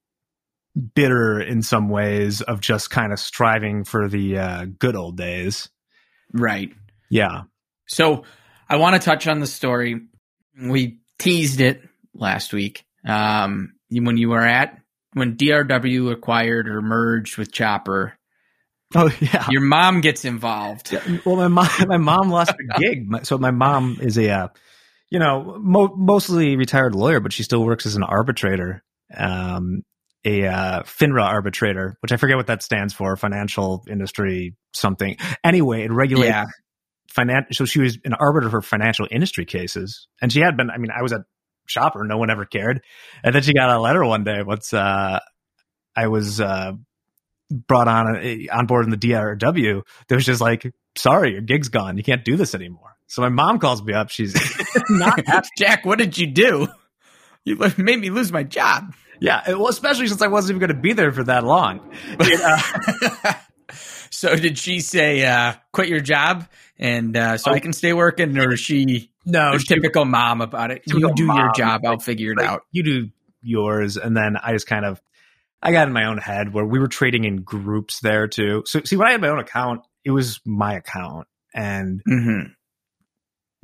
bitter 0.94 1.40
in 1.40 1.62
some 1.62 1.88
ways 1.88 2.42
of 2.42 2.60
just 2.60 2.90
kind 2.90 3.12
of 3.12 3.18
striving 3.18 3.84
for 3.84 4.08
the 4.08 4.38
uh, 4.38 4.66
good 4.78 4.94
old 4.94 5.16
days. 5.16 5.68
Right. 6.32 6.72
Yeah. 7.10 7.42
So 7.86 8.24
I 8.68 8.76
want 8.76 9.00
to 9.00 9.04
touch 9.04 9.26
on 9.26 9.40
the 9.40 9.46
story. 9.46 10.02
We 10.60 11.00
teased 11.18 11.60
it 11.60 11.82
last 12.14 12.52
week. 12.52 12.84
Um, 13.06 13.74
when 13.90 14.16
you 14.16 14.28
were 14.30 14.46
at 14.46 14.78
when 15.16 15.34
DRW 15.34 16.12
acquired 16.12 16.68
or 16.68 16.82
merged 16.82 17.38
with 17.38 17.50
Chopper, 17.50 18.18
Oh 18.94 19.10
yeah, 19.20 19.46
your 19.50 19.62
mom 19.62 20.02
gets 20.02 20.24
involved. 20.24 20.92
Yeah, 20.92 21.18
well, 21.24 21.36
my 21.36 21.48
mom, 21.48 21.68
my 21.88 21.96
mom 21.96 22.30
lost 22.30 22.52
a 22.52 22.78
gig. 22.80 23.08
So 23.24 23.38
my 23.38 23.50
mom 23.50 23.96
is 24.00 24.18
a, 24.18 24.30
uh, 24.30 24.48
you 25.10 25.18
know, 25.18 25.56
mo- 25.58 25.94
mostly 25.96 26.56
retired 26.56 26.94
lawyer, 26.94 27.20
but 27.20 27.32
she 27.32 27.42
still 27.42 27.64
works 27.64 27.86
as 27.86 27.96
an 27.96 28.02
arbitrator, 28.02 28.84
um, 29.16 29.82
a 30.24 30.46
uh, 30.46 30.82
FINRA 30.82 31.24
arbitrator, 31.24 31.96
which 32.00 32.12
I 32.12 32.16
forget 32.16 32.36
what 32.36 32.48
that 32.48 32.62
stands 32.62 32.92
for, 32.92 33.16
financial 33.16 33.84
industry 33.90 34.54
something. 34.74 35.16
Anyway, 35.42 35.82
it 35.82 35.90
regulates 35.90 36.30
yeah. 36.30 36.44
financial. 37.10 37.54
So 37.54 37.64
she 37.64 37.80
was 37.80 37.98
an 38.04 38.12
arbiter 38.12 38.50
for 38.50 38.60
financial 38.60 39.08
industry 39.10 39.46
cases, 39.46 40.06
and 40.20 40.30
she 40.30 40.40
had 40.40 40.58
been. 40.58 40.70
I 40.70 40.76
mean, 40.76 40.90
I 40.96 41.02
was 41.02 41.12
a 41.12 41.24
Chopper, 41.66 42.04
no 42.04 42.18
one 42.18 42.30
ever 42.30 42.44
cared, 42.44 42.82
and 43.22 43.34
then 43.34 43.42
she 43.42 43.52
got 43.52 43.70
a 43.70 43.80
letter 43.80 44.04
one 44.04 44.24
day. 44.24 44.42
What's 44.42 44.72
uh, 44.72 45.20
I 45.94 46.08
was 46.08 46.40
uh, 46.40 46.72
brought 47.50 47.88
on 47.88 48.16
a, 48.16 48.48
on 48.48 48.66
board 48.66 48.84
in 48.84 48.90
the 48.90 48.96
DRW, 48.96 49.82
there 50.08 50.16
was 50.16 50.26
just 50.26 50.40
like, 50.40 50.72
sorry, 50.96 51.32
your 51.32 51.40
gig's 51.40 51.68
gone. 51.68 51.96
You 51.96 52.02
can't 52.02 52.24
do 52.24 52.36
this 52.36 52.54
anymore. 52.54 52.96
So 53.06 53.22
my 53.22 53.28
mom 53.28 53.58
calls 53.58 53.82
me 53.82 53.92
up. 53.92 54.10
She's 54.10 54.34
not 54.90 55.20
Jack, 55.58 55.84
what 55.84 55.98
did 55.98 56.18
you 56.18 56.26
do? 56.26 56.68
You 57.44 57.56
made 57.78 58.00
me 58.00 58.10
lose 58.10 58.32
my 58.32 58.42
job. 58.42 58.94
Yeah, 59.20 59.42
well, 59.48 59.68
especially 59.68 60.08
since 60.08 60.20
I 60.20 60.26
wasn't 60.26 60.56
even 60.56 60.60
going 60.60 60.76
to 60.76 60.82
be 60.82 60.92
there 60.92 61.12
for 61.12 61.24
that 61.24 61.44
long. 61.44 61.80
uh, 62.18 63.34
so 64.10 64.36
did 64.36 64.58
she 64.58 64.80
say, 64.80 65.24
uh, 65.24 65.54
quit 65.72 65.88
your 65.88 66.00
job 66.00 66.46
and 66.78 67.16
uh, 67.16 67.38
so 67.38 67.50
oh, 67.50 67.54
I 67.54 67.60
can 67.60 67.72
stay 67.72 67.92
working, 67.92 68.36
or 68.36 68.52
is 68.52 68.60
she 68.60 69.10
no 69.26 69.58
typical 69.58 70.04
mom 70.04 70.40
about 70.40 70.70
it? 70.70 70.82
You 70.86 71.12
do 71.14 71.26
mom, 71.26 71.36
your 71.36 71.52
job, 71.52 71.82
I'll 71.84 71.98
figure 71.98 72.32
it 72.32 72.38
like, 72.38 72.48
out. 72.48 72.62
You 72.70 72.82
do 72.82 73.10
yours, 73.42 73.96
and 73.96 74.16
then 74.16 74.36
I 74.36 74.52
just 74.52 74.66
kind 74.66 74.84
of 74.84 75.00
I 75.62 75.72
got 75.72 75.88
in 75.88 75.92
my 75.92 76.04
own 76.04 76.18
head 76.18 76.52
where 76.52 76.64
we 76.64 76.78
were 76.78 76.88
trading 76.88 77.24
in 77.24 77.42
groups 77.42 78.00
there 78.00 78.28
too. 78.28 78.62
So 78.66 78.82
see, 78.84 78.96
when 78.96 79.08
I 79.08 79.12
had 79.12 79.20
my 79.20 79.28
own 79.28 79.40
account, 79.40 79.82
it 80.04 80.10
was 80.10 80.40
my 80.44 80.74
account, 80.74 81.26
and 81.54 82.02
mm-hmm. 82.08 82.52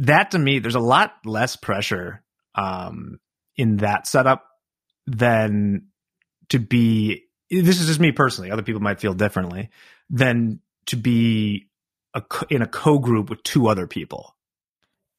that 0.01 0.33
to 0.33 0.39
me, 0.39 0.59
there's 0.59 0.75
a 0.75 0.81
lot 0.81 1.15
less 1.25 1.57
pressure 1.57 2.23
um, 2.55 3.21
in 3.57 3.79
that 3.79 4.07
setup 4.07 4.45
than 5.07 5.89
to 6.49 6.59
be. 6.59 7.25
This 7.51 7.81
is 7.81 7.87
just 7.87 8.01
me 8.01 8.13
personally. 8.13 8.51
Other 8.51 8.63
people 8.63 8.81
might 8.81 9.01
feel 9.01 9.15
differently 9.15 9.71
than 10.09 10.61
to 10.87 10.97
be 10.97 11.69
a, 12.15 12.23
in 12.51 12.63
a 12.63 12.67
co 12.67 12.99
group 12.99 13.31
with 13.31 13.43
two 13.43 13.69
other 13.69 13.87
people. 13.87 14.35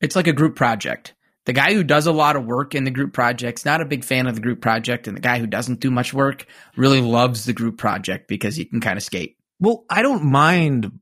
It's 0.03 0.17
like 0.17 0.27
a 0.27 0.33
group 0.33 0.57
project. 0.57 1.13
The 1.45 1.53
guy 1.53 1.73
who 1.73 1.83
does 1.83 2.07
a 2.07 2.11
lot 2.11 2.35
of 2.35 2.45
work 2.45 2.75
in 2.75 2.83
the 2.83 2.91
group 2.91 3.13
project's 3.13 3.63
not 3.63 3.81
a 3.81 3.85
big 3.85 4.03
fan 4.03 4.27
of 4.27 4.35
the 4.35 4.41
group 4.41 4.61
project, 4.61 5.07
and 5.07 5.15
the 5.15 5.21
guy 5.21 5.39
who 5.39 5.47
doesn't 5.47 5.79
do 5.79 5.89
much 5.89 6.13
work 6.13 6.45
really 6.75 6.99
loves 7.01 7.45
the 7.45 7.53
group 7.53 7.77
project 7.77 8.27
because 8.27 8.57
he 8.57 8.65
can 8.65 8.81
kind 8.81 8.97
of 8.97 9.03
skate. 9.03 9.37
Well, 9.59 9.85
I 9.89 10.01
don't 10.01 10.25
mind. 10.25 10.99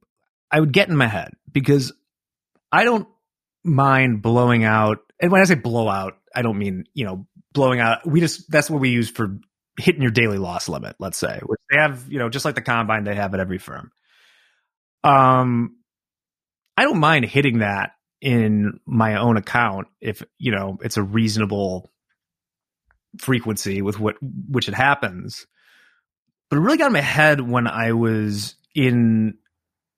I 0.51 0.59
would 0.59 0.71
get 0.71 0.87
in 0.87 0.95
my 0.95 1.07
head 1.07 1.33
because 1.51 1.91
I 2.71 2.83
don't 2.83 3.07
mind 3.63 4.21
blowing 4.21 4.63
out. 4.63 4.99
And 5.19 5.31
when 5.31 5.41
I 5.41 5.45
say 5.45 5.55
blow 5.55 5.89
out, 5.89 6.17
I 6.35 6.43
don't 6.43 6.57
mean, 6.57 6.85
you 6.93 7.05
know, 7.05 7.25
blowing 7.53 7.79
out. 7.79 8.05
We 8.07 8.19
just, 8.19 8.51
that's 8.51 8.69
what 8.69 8.81
we 8.81 8.89
use 8.89 9.09
for 9.09 9.39
hitting 9.79 10.01
your 10.01 10.11
daily 10.11 10.37
loss 10.37 10.69
limit, 10.69 10.95
let's 10.99 11.17
say, 11.17 11.39
which 11.43 11.59
they 11.71 11.79
have, 11.79 12.11
you 12.11 12.19
know, 12.19 12.29
just 12.29 12.45
like 12.45 12.55
the 12.55 12.61
combine, 12.61 13.03
they 13.03 13.15
have 13.15 13.33
at 13.33 13.39
every 13.39 13.57
firm. 13.57 13.91
Um, 15.03 15.77
I 16.77 16.83
don't 16.83 16.99
mind 16.99 17.25
hitting 17.25 17.59
that 17.59 17.91
in 18.21 18.79
my 18.85 19.15
own 19.15 19.35
account 19.35 19.87
if, 19.99 20.23
you 20.37 20.51
know, 20.51 20.77
it's 20.81 20.97
a 20.97 21.03
reasonable 21.03 21.91
frequency 23.19 23.81
with 23.81 23.99
what, 23.99 24.15
which 24.21 24.67
it 24.67 24.75
happens. 24.75 25.47
But 26.49 26.57
it 26.57 26.61
really 26.61 26.77
got 26.77 26.87
in 26.87 26.93
my 26.93 27.01
head 27.01 27.41
when 27.41 27.67
I 27.67 27.93
was 27.93 28.55
in 28.75 29.37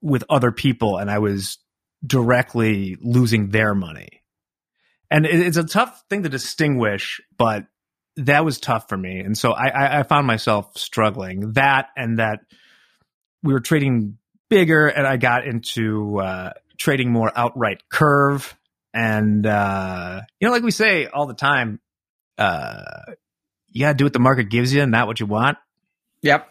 with 0.01 0.23
other 0.29 0.51
people 0.51 0.97
and 0.97 1.11
I 1.11 1.19
was 1.19 1.57
directly 2.05 2.97
losing 3.01 3.49
their 3.49 3.75
money. 3.75 4.21
And 5.09 5.25
it's 5.25 5.57
a 5.57 5.63
tough 5.63 6.03
thing 6.09 6.23
to 6.23 6.29
distinguish, 6.29 7.21
but 7.37 7.67
that 8.17 8.45
was 8.45 8.59
tough 8.59 8.89
for 8.89 8.97
me. 8.97 9.19
And 9.19 9.37
so 9.37 9.51
I, 9.51 9.99
I 9.99 10.03
found 10.03 10.25
myself 10.25 10.77
struggling 10.77 11.53
that 11.53 11.89
and 11.95 12.19
that 12.19 12.39
we 13.43 13.53
were 13.53 13.59
trading 13.59 14.17
bigger 14.49 14.87
and 14.87 15.05
I 15.05 15.17
got 15.17 15.45
into 15.45 16.19
uh, 16.19 16.53
trading 16.77 17.11
more 17.11 17.31
outright 17.35 17.83
curve. 17.89 18.55
And, 18.93 19.45
uh, 19.45 20.21
you 20.39 20.47
know, 20.47 20.53
like 20.53 20.63
we 20.63 20.71
say 20.71 21.07
all 21.07 21.25
the 21.25 21.33
time, 21.33 21.79
uh, 22.37 22.83
you 23.69 23.81
got 23.81 23.89
to 23.89 23.93
do 23.95 24.05
what 24.05 24.13
the 24.13 24.19
market 24.19 24.49
gives 24.49 24.73
you, 24.73 24.81
and 24.81 24.91
not 24.91 25.07
what 25.07 25.19
you 25.19 25.25
want. 25.25 25.57
Yep. 26.21 26.47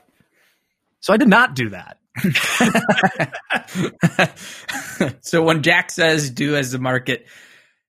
So 1.01 1.13
I 1.13 1.17
did 1.17 1.29
not 1.29 1.55
do 1.55 1.71
that. 1.71 1.99
so 5.23 5.43
when 5.43 5.63
Jack 5.63 5.91
says 5.91 6.31
do 6.31 6.57
as 6.57 6.73
the 6.73 6.79
market, 6.79 7.27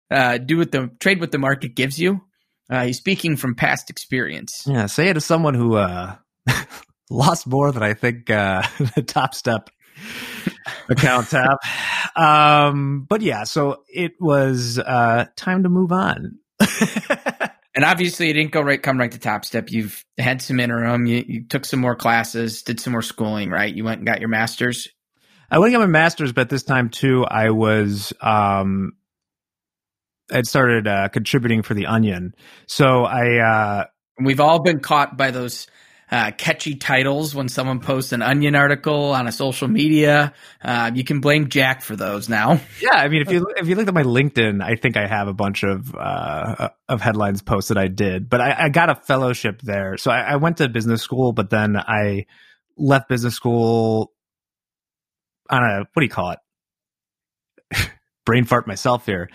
uh, 0.09 0.37
do 0.37 0.57
what 0.57 0.71
the 0.71 0.91
trade 0.99 1.19
what 1.19 1.31
the 1.31 1.39
market 1.39 1.75
gives 1.75 1.99
you, 1.99 2.21
uh, 2.69 2.85
he's 2.85 2.97
speaking 2.97 3.35
from 3.35 3.55
past 3.55 3.89
experience. 3.89 4.63
Yeah, 4.65 4.85
say 4.85 5.09
it 5.09 5.15
to 5.15 5.21
someone 5.21 5.53
who 5.53 5.75
uh, 5.75 6.15
lost 7.09 7.47
more 7.47 7.71
than 7.71 7.83
I 7.83 7.93
think 7.93 8.29
uh, 8.29 8.61
the 8.77 9.03
Topstep 9.03 9.67
account 10.89 11.29
tab. 11.29 11.57
Um, 12.15 13.05
but 13.09 13.21
yeah, 13.21 13.43
so 13.43 13.83
it 13.87 14.13
was 14.19 14.79
uh, 14.79 15.25
time 15.35 15.63
to 15.63 15.69
move 15.69 15.91
on. 15.91 16.39
and 17.75 17.83
obviously, 17.83 18.29
it 18.29 18.33
didn't 18.33 18.51
go 18.51 18.61
right, 18.61 18.81
come 18.81 18.99
right 18.99 19.11
to 19.11 19.19
Topstep. 19.19 19.71
You've 19.71 20.03
had 20.17 20.41
some 20.41 20.59
interim. 20.59 21.05
You, 21.05 21.23
you 21.27 21.47
took 21.47 21.65
some 21.65 21.79
more 21.79 21.95
classes, 21.95 22.63
did 22.63 22.79
some 22.79 22.93
more 22.93 23.01
schooling, 23.01 23.49
right? 23.49 23.73
You 23.73 23.83
went 23.83 23.99
and 23.99 24.07
got 24.07 24.19
your 24.19 24.29
master's. 24.29 24.87
I 25.49 25.59
went 25.59 25.73
and 25.73 25.81
got 25.81 25.87
my 25.87 25.91
master's, 25.91 26.31
but 26.31 26.49
this 26.49 26.63
time 26.63 26.89
too, 26.89 27.25
I 27.25 27.51
was 27.51 28.13
um, 28.21 28.93
I'd 30.31 30.47
started 30.47 30.87
uh, 30.87 31.09
contributing 31.09 31.61
for 31.61 31.73
the 31.73 31.87
Onion. 31.87 32.33
So 32.67 33.03
I 33.03 33.37
uh, 33.37 33.85
we've 34.19 34.39
all 34.39 34.61
been 34.61 34.79
caught 34.79 35.17
by 35.17 35.31
those 35.31 35.67
uh, 36.13 36.29
catchy 36.29 36.75
titles 36.75 37.33
when 37.33 37.49
someone 37.49 37.79
posts 37.79 38.11
an 38.11 38.21
Onion 38.21 38.53
article 38.53 39.13
on 39.13 39.27
a 39.27 39.31
social 39.31 39.67
media. 39.67 40.31
Uh, 40.63 40.91
you 40.93 41.03
can 41.03 41.21
blame 41.21 41.49
Jack 41.49 41.81
for 41.81 41.95
those 41.95 42.29
now. 42.29 42.61
Yeah, 42.81 42.95
I 42.95 43.07
mean, 43.07 43.21
if 43.21 43.31
you 43.31 43.47
if 43.55 43.67
you 43.67 43.75
look 43.75 43.87
at 43.87 43.93
my 43.93 44.03
LinkedIn, 44.03 44.61
I 44.61 44.75
think 44.75 44.97
I 44.97 45.07
have 45.07 45.29
a 45.29 45.33
bunch 45.33 45.63
of 45.63 45.95
uh, 45.95 46.69
of 46.89 47.01
headlines 47.01 47.41
posted 47.41 47.77
I 47.77 47.87
did, 47.87 48.29
but 48.29 48.41
I, 48.41 48.65
I 48.65 48.69
got 48.69 48.89
a 48.89 48.95
fellowship 48.95 49.61
there. 49.61 49.95
So 49.97 50.11
I, 50.11 50.19
I 50.19 50.35
went 50.35 50.57
to 50.57 50.67
business 50.67 51.01
school, 51.01 51.31
but 51.31 51.49
then 51.49 51.77
I 51.77 52.25
left 52.77 53.07
business 53.07 53.35
school 53.35 54.11
on 55.49 55.63
a 55.63 55.79
what 55.93 56.01
do 56.01 56.03
you 56.03 56.09
call 56.09 56.35
it? 57.71 57.89
Brain 58.25 58.43
fart 58.43 58.67
myself 58.67 59.05
here. 59.05 59.29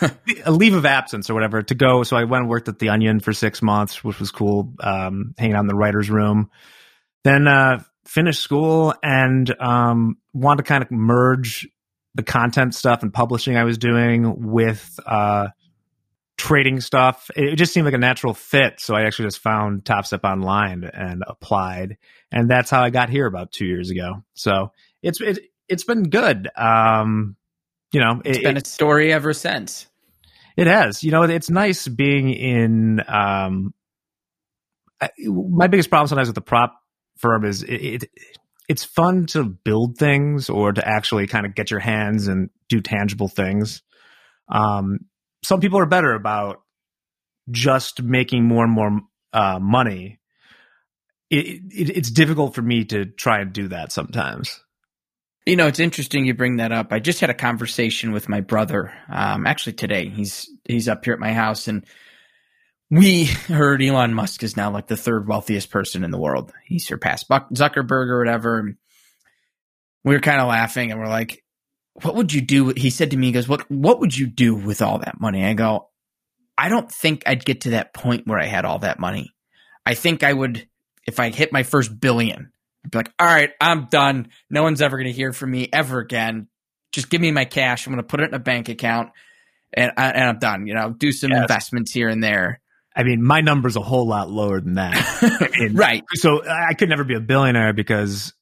a 0.44 0.50
leave 0.50 0.74
of 0.74 0.86
absence 0.86 1.30
or 1.30 1.34
whatever 1.34 1.62
to 1.62 1.74
go. 1.74 2.02
So 2.02 2.16
I 2.16 2.24
went 2.24 2.42
and 2.42 2.50
worked 2.50 2.68
at 2.68 2.78
the 2.78 2.90
Onion 2.90 3.20
for 3.20 3.32
six 3.32 3.62
months, 3.62 4.02
which 4.04 4.18
was 4.18 4.30
cool. 4.30 4.72
Um, 4.80 5.34
hanging 5.38 5.54
out 5.54 5.60
in 5.60 5.66
the 5.66 5.74
writers' 5.74 6.10
room. 6.10 6.50
Then 7.24 7.46
uh, 7.48 7.82
finished 8.04 8.42
school 8.42 8.94
and 9.02 9.54
um, 9.60 10.18
wanted 10.32 10.64
to 10.64 10.68
kind 10.68 10.82
of 10.82 10.90
merge 10.90 11.68
the 12.14 12.22
content 12.22 12.74
stuff 12.74 13.02
and 13.02 13.12
publishing 13.12 13.56
I 13.56 13.64
was 13.64 13.78
doing 13.78 14.50
with 14.50 14.98
uh, 15.06 15.48
trading 16.36 16.80
stuff. 16.80 17.30
It 17.36 17.56
just 17.56 17.72
seemed 17.72 17.84
like 17.84 17.94
a 17.94 17.98
natural 17.98 18.32
fit. 18.32 18.80
So 18.80 18.94
I 18.94 19.02
actually 19.02 19.26
just 19.26 19.40
found 19.40 19.84
Top 19.84 20.06
online 20.24 20.84
and 20.84 21.22
applied, 21.26 21.98
and 22.32 22.48
that's 22.50 22.70
how 22.70 22.82
I 22.82 22.90
got 22.90 23.10
here 23.10 23.26
about 23.26 23.52
two 23.52 23.66
years 23.66 23.90
ago. 23.90 24.24
So 24.34 24.72
it's 25.02 25.20
it, 25.20 25.38
it's 25.68 25.84
been 25.84 26.04
good. 26.04 26.48
Um, 26.56 27.36
you 27.92 28.00
know, 28.00 28.20
it, 28.24 28.36
has 28.36 28.42
been 28.42 28.56
a 28.56 28.64
story 28.64 29.12
ever 29.12 29.32
since. 29.32 29.86
It 30.56 30.66
has. 30.66 31.04
You 31.04 31.10
know, 31.10 31.22
it's 31.22 31.50
nice 31.50 31.86
being 31.86 32.30
in. 32.30 33.00
Um, 33.06 33.72
I, 35.00 35.10
my 35.26 35.68
biggest 35.68 35.90
problem 35.90 36.08
sometimes 36.08 36.28
with 36.28 36.34
the 36.34 36.40
prop 36.40 36.74
firm 37.18 37.44
is 37.44 37.62
it, 37.62 38.04
it, 38.04 38.10
it's 38.68 38.84
fun 38.84 39.26
to 39.26 39.44
build 39.44 39.96
things 39.96 40.50
or 40.50 40.72
to 40.72 40.86
actually 40.86 41.26
kind 41.26 41.46
of 41.46 41.54
get 41.54 41.70
your 41.70 41.80
hands 41.80 42.26
and 42.28 42.50
do 42.68 42.80
tangible 42.80 43.28
things. 43.28 43.82
Um, 44.48 45.00
some 45.44 45.60
people 45.60 45.78
are 45.78 45.86
better 45.86 46.12
about 46.14 46.62
just 47.50 48.02
making 48.02 48.44
more 48.44 48.64
and 48.64 48.72
more 48.72 49.00
uh, 49.32 49.58
money. 49.60 50.18
It, 51.30 51.62
it's 51.70 52.10
difficult 52.10 52.54
for 52.54 52.62
me 52.62 52.84
to 52.86 53.06
try 53.06 53.40
and 53.40 53.52
do 53.52 53.68
that 53.68 53.92
sometimes. 53.92 54.60
You 55.48 55.56
know, 55.56 55.66
it's 55.66 55.80
interesting 55.80 56.26
you 56.26 56.34
bring 56.34 56.56
that 56.56 56.72
up. 56.72 56.92
I 56.92 56.98
just 56.98 57.20
had 57.20 57.30
a 57.30 57.34
conversation 57.34 58.12
with 58.12 58.28
my 58.28 58.42
brother, 58.42 58.92
um, 59.08 59.46
actually 59.46 59.72
today. 59.72 60.10
He's 60.10 60.46
he's 60.66 60.88
up 60.88 61.06
here 61.06 61.14
at 61.14 61.20
my 61.20 61.32
house, 61.32 61.68
and 61.68 61.86
we 62.90 63.24
heard 63.48 63.82
Elon 63.82 64.12
Musk 64.12 64.42
is 64.42 64.58
now 64.58 64.70
like 64.70 64.88
the 64.88 64.96
third 64.96 65.26
wealthiest 65.26 65.70
person 65.70 66.04
in 66.04 66.10
the 66.10 66.20
world. 66.20 66.52
He 66.66 66.78
surpassed 66.78 67.28
Buck 67.28 67.48
Zuckerberg 67.48 68.10
or 68.10 68.18
whatever. 68.18 68.76
We 70.04 70.14
were 70.14 70.20
kind 70.20 70.38
of 70.38 70.48
laughing, 70.48 70.90
and 70.90 71.00
we're 71.00 71.08
like, 71.08 71.42
"What 71.94 72.14
would 72.14 72.30
you 72.30 72.42
do?" 72.42 72.74
He 72.76 72.90
said 72.90 73.12
to 73.12 73.16
me, 73.16 73.28
"He 73.28 73.32
goes, 73.32 73.48
what 73.48 73.70
What 73.70 74.00
would 74.00 74.14
you 74.14 74.26
do 74.26 74.54
with 74.54 74.82
all 74.82 74.98
that 74.98 75.18
money?" 75.18 75.46
I 75.46 75.54
go, 75.54 75.88
"I 76.58 76.68
don't 76.68 76.92
think 76.92 77.22
I'd 77.24 77.46
get 77.46 77.62
to 77.62 77.70
that 77.70 77.94
point 77.94 78.26
where 78.26 78.38
I 78.38 78.44
had 78.44 78.66
all 78.66 78.80
that 78.80 79.00
money. 79.00 79.34
I 79.86 79.94
think 79.94 80.22
I 80.22 80.34
would 80.34 80.68
if 81.06 81.18
I 81.18 81.30
hit 81.30 81.54
my 81.54 81.62
first 81.62 81.98
billion 81.98 82.52
be 82.90 82.98
like, 82.98 83.12
all 83.18 83.26
right, 83.26 83.50
I'm 83.60 83.86
done. 83.86 84.28
No 84.50 84.62
one's 84.62 84.82
ever 84.82 84.96
going 84.96 85.08
to 85.08 85.12
hear 85.12 85.32
from 85.32 85.50
me 85.50 85.68
ever 85.72 86.00
again. 86.00 86.48
Just 86.92 87.10
give 87.10 87.20
me 87.20 87.30
my 87.30 87.44
cash. 87.44 87.86
I'm 87.86 87.92
going 87.92 88.02
to 88.02 88.08
put 88.08 88.20
it 88.20 88.28
in 88.28 88.34
a 88.34 88.38
bank 88.38 88.68
account 88.68 89.10
and, 89.72 89.92
I, 89.96 90.10
and 90.10 90.24
I'm 90.24 90.38
done. 90.38 90.66
You 90.66 90.74
know, 90.74 90.90
do 90.90 91.12
some 91.12 91.30
yes. 91.30 91.42
investments 91.42 91.92
here 91.92 92.08
and 92.08 92.22
there. 92.22 92.60
I 92.96 93.04
mean, 93.04 93.22
my 93.22 93.40
number's 93.40 93.76
a 93.76 93.80
whole 93.80 94.08
lot 94.08 94.30
lower 94.30 94.60
than 94.60 94.74
that. 94.74 94.96
I 95.22 95.48
mean, 95.58 95.74
right. 95.76 96.02
So 96.14 96.42
I 96.44 96.74
could 96.74 96.88
never 96.88 97.04
be 97.04 97.14
a 97.14 97.20
billionaire 97.20 97.72
because 97.72 98.32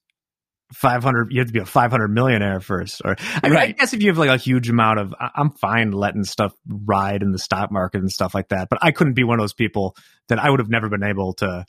500 0.72 1.28
you 1.30 1.40
have 1.40 1.46
to 1.46 1.52
be 1.52 1.60
a 1.60 1.64
500 1.64 2.08
millionaire 2.08 2.60
first 2.60 3.00
or 3.04 3.14
I, 3.18 3.48
mean, 3.48 3.52
right. 3.52 3.68
I 3.68 3.72
guess 3.72 3.92
if 3.92 4.02
you 4.02 4.08
have 4.08 4.18
like 4.18 4.30
a 4.30 4.36
huge 4.36 4.68
amount 4.68 4.98
of 4.98 5.14
i'm 5.20 5.50
fine 5.50 5.92
letting 5.92 6.24
stuff 6.24 6.52
ride 6.66 7.22
in 7.22 7.30
the 7.30 7.38
stock 7.38 7.70
market 7.70 8.00
and 8.00 8.10
stuff 8.10 8.34
like 8.34 8.48
that 8.48 8.68
but 8.68 8.80
i 8.82 8.90
couldn't 8.90 9.14
be 9.14 9.22
one 9.22 9.38
of 9.38 9.44
those 9.44 9.54
people 9.54 9.94
that 10.28 10.40
i 10.40 10.50
would 10.50 10.58
have 10.58 10.68
never 10.68 10.88
been 10.88 11.04
able 11.04 11.34
to 11.34 11.64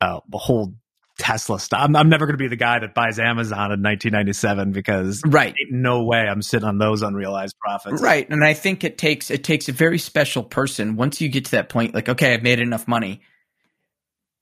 uh, 0.00 0.20
hold 0.32 0.74
Tesla 1.20 1.60
stuff. 1.60 1.80
I'm, 1.82 1.94
I'm 1.94 2.08
never 2.08 2.24
going 2.24 2.34
to 2.34 2.42
be 2.42 2.48
the 2.48 2.56
guy 2.56 2.78
that 2.78 2.94
buys 2.94 3.18
Amazon 3.18 3.72
in 3.72 3.82
1997 3.82 4.72
because 4.72 5.20
right, 5.26 5.54
no 5.70 6.02
way 6.02 6.18
I'm 6.18 6.40
sitting 6.40 6.66
on 6.66 6.78
those 6.78 7.02
unrealized 7.02 7.54
profits. 7.58 8.00
Right, 8.00 8.28
and 8.30 8.42
I 8.42 8.54
think 8.54 8.84
it 8.84 8.96
takes 8.96 9.30
it 9.30 9.44
takes 9.44 9.68
a 9.68 9.72
very 9.72 9.98
special 9.98 10.42
person 10.42 10.96
once 10.96 11.20
you 11.20 11.28
get 11.28 11.44
to 11.44 11.50
that 11.52 11.68
point. 11.68 11.94
Like, 11.94 12.08
okay, 12.08 12.32
I've 12.32 12.42
made 12.42 12.58
enough 12.58 12.88
money. 12.88 13.20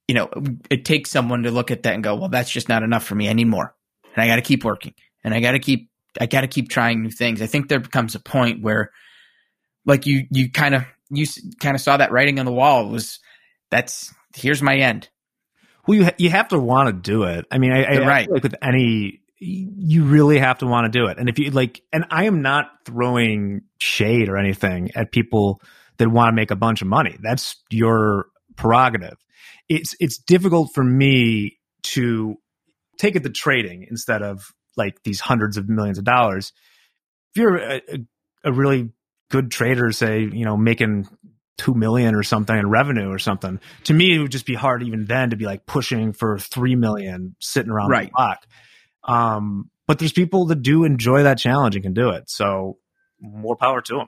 You 0.06 0.14
know, 0.14 0.30
it 0.70 0.84
takes 0.84 1.10
someone 1.10 1.42
to 1.42 1.50
look 1.50 1.72
at 1.72 1.82
that 1.82 1.94
and 1.94 2.02
go, 2.02 2.14
well, 2.14 2.28
that's 2.28 2.48
just 2.48 2.68
not 2.68 2.84
enough 2.84 3.04
for 3.04 3.16
me. 3.16 3.28
I 3.28 3.32
need 3.32 3.48
more, 3.48 3.74
and 4.14 4.22
I 4.22 4.28
got 4.28 4.36
to 4.36 4.42
keep 4.42 4.64
working, 4.64 4.94
and 5.24 5.34
I 5.34 5.40
got 5.40 5.52
to 5.52 5.58
keep 5.58 5.90
I 6.20 6.26
got 6.26 6.42
to 6.42 6.48
keep 6.48 6.68
trying 6.68 7.02
new 7.02 7.10
things. 7.10 7.42
I 7.42 7.46
think 7.46 7.68
there 7.68 7.80
becomes 7.80 8.14
a 8.14 8.20
point 8.20 8.62
where, 8.62 8.92
like 9.84 10.06
you 10.06 10.26
you 10.30 10.48
kind 10.48 10.76
of 10.76 10.84
you 11.10 11.26
kind 11.58 11.74
of 11.74 11.80
saw 11.80 11.96
that 11.96 12.12
writing 12.12 12.38
on 12.38 12.46
the 12.46 12.52
wall. 12.52 12.86
It 12.86 12.92
was 12.92 13.18
that's 13.68 14.14
here's 14.36 14.62
my 14.62 14.76
end 14.76 15.08
well, 15.88 15.96
you 15.96 16.04
ha- 16.04 16.14
you 16.18 16.30
have 16.30 16.48
to 16.48 16.58
want 16.58 16.88
to 16.88 16.92
do 16.92 17.22
it. 17.24 17.46
I 17.50 17.58
mean, 17.58 17.72
I, 17.72 17.82
I, 17.82 18.06
right. 18.06 18.28
I 18.28 18.32
like 18.32 18.42
with 18.42 18.54
any, 18.62 19.22
you 19.38 20.04
really 20.04 20.38
have 20.38 20.58
to 20.58 20.66
want 20.66 20.92
to 20.92 20.98
do 20.98 21.06
it. 21.06 21.18
And 21.18 21.28
if 21.28 21.38
you 21.38 21.50
like, 21.50 21.80
and 21.92 22.04
I 22.10 22.24
am 22.24 22.42
not 22.42 22.66
throwing 22.84 23.62
shade 23.78 24.28
or 24.28 24.36
anything 24.36 24.90
at 24.94 25.12
people 25.12 25.62
that 25.96 26.10
want 26.10 26.28
to 26.28 26.36
make 26.36 26.50
a 26.50 26.56
bunch 26.56 26.82
of 26.82 26.88
money. 26.88 27.16
That's 27.22 27.56
your 27.70 28.26
prerogative. 28.56 29.16
It's 29.68 29.94
it's 29.98 30.18
difficult 30.18 30.70
for 30.74 30.84
me 30.84 31.58
to 31.84 32.36
take 32.98 33.16
it 33.16 33.22
to 33.22 33.30
trading 33.30 33.86
instead 33.88 34.22
of 34.22 34.52
like 34.76 35.02
these 35.04 35.20
hundreds 35.20 35.56
of 35.56 35.68
millions 35.68 35.98
of 35.98 36.04
dollars. 36.04 36.52
If 37.34 37.40
you're 37.40 37.56
a, 37.56 37.80
a 38.44 38.52
really 38.52 38.90
good 39.30 39.50
trader, 39.50 39.90
say, 39.92 40.20
you 40.20 40.44
know, 40.44 40.56
making 40.56 41.08
two 41.58 41.74
million 41.74 42.14
or 42.14 42.22
something 42.22 42.56
in 42.56 42.68
revenue 42.70 43.10
or 43.10 43.18
something, 43.18 43.60
to 43.84 43.92
me 43.92 44.14
it 44.14 44.18
would 44.20 44.32
just 44.32 44.46
be 44.46 44.54
hard 44.54 44.82
even 44.82 45.04
then 45.04 45.30
to 45.30 45.36
be 45.36 45.44
like 45.44 45.66
pushing 45.66 46.12
for 46.14 46.38
three 46.38 46.76
million 46.76 47.36
sitting 47.40 47.70
around 47.70 47.90
Right. 47.90 48.08
the 48.08 48.12
clock. 48.14 48.46
Um, 49.04 49.70
but 49.86 49.98
there's 49.98 50.12
people 50.12 50.46
that 50.46 50.62
do 50.62 50.84
enjoy 50.84 51.24
that 51.24 51.38
challenge 51.38 51.74
and 51.76 51.82
can 51.82 51.94
do 51.94 52.10
it. 52.10 52.30
So 52.30 52.78
more 53.20 53.56
power 53.56 53.80
to 53.82 53.96
them. 53.96 54.06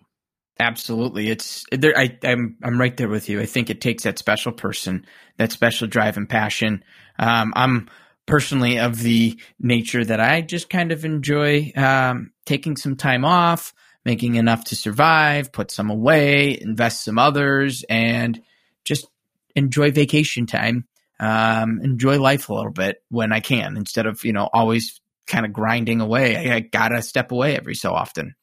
Absolutely, 0.59 1.31
it's 1.31 1.65
there. 1.73 1.97
I, 1.97 2.19
I'm 2.23 2.59
I'm 2.63 2.79
right 2.79 2.95
there 2.95 3.09
with 3.09 3.31
you. 3.31 3.41
I 3.41 3.47
think 3.47 3.71
it 3.71 3.81
takes 3.81 4.03
that 4.03 4.19
special 4.19 4.53
person, 4.53 5.07
that 5.39 5.53
special 5.53 5.89
drive 5.89 6.19
and 6.19 6.29
passion. 6.29 6.85
Um, 7.19 7.55
I'm 7.57 7.89
personally 8.27 8.79
of 8.79 8.99
the 9.01 9.41
nature 9.59 10.05
that 10.05 10.21
I 10.21 10.43
just 10.43 10.69
kind 10.69 10.93
of 10.93 11.05
enjoy 11.07 11.73
um, 11.77 12.33
taking 12.45 12.77
some 12.77 12.95
time 12.95 13.25
off, 13.25 13.73
making 14.05 14.37
enough 14.37 14.65
to 14.65 14.77
survive, 14.77 15.53
put 15.53 15.71
some 15.71 15.91
away, 15.91 16.59
invest 16.61 17.05
some 17.05 17.19
others, 17.19 17.85
and 17.89 18.41
just 18.85 19.07
enjoy 19.55 19.91
vacation 19.91 20.47
time. 20.47 20.87
Um, 21.19 21.81
enjoy 21.83 22.19
life 22.19 22.49
a 22.49 22.55
little 22.55 22.73
bit 22.73 23.03
when 23.11 23.33
I 23.33 23.41
can, 23.41 23.77
instead 23.77 24.07
of 24.07 24.25
you 24.25 24.33
know 24.33 24.49
always 24.53 25.01
kind 25.27 25.45
of 25.45 25.53
grinding 25.53 26.01
away. 26.01 26.37
I, 26.51 26.57
I 26.57 26.61
gotta 26.61 27.03
step 27.03 27.31
away 27.31 27.57
every 27.57 27.75
so 27.75 27.93
often. 27.93 28.35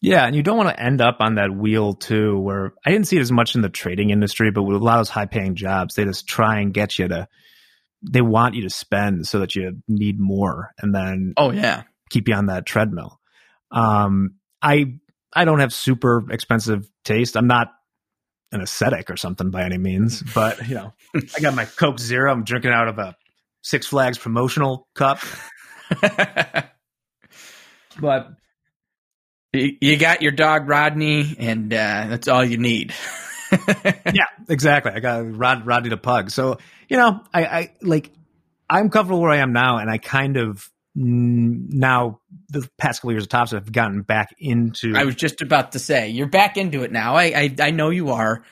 Yeah, 0.00 0.26
and 0.26 0.36
you 0.36 0.42
don't 0.42 0.58
want 0.58 0.68
to 0.68 0.78
end 0.82 1.00
up 1.00 1.18
on 1.20 1.36
that 1.36 1.50
wheel 1.54 1.94
too, 1.94 2.38
where 2.38 2.74
I 2.84 2.90
didn't 2.90 3.06
see 3.06 3.16
it 3.16 3.22
as 3.22 3.32
much 3.32 3.54
in 3.54 3.62
the 3.62 3.70
trading 3.70 4.10
industry, 4.10 4.50
but 4.50 4.64
with 4.64 4.76
a 4.76 4.84
lot 4.84 4.98
of 4.98 5.00
those 5.00 5.08
high 5.08 5.24
paying 5.24 5.54
jobs, 5.54 5.94
they 5.94 6.04
just 6.04 6.26
try 6.26 6.60
and 6.60 6.74
get 6.74 6.98
you 6.98 7.08
to, 7.08 7.26
they 8.02 8.20
want 8.20 8.54
you 8.54 8.64
to 8.64 8.70
spend 8.70 9.26
so 9.26 9.38
that 9.38 9.56
you 9.56 9.78
need 9.88 10.20
more 10.20 10.72
and 10.78 10.94
then 10.94 11.32
Oh 11.38 11.52
yeah. 11.52 11.84
keep 12.10 12.28
you 12.28 12.34
on 12.34 12.46
that 12.46 12.66
treadmill. 12.66 13.18
Um, 13.70 14.34
I, 14.60 14.98
I 15.34 15.44
don't 15.44 15.60
have 15.60 15.72
super 15.72 16.30
expensive 16.30 16.88
taste. 17.04 17.36
I'm 17.36 17.46
not 17.46 17.72
an 18.52 18.60
ascetic 18.60 19.10
or 19.10 19.16
something 19.16 19.50
by 19.50 19.64
any 19.64 19.78
means, 19.78 20.22
but 20.34 20.68
you 20.68 20.74
know, 20.74 20.92
I 21.14 21.40
got 21.40 21.54
my 21.54 21.64
Coke 21.64 21.98
Zero. 21.98 22.32
I'm 22.32 22.44
drinking 22.44 22.72
out 22.72 22.88
of 22.88 22.98
a 22.98 23.16
Six 23.62 23.86
Flags 23.86 24.18
promotional 24.18 24.86
cup, 24.94 25.20
but 28.00 28.28
You 29.52 29.96
got 29.96 30.20
your 30.20 30.32
dog 30.32 30.68
Rodney, 30.68 31.36
and 31.38 31.72
uh, 31.72 32.06
that's 32.08 32.26
all 32.28 32.44
you 32.44 32.58
need. 32.58 32.92
yeah, 34.12 34.26
exactly. 34.48 34.92
I 34.92 34.98
got 35.00 35.36
Rod 35.36 35.64
Rodney 35.64 35.90
the 35.90 35.96
pug. 35.96 36.30
So 36.30 36.58
you 36.88 36.96
know, 36.96 37.20
I, 37.32 37.44
I 37.44 37.72
like 37.80 38.10
I'm 38.68 38.90
comfortable 38.90 39.20
where 39.20 39.30
I 39.30 39.38
am 39.38 39.52
now, 39.52 39.78
and 39.78 39.88
I 39.88 39.98
kind 39.98 40.36
of 40.36 40.68
now 40.94 42.20
the 42.48 42.68
past 42.78 43.00
couple 43.00 43.12
years 43.12 43.24
of 43.24 43.28
tops 43.28 43.50
have 43.50 43.70
gotten 43.70 44.02
back 44.02 44.34
into. 44.38 44.94
I 44.96 45.04
was 45.04 45.16
just 45.16 45.42
about 45.42 45.72
to 45.72 45.78
say 45.78 46.10
you're 46.10 46.28
back 46.28 46.56
into 46.56 46.82
it 46.82 46.92
now. 46.92 47.16
I 47.16 47.24
I, 47.24 47.54
I 47.60 47.70
know 47.70 47.90
you 47.90 48.10
are. 48.10 48.44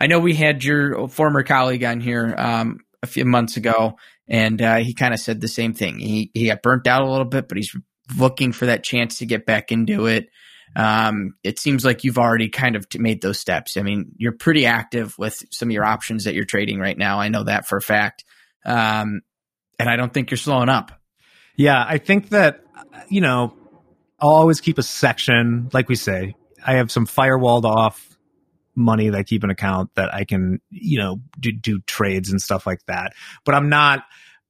I 0.00 0.06
know 0.06 0.20
we 0.20 0.34
had 0.34 0.62
your 0.62 1.08
former 1.08 1.42
colleague 1.42 1.84
on 1.84 2.00
here 2.00 2.34
um, 2.38 2.80
a 3.02 3.06
few 3.06 3.24
months 3.24 3.56
ago, 3.56 3.96
and 4.28 4.60
uh, 4.60 4.76
he 4.76 4.94
kind 4.94 5.14
of 5.14 5.20
said 5.20 5.40
the 5.40 5.48
same 5.48 5.72
thing. 5.72 5.98
He 5.98 6.30
he 6.34 6.46
got 6.46 6.62
burnt 6.62 6.86
out 6.86 7.02
a 7.02 7.10
little 7.10 7.24
bit, 7.24 7.48
but 7.48 7.56
he's 7.56 7.74
looking 8.16 8.52
for 8.52 8.66
that 8.66 8.84
chance 8.84 9.18
to 9.18 9.26
get 9.26 9.46
back 9.46 9.72
into 9.72 10.06
it. 10.06 10.28
Um, 10.76 11.34
it 11.42 11.58
seems 11.58 11.84
like 11.84 12.04
you've 12.04 12.18
already 12.18 12.48
kind 12.48 12.76
of 12.76 12.86
made 12.96 13.22
those 13.22 13.38
steps. 13.38 13.76
I 13.76 13.82
mean, 13.82 14.12
you're 14.16 14.32
pretty 14.32 14.66
active 14.66 15.16
with 15.18 15.42
some 15.50 15.68
of 15.68 15.72
your 15.72 15.84
options 15.84 16.24
that 16.24 16.34
you're 16.34 16.44
trading 16.44 16.78
right 16.78 16.96
now. 16.96 17.18
I 17.18 17.28
know 17.28 17.44
that 17.44 17.66
for 17.66 17.78
a 17.78 17.82
fact. 17.82 18.24
Um, 18.64 19.22
and 19.78 19.88
I 19.88 19.96
don't 19.96 20.12
think 20.12 20.30
you're 20.30 20.38
slowing 20.38 20.68
up. 20.68 20.97
Yeah, 21.58 21.84
I 21.86 21.98
think 21.98 22.30
that 22.30 22.64
you 23.08 23.20
know 23.20 23.52
I'll 24.20 24.30
always 24.30 24.60
keep 24.62 24.78
a 24.78 24.82
section, 24.82 25.68
like 25.74 25.88
we 25.88 25.96
say. 25.96 26.34
I 26.66 26.74
have 26.74 26.90
some 26.90 27.06
firewalled 27.06 27.64
off 27.64 28.16
money 28.74 29.10
that 29.10 29.18
I 29.18 29.22
keep 29.24 29.44
an 29.44 29.50
account 29.50 29.90
that 29.96 30.14
I 30.14 30.24
can, 30.24 30.60
you 30.70 30.98
know, 30.98 31.20
do, 31.38 31.52
do 31.52 31.80
trades 31.80 32.30
and 32.30 32.40
stuff 32.40 32.66
like 32.66 32.80
that. 32.86 33.12
But 33.44 33.54
I'm 33.54 33.68
not. 33.68 34.04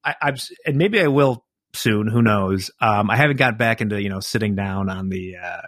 I, 0.05 0.15
I'm, 0.23 0.37
and 0.67 0.77
maybe 0.77 1.01
I 1.01 1.09
will 1.09 1.45
soon. 1.75 2.09
Who 2.09 2.23
knows? 2.23 2.71
Um, 2.81 3.11
I 3.11 3.17
haven't 3.17 3.37
got 3.39 3.59
back 3.59 3.81
into 3.81 4.01
you 4.01 4.09
know 4.11 4.21
sitting 4.21 4.55
down 4.55 4.89
on 4.89 5.09
the. 5.09 5.37
Uh, 5.37 5.63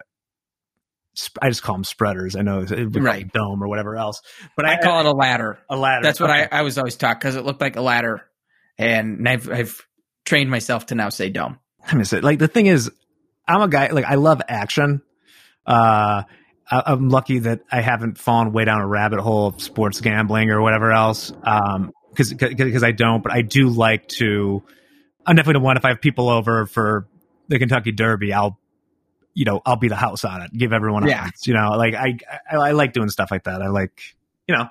I 1.42 1.48
just 1.48 1.62
call 1.62 1.74
them 1.74 1.84
spreaders. 1.84 2.36
I 2.36 2.42
know 2.42 2.60
it 2.60 2.70
would 2.70 2.92
be 2.92 3.00
Right. 3.00 3.30
DOM 3.30 3.62
or 3.62 3.68
whatever 3.68 3.96
else, 3.96 4.22
but 4.56 4.64
I 4.64 4.80
call 4.80 5.00
it 5.00 5.06
a 5.06 5.12
ladder. 5.12 5.58
a 5.68 5.76
ladder. 5.76 6.02
That's 6.02 6.20
what 6.20 6.30
Okay. 6.30 6.48
I, 6.50 6.60
I 6.60 6.62
was 6.62 6.78
always 6.78 6.96
taught 6.96 7.18
because 7.18 7.36
it 7.36 7.44
looked 7.44 7.60
like 7.60 7.76
a 7.76 7.82
ladder, 7.82 8.22
and 8.78 9.28
I've 9.28 9.50
I've 9.50 9.86
trained 10.30 10.48
myself 10.48 10.86
to 10.86 10.94
now 10.94 11.08
say 11.08 11.28
DOM. 11.28 11.58
I 11.84 11.96
miss 11.96 12.12
it. 12.12 12.22
Like 12.22 12.38
the 12.38 12.46
thing 12.46 12.66
is, 12.66 12.88
I'm 13.48 13.62
a 13.62 13.68
guy. 13.68 13.88
Like 13.88 14.04
I 14.04 14.14
love 14.14 14.40
action. 14.48 15.02
Uh, 15.66 16.22
I, 16.70 16.82
I'm 16.86 17.08
lucky 17.08 17.40
that 17.40 17.62
I 17.70 17.80
haven't 17.80 18.16
fallen 18.16 18.52
way 18.52 18.64
down 18.64 18.80
a 18.80 18.86
rabbit 18.86 19.18
hole 19.18 19.48
of 19.48 19.60
sports 19.60 20.00
gambling 20.00 20.50
or 20.50 20.62
whatever 20.62 20.92
else. 20.92 21.32
Um, 21.42 21.90
because 22.10 22.32
because 22.32 22.84
I 22.84 22.92
don't, 22.92 23.22
but 23.24 23.32
I 23.32 23.42
do 23.42 23.68
like 23.70 24.06
to. 24.20 24.62
I'm 25.26 25.34
definitely 25.34 25.60
the 25.60 25.64
one. 25.64 25.76
If 25.76 25.84
I 25.84 25.88
have 25.88 26.00
people 26.00 26.28
over 26.28 26.66
for 26.66 27.08
the 27.48 27.58
Kentucky 27.58 27.90
Derby, 27.92 28.32
I'll, 28.32 28.56
you 29.34 29.44
know, 29.44 29.60
I'll 29.66 29.76
be 29.76 29.88
the 29.88 29.96
house 29.96 30.24
on 30.24 30.42
it. 30.42 30.52
Give 30.56 30.72
everyone, 30.72 31.06
Yeah. 31.08 31.24
odds, 31.24 31.46
you 31.46 31.54
know, 31.54 31.70
like 31.76 31.94
I, 31.94 32.18
I 32.50 32.56
I 32.56 32.70
like 32.72 32.92
doing 32.92 33.08
stuff 33.10 33.30
like 33.32 33.44
that. 33.44 33.62
I 33.62 33.68
like, 33.68 34.00
you 34.46 34.56
know, 34.56 34.68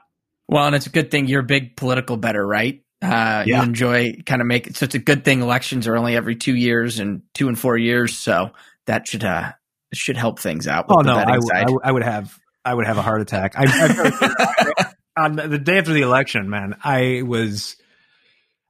Well, 0.48 0.66
and 0.68 0.76
it's 0.76 0.88
a 0.88 0.90
good 0.90 1.12
thing 1.12 1.28
you're 1.28 1.42
a 1.42 1.44
big 1.46 1.76
political 1.76 2.16
bettor, 2.18 2.46
right? 2.46 2.82
Uh, 3.02 3.44
You 3.48 3.56
enjoy 3.64 4.18
kind 4.26 4.42
of 4.42 4.48
make 4.48 4.68
it. 4.68 4.76
So 4.76 4.84
it's 4.86 4.96
a 4.96 5.00
good 5.00 5.24
thing 5.24 5.42
elections 5.42 5.88
are 5.88 5.96
only 5.96 6.16
every 6.16 6.36
two 6.36 6.56
years 6.56 7.00
and 7.00 7.22
two 7.34 7.48
and 7.48 7.58
four 7.58 7.78
years, 7.78 8.18
so 8.18 8.52
that 8.88 9.08
should 9.08 9.24
uh 9.24 9.54
should 9.94 10.18
help 10.18 10.40
things 10.40 10.68
out. 10.68 10.88
With 10.88 10.98
oh 11.00 11.02
no, 11.02 11.14
I, 11.16 11.20
betting 11.26 11.34
w- 11.36 11.50
I 11.54 11.58
side. 11.60 11.66
w- 11.68 11.80
I 11.84 11.92
would 11.92 12.04
have 12.04 12.40
I 12.66 12.74
would 12.74 12.86
have 12.86 12.98
a 12.98 13.02
heart 13.02 13.22
attack. 13.22 13.54
I, 13.58 13.66
I, 13.66 14.94
on 15.18 15.36
the 15.36 15.58
day 15.58 15.78
after 15.78 15.94
the 15.94 16.02
election, 16.02 16.50
man, 16.50 16.76
I 16.84 17.24
was 17.26 17.78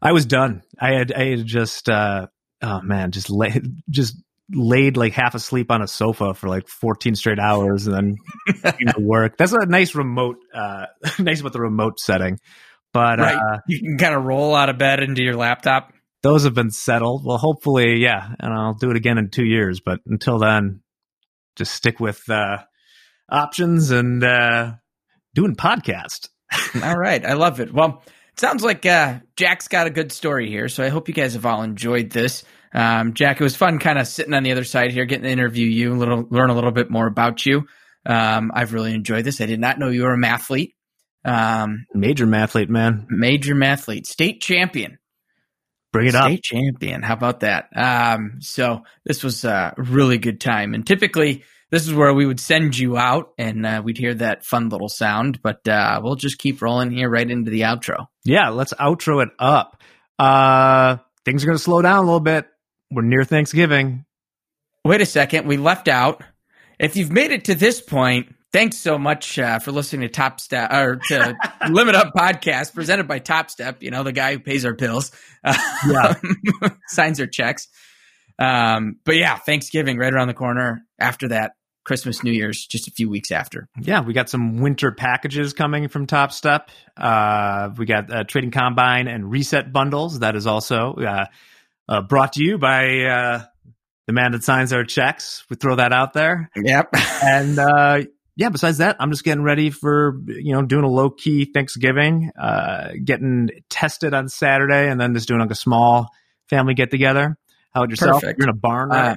I 0.01 0.11
was 0.11 0.25
done. 0.25 0.61
I 0.79 0.91
had 0.93 1.11
I 1.11 1.25
had 1.31 1.45
just 1.45 1.89
uh 1.89 2.27
oh 2.61 2.81
man, 2.81 3.11
just 3.11 3.29
lay, 3.29 3.59
just 3.89 4.15
laid 4.51 4.97
like 4.97 5.13
half 5.13 5.35
asleep 5.35 5.71
on 5.71 5.81
a 5.81 5.87
sofa 5.87 6.33
for 6.33 6.47
like 6.49 6.67
14 6.67 7.15
straight 7.15 7.39
hours 7.39 7.87
and 7.87 7.95
then 7.95 8.63
came 8.77 8.87
to 8.87 8.99
work. 9.01 9.37
That's 9.37 9.53
a 9.53 9.65
nice 9.65 9.95
remote 9.95 10.37
uh 10.53 10.85
nice 11.19 11.39
about 11.41 11.53
the 11.53 11.61
remote 11.61 11.99
setting. 11.99 12.39
But 12.93 13.19
right, 13.19 13.35
uh 13.35 13.57
you 13.67 13.79
can 13.79 13.97
kind 13.97 14.15
of 14.15 14.23
roll 14.23 14.55
out 14.55 14.69
of 14.69 14.77
bed 14.77 15.01
into 15.03 15.21
your 15.23 15.35
laptop. 15.35 15.93
those 16.23 16.43
have 16.43 16.53
been 16.53 16.71
settled. 16.71 17.23
Well, 17.25 17.37
hopefully, 17.37 17.97
yeah, 17.97 18.33
and 18.39 18.53
I'll 18.53 18.73
do 18.73 18.89
it 18.91 18.97
again 18.97 19.17
in 19.17 19.29
2 19.29 19.45
years, 19.45 19.79
but 19.79 19.99
until 20.05 20.39
then 20.39 20.81
just 21.55 21.73
stick 21.73 21.99
with 21.99 22.27
uh 22.29 22.57
options 23.29 23.91
and 23.91 24.23
uh 24.23 24.73
doing 25.35 25.55
podcast. 25.55 26.29
All 26.83 26.97
right, 26.97 27.23
I 27.25 27.33
love 27.33 27.59
it. 27.59 27.71
Well, 27.73 28.01
it 28.33 28.39
sounds 28.39 28.63
like 28.63 28.85
uh, 28.85 29.19
Jack's 29.35 29.67
got 29.67 29.85
a 29.85 29.91
good 29.91 30.11
story 30.11 30.49
here, 30.49 30.67
so 30.67 30.83
I 30.83 30.89
hope 30.89 31.07
you 31.07 31.13
guys 31.13 31.33
have 31.33 31.45
all 31.45 31.61
enjoyed 31.61 32.09
this. 32.09 32.43
Um, 32.73 33.13
Jack, 33.13 33.39
it 33.39 33.43
was 33.43 33.55
fun 33.55 33.77
kind 33.79 33.99
of 33.99 34.07
sitting 34.07 34.33
on 34.33 34.41
the 34.43 34.51
other 34.51 34.63
side 34.63 34.91
here, 34.91 35.05
getting 35.05 35.25
to 35.25 35.29
interview 35.29 35.67
you, 35.67 35.93
a 35.93 35.97
little, 35.97 36.25
learn 36.29 36.49
a 36.49 36.55
little 36.55 36.71
bit 36.71 36.89
more 36.89 37.05
about 37.05 37.45
you. 37.45 37.67
Um, 38.05 38.51
I've 38.53 38.73
really 38.73 38.93
enjoyed 38.93 39.25
this. 39.25 39.41
I 39.41 39.45
did 39.45 39.59
not 39.59 39.77
know 39.77 39.89
you 39.89 40.03
were 40.03 40.13
a 40.13 40.17
mathlete, 40.17 40.73
um, 41.29 41.85
Major 41.93 42.25
mathlete, 42.25 42.69
man. 42.69 43.05
major 43.09 43.55
mathlete, 43.55 44.05
state 44.05 44.41
champion. 44.41 44.97
Bring 45.91 46.07
it 46.07 46.15
up. 46.15 46.25
State 46.25 46.43
champion. 46.43 47.01
How 47.01 47.13
about 47.13 47.39
that? 47.39 47.69
Um, 47.75 48.37
so 48.41 48.83
this 49.05 49.23
was 49.23 49.43
a 49.43 49.73
really 49.77 50.17
good 50.17 50.39
time. 50.39 50.73
And 50.73 50.85
typically, 50.85 51.43
this 51.71 51.87
is 51.87 51.93
where 51.93 52.13
we 52.13 52.25
would 52.25 52.39
send 52.39 52.77
you 52.77 52.97
out 52.97 53.33
and 53.37 53.65
uh, 53.65 53.81
we'd 53.83 53.97
hear 53.97 54.13
that 54.15 54.45
fun 54.45 54.69
little 54.69 54.89
sound, 54.89 55.41
but 55.41 55.67
uh, 55.67 55.99
we'll 56.03 56.15
just 56.15 56.37
keep 56.37 56.61
rolling 56.61 56.91
here 56.91 57.09
right 57.09 57.29
into 57.29 57.49
the 57.49 57.61
outro. 57.61 58.07
Yeah, 58.23 58.49
let's 58.49 58.73
outro 58.73 59.23
it 59.23 59.29
up. 59.39 59.81
Uh 60.17 60.97
things 61.25 61.43
are 61.43 61.47
going 61.47 61.57
to 61.57 61.63
slow 61.63 61.81
down 61.81 61.97
a 61.97 62.01
little 62.01 62.19
bit. 62.19 62.47
We're 62.91 63.03
near 63.03 63.23
Thanksgiving. 63.23 64.05
Wait 64.83 65.01
a 65.01 65.05
second. 65.05 65.47
We 65.47 65.57
left 65.57 65.87
out. 65.87 66.23
If 66.79 66.95
you've 66.95 67.11
made 67.11 67.31
it 67.31 67.45
to 67.45 67.55
this 67.55 67.81
point, 67.81 68.33
thanks 68.53 68.77
so 68.77 68.97
much 68.97 69.37
uh, 69.39 69.59
for 69.59 69.71
listening 69.71 70.07
to 70.09 70.21
Topstep 70.21 70.71
or 70.71 70.95
to 71.07 71.35
Limit 71.69 71.95
Up 71.95 72.13
Podcast 72.15 72.73
presented 72.73 73.07
by 73.07 73.19
Topstep. 73.19 73.81
You 73.81 73.91
know, 73.91 74.03
the 74.03 74.11
guy 74.11 74.33
who 74.33 74.39
pays 74.39 74.65
our 74.65 74.73
bills, 74.73 75.11
uh, 75.43 75.55
Yeah. 75.87 76.15
signs 76.87 77.19
our 77.19 77.27
checks. 77.27 77.67
Um, 78.37 78.95
but 79.05 79.15
yeah, 79.15 79.35
Thanksgiving 79.37 79.97
right 79.97 80.13
around 80.13 80.27
the 80.29 80.33
corner. 80.33 80.81
After 80.99 81.27
that, 81.29 81.51
Christmas, 81.85 82.23
New 82.23 82.31
Year's, 82.31 82.65
just 82.65 82.87
a 82.87 82.91
few 82.91 83.09
weeks 83.09 83.31
after. 83.31 83.67
Yeah, 83.79 84.01
we 84.01 84.13
got 84.13 84.29
some 84.29 84.57
winter 84.59 84.91
packages 84.91 85.53
coming 85.53 85.87
from 85.87 86.07
Topstep. 86.07 86.67
Uh, 86.95 87.69
we 87.77 87.85
got 87.85 88.13
uh, 88.13 88.23
Trading 88.25 88.51
Combine 88.51 89.07
and 89.07 89.29
Reset 89.29 89.73
bundles. 89.73 90.19
That 90.19 90.35
is 90.35 90.45
also 90.47 90.93
uh, 90.95 91.25
uh, 91.87 92.01
brought 92.01 92.33
to 92.33 92.43
you 92.43 92.57
by 92.57 92.99
uh, 93.05 93.43
the 94.07 94.13
man 94.13 94.31
that 94.33 94.43
signs 94.43 94.71
our 94.71 94.83
checks. 94.83 95.43
We 95.49 95.55
throw 95.55 95.75
that 95.77 95.91
out 95.91 96.13
there. 96.13 96.49
Yep. 96.55 96.89
and 97.23 97.57
uh, 97.59 98.01
yeah, 98.39 98.47
besides 98.47 98.77
that, 98.77 98.95
I'm 99.01 99.11
just 99.11 99.25
getting 99.25 99.43
ready 99.43 99.69
for 99.69 100.17
you 100.25 100.53
know 100.53 100.61
doing 100.61 100.85
a 100.85 100.89
low 100.89 101.09
key 101.09 101.43
Thanksgiving, 101.43 102.31
uh, 102.39 102.91
getting 103.03 103.49
tested 103.69 104.13
on 104.13 104.29
Saturday, 104.29 104.89
and 104.89 104.99
then 104.99 105.13
just 105.13 105.27
doing 105.27 105.41
like 105.41 105.51
a 105.51 105.55
small 105.55 106.07
family 106.49 106.73
get 106.73 106.89
together. 106.89 107.37
How 107.73 107.81
about 107.81 107.89
yourself? 107.89 108.21
Perfect. 108.21 108.39
You're 108.39 108.47
in 108.47 108.55
a 108.55 108.57
barn, 108.57 108.89
right? 108.89 109.11
Uh, 109.11 109.15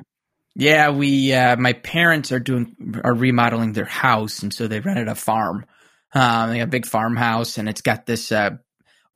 yeah, 0.57 0.91
we 0.91 1.33
uh, 1.33 1.55
my 1.55 1.73
parents 1.73 2.33
are 2.33 2.41
doing 2.41 3.01
are 3.05 3.14
remodeling 3.14 3.75
their 3.75 3.85
house, 3.85 4.43
and 4.43 4.53
so 4.53 4.66
they 4.66 4.81
rented 4.81 5.07
a 5.07 5.14
farm. 5.14 5.66
Um, 6.12 6.51
they 6.51 6.59
got 6.59 6.64
a 6.64 6.66
big 6.66 6.85
farmhouse, 6.85 7.59
and 7.59 7.68
it's 7.68 7.81
got 7.81 8.07
this 8.07 8.33
uh, 8.33 8.57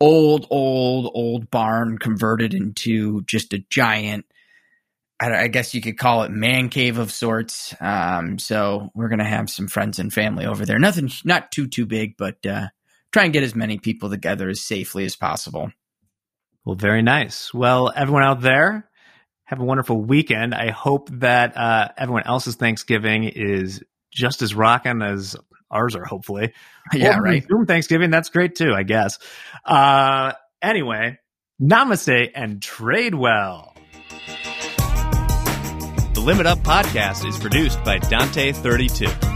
old, 0.01 0.47
old, 0.51 1.11
old 1.15 1.51
barn 1.51 1.99
converted 1.99 2.55
into 2.55 3.23
just 3.25 3.53
a 3.55 3.65
giant. 3.71 4.25
I, 5.21 5.45
I 5.45 5.49
guess 5.49 5.75
you 5.75 5.81
could 5.81 5.99
call 5.99 6.23
it 6.23 6.31
man 6.31 6.69
cave 6.69 6.99
of 6.99 7.13
sorts. 7.13 7.75
Um, 7.81 8.39
so 8.39 8.91
we're 8.95 9.09
gonna 9.09 9.25
have 9.25 9.51
some 9.51 9.69
friends 9.69 9.99
and 9.99 10.13
family 10.13 10.47
over 10.47 10.67
there. 10.67 10.79
Nothing, 10.79 11.11
not 11.25 11.51
too 11.53 11.67
too 11.67 11.87
big, 11.87 12.17
but 12.17 12.45
uh, 12.47 12.69
try 13.13 13.25
and 13.25 13.33
get 13.33 13.43
as 13.43 13.55
many 13.55 13.79
people 13.79 14.11
together 14.11 14.49
as 14.49 14.61
safely 14.61 15.05
as 15.05 15.17
possible. 15.17 15.71
Well, 16.65 16.77
very 16.77 17.03
nice. 17.03 17.55
Well, 17.55 17.93
everyone 17.95 18.25
out 18.25 18.41
there, 18.41 18.91
have 19.45 19.61
a 19.61 19.65
wonderful 19.65 20.01
weekend. 20.01 20.55
I 20.55 20.71
hope 20.71 21.09
that 21.21 21.57
uh, 21.57 21.89
everyone 21.97 22.25
else's 22.27 22.57
Thanksgiving 22.57 23.25
is 23.25 23.83
just 24.11 24.43
as 24.43 24.55
rocking 24.55 25.01
as 25.03 25.37
ours 25.71 25.95
are, 25.95 26.05
hopefully. 26.05 26.53
yeah, 26.93 27.19
Or 27.19 27.23
right. 27.23 27.47
Zoom 27.47 27.67
Thanksgiving, 27.67 28.11
that's 28.11 28.29
great 28.29 28.57
too, 28.57 28.73
I 28.73 28.83
guess. 28.83 29.19
Uh, 29.65 30.33
anyway, 30.61 31.19
namaste 31.63 32.33
and 32.35 32.61
trade 32.61 33.15
well. 33.15 33.76
The 36.17 36.23
Limit 36.23 36.47
Up 36.47 36.61
podcast 36.61 37.29
is 37.29 37.37
produced 37.37 37.85
by 37.85 37.99
Dante32. 37.99 39.36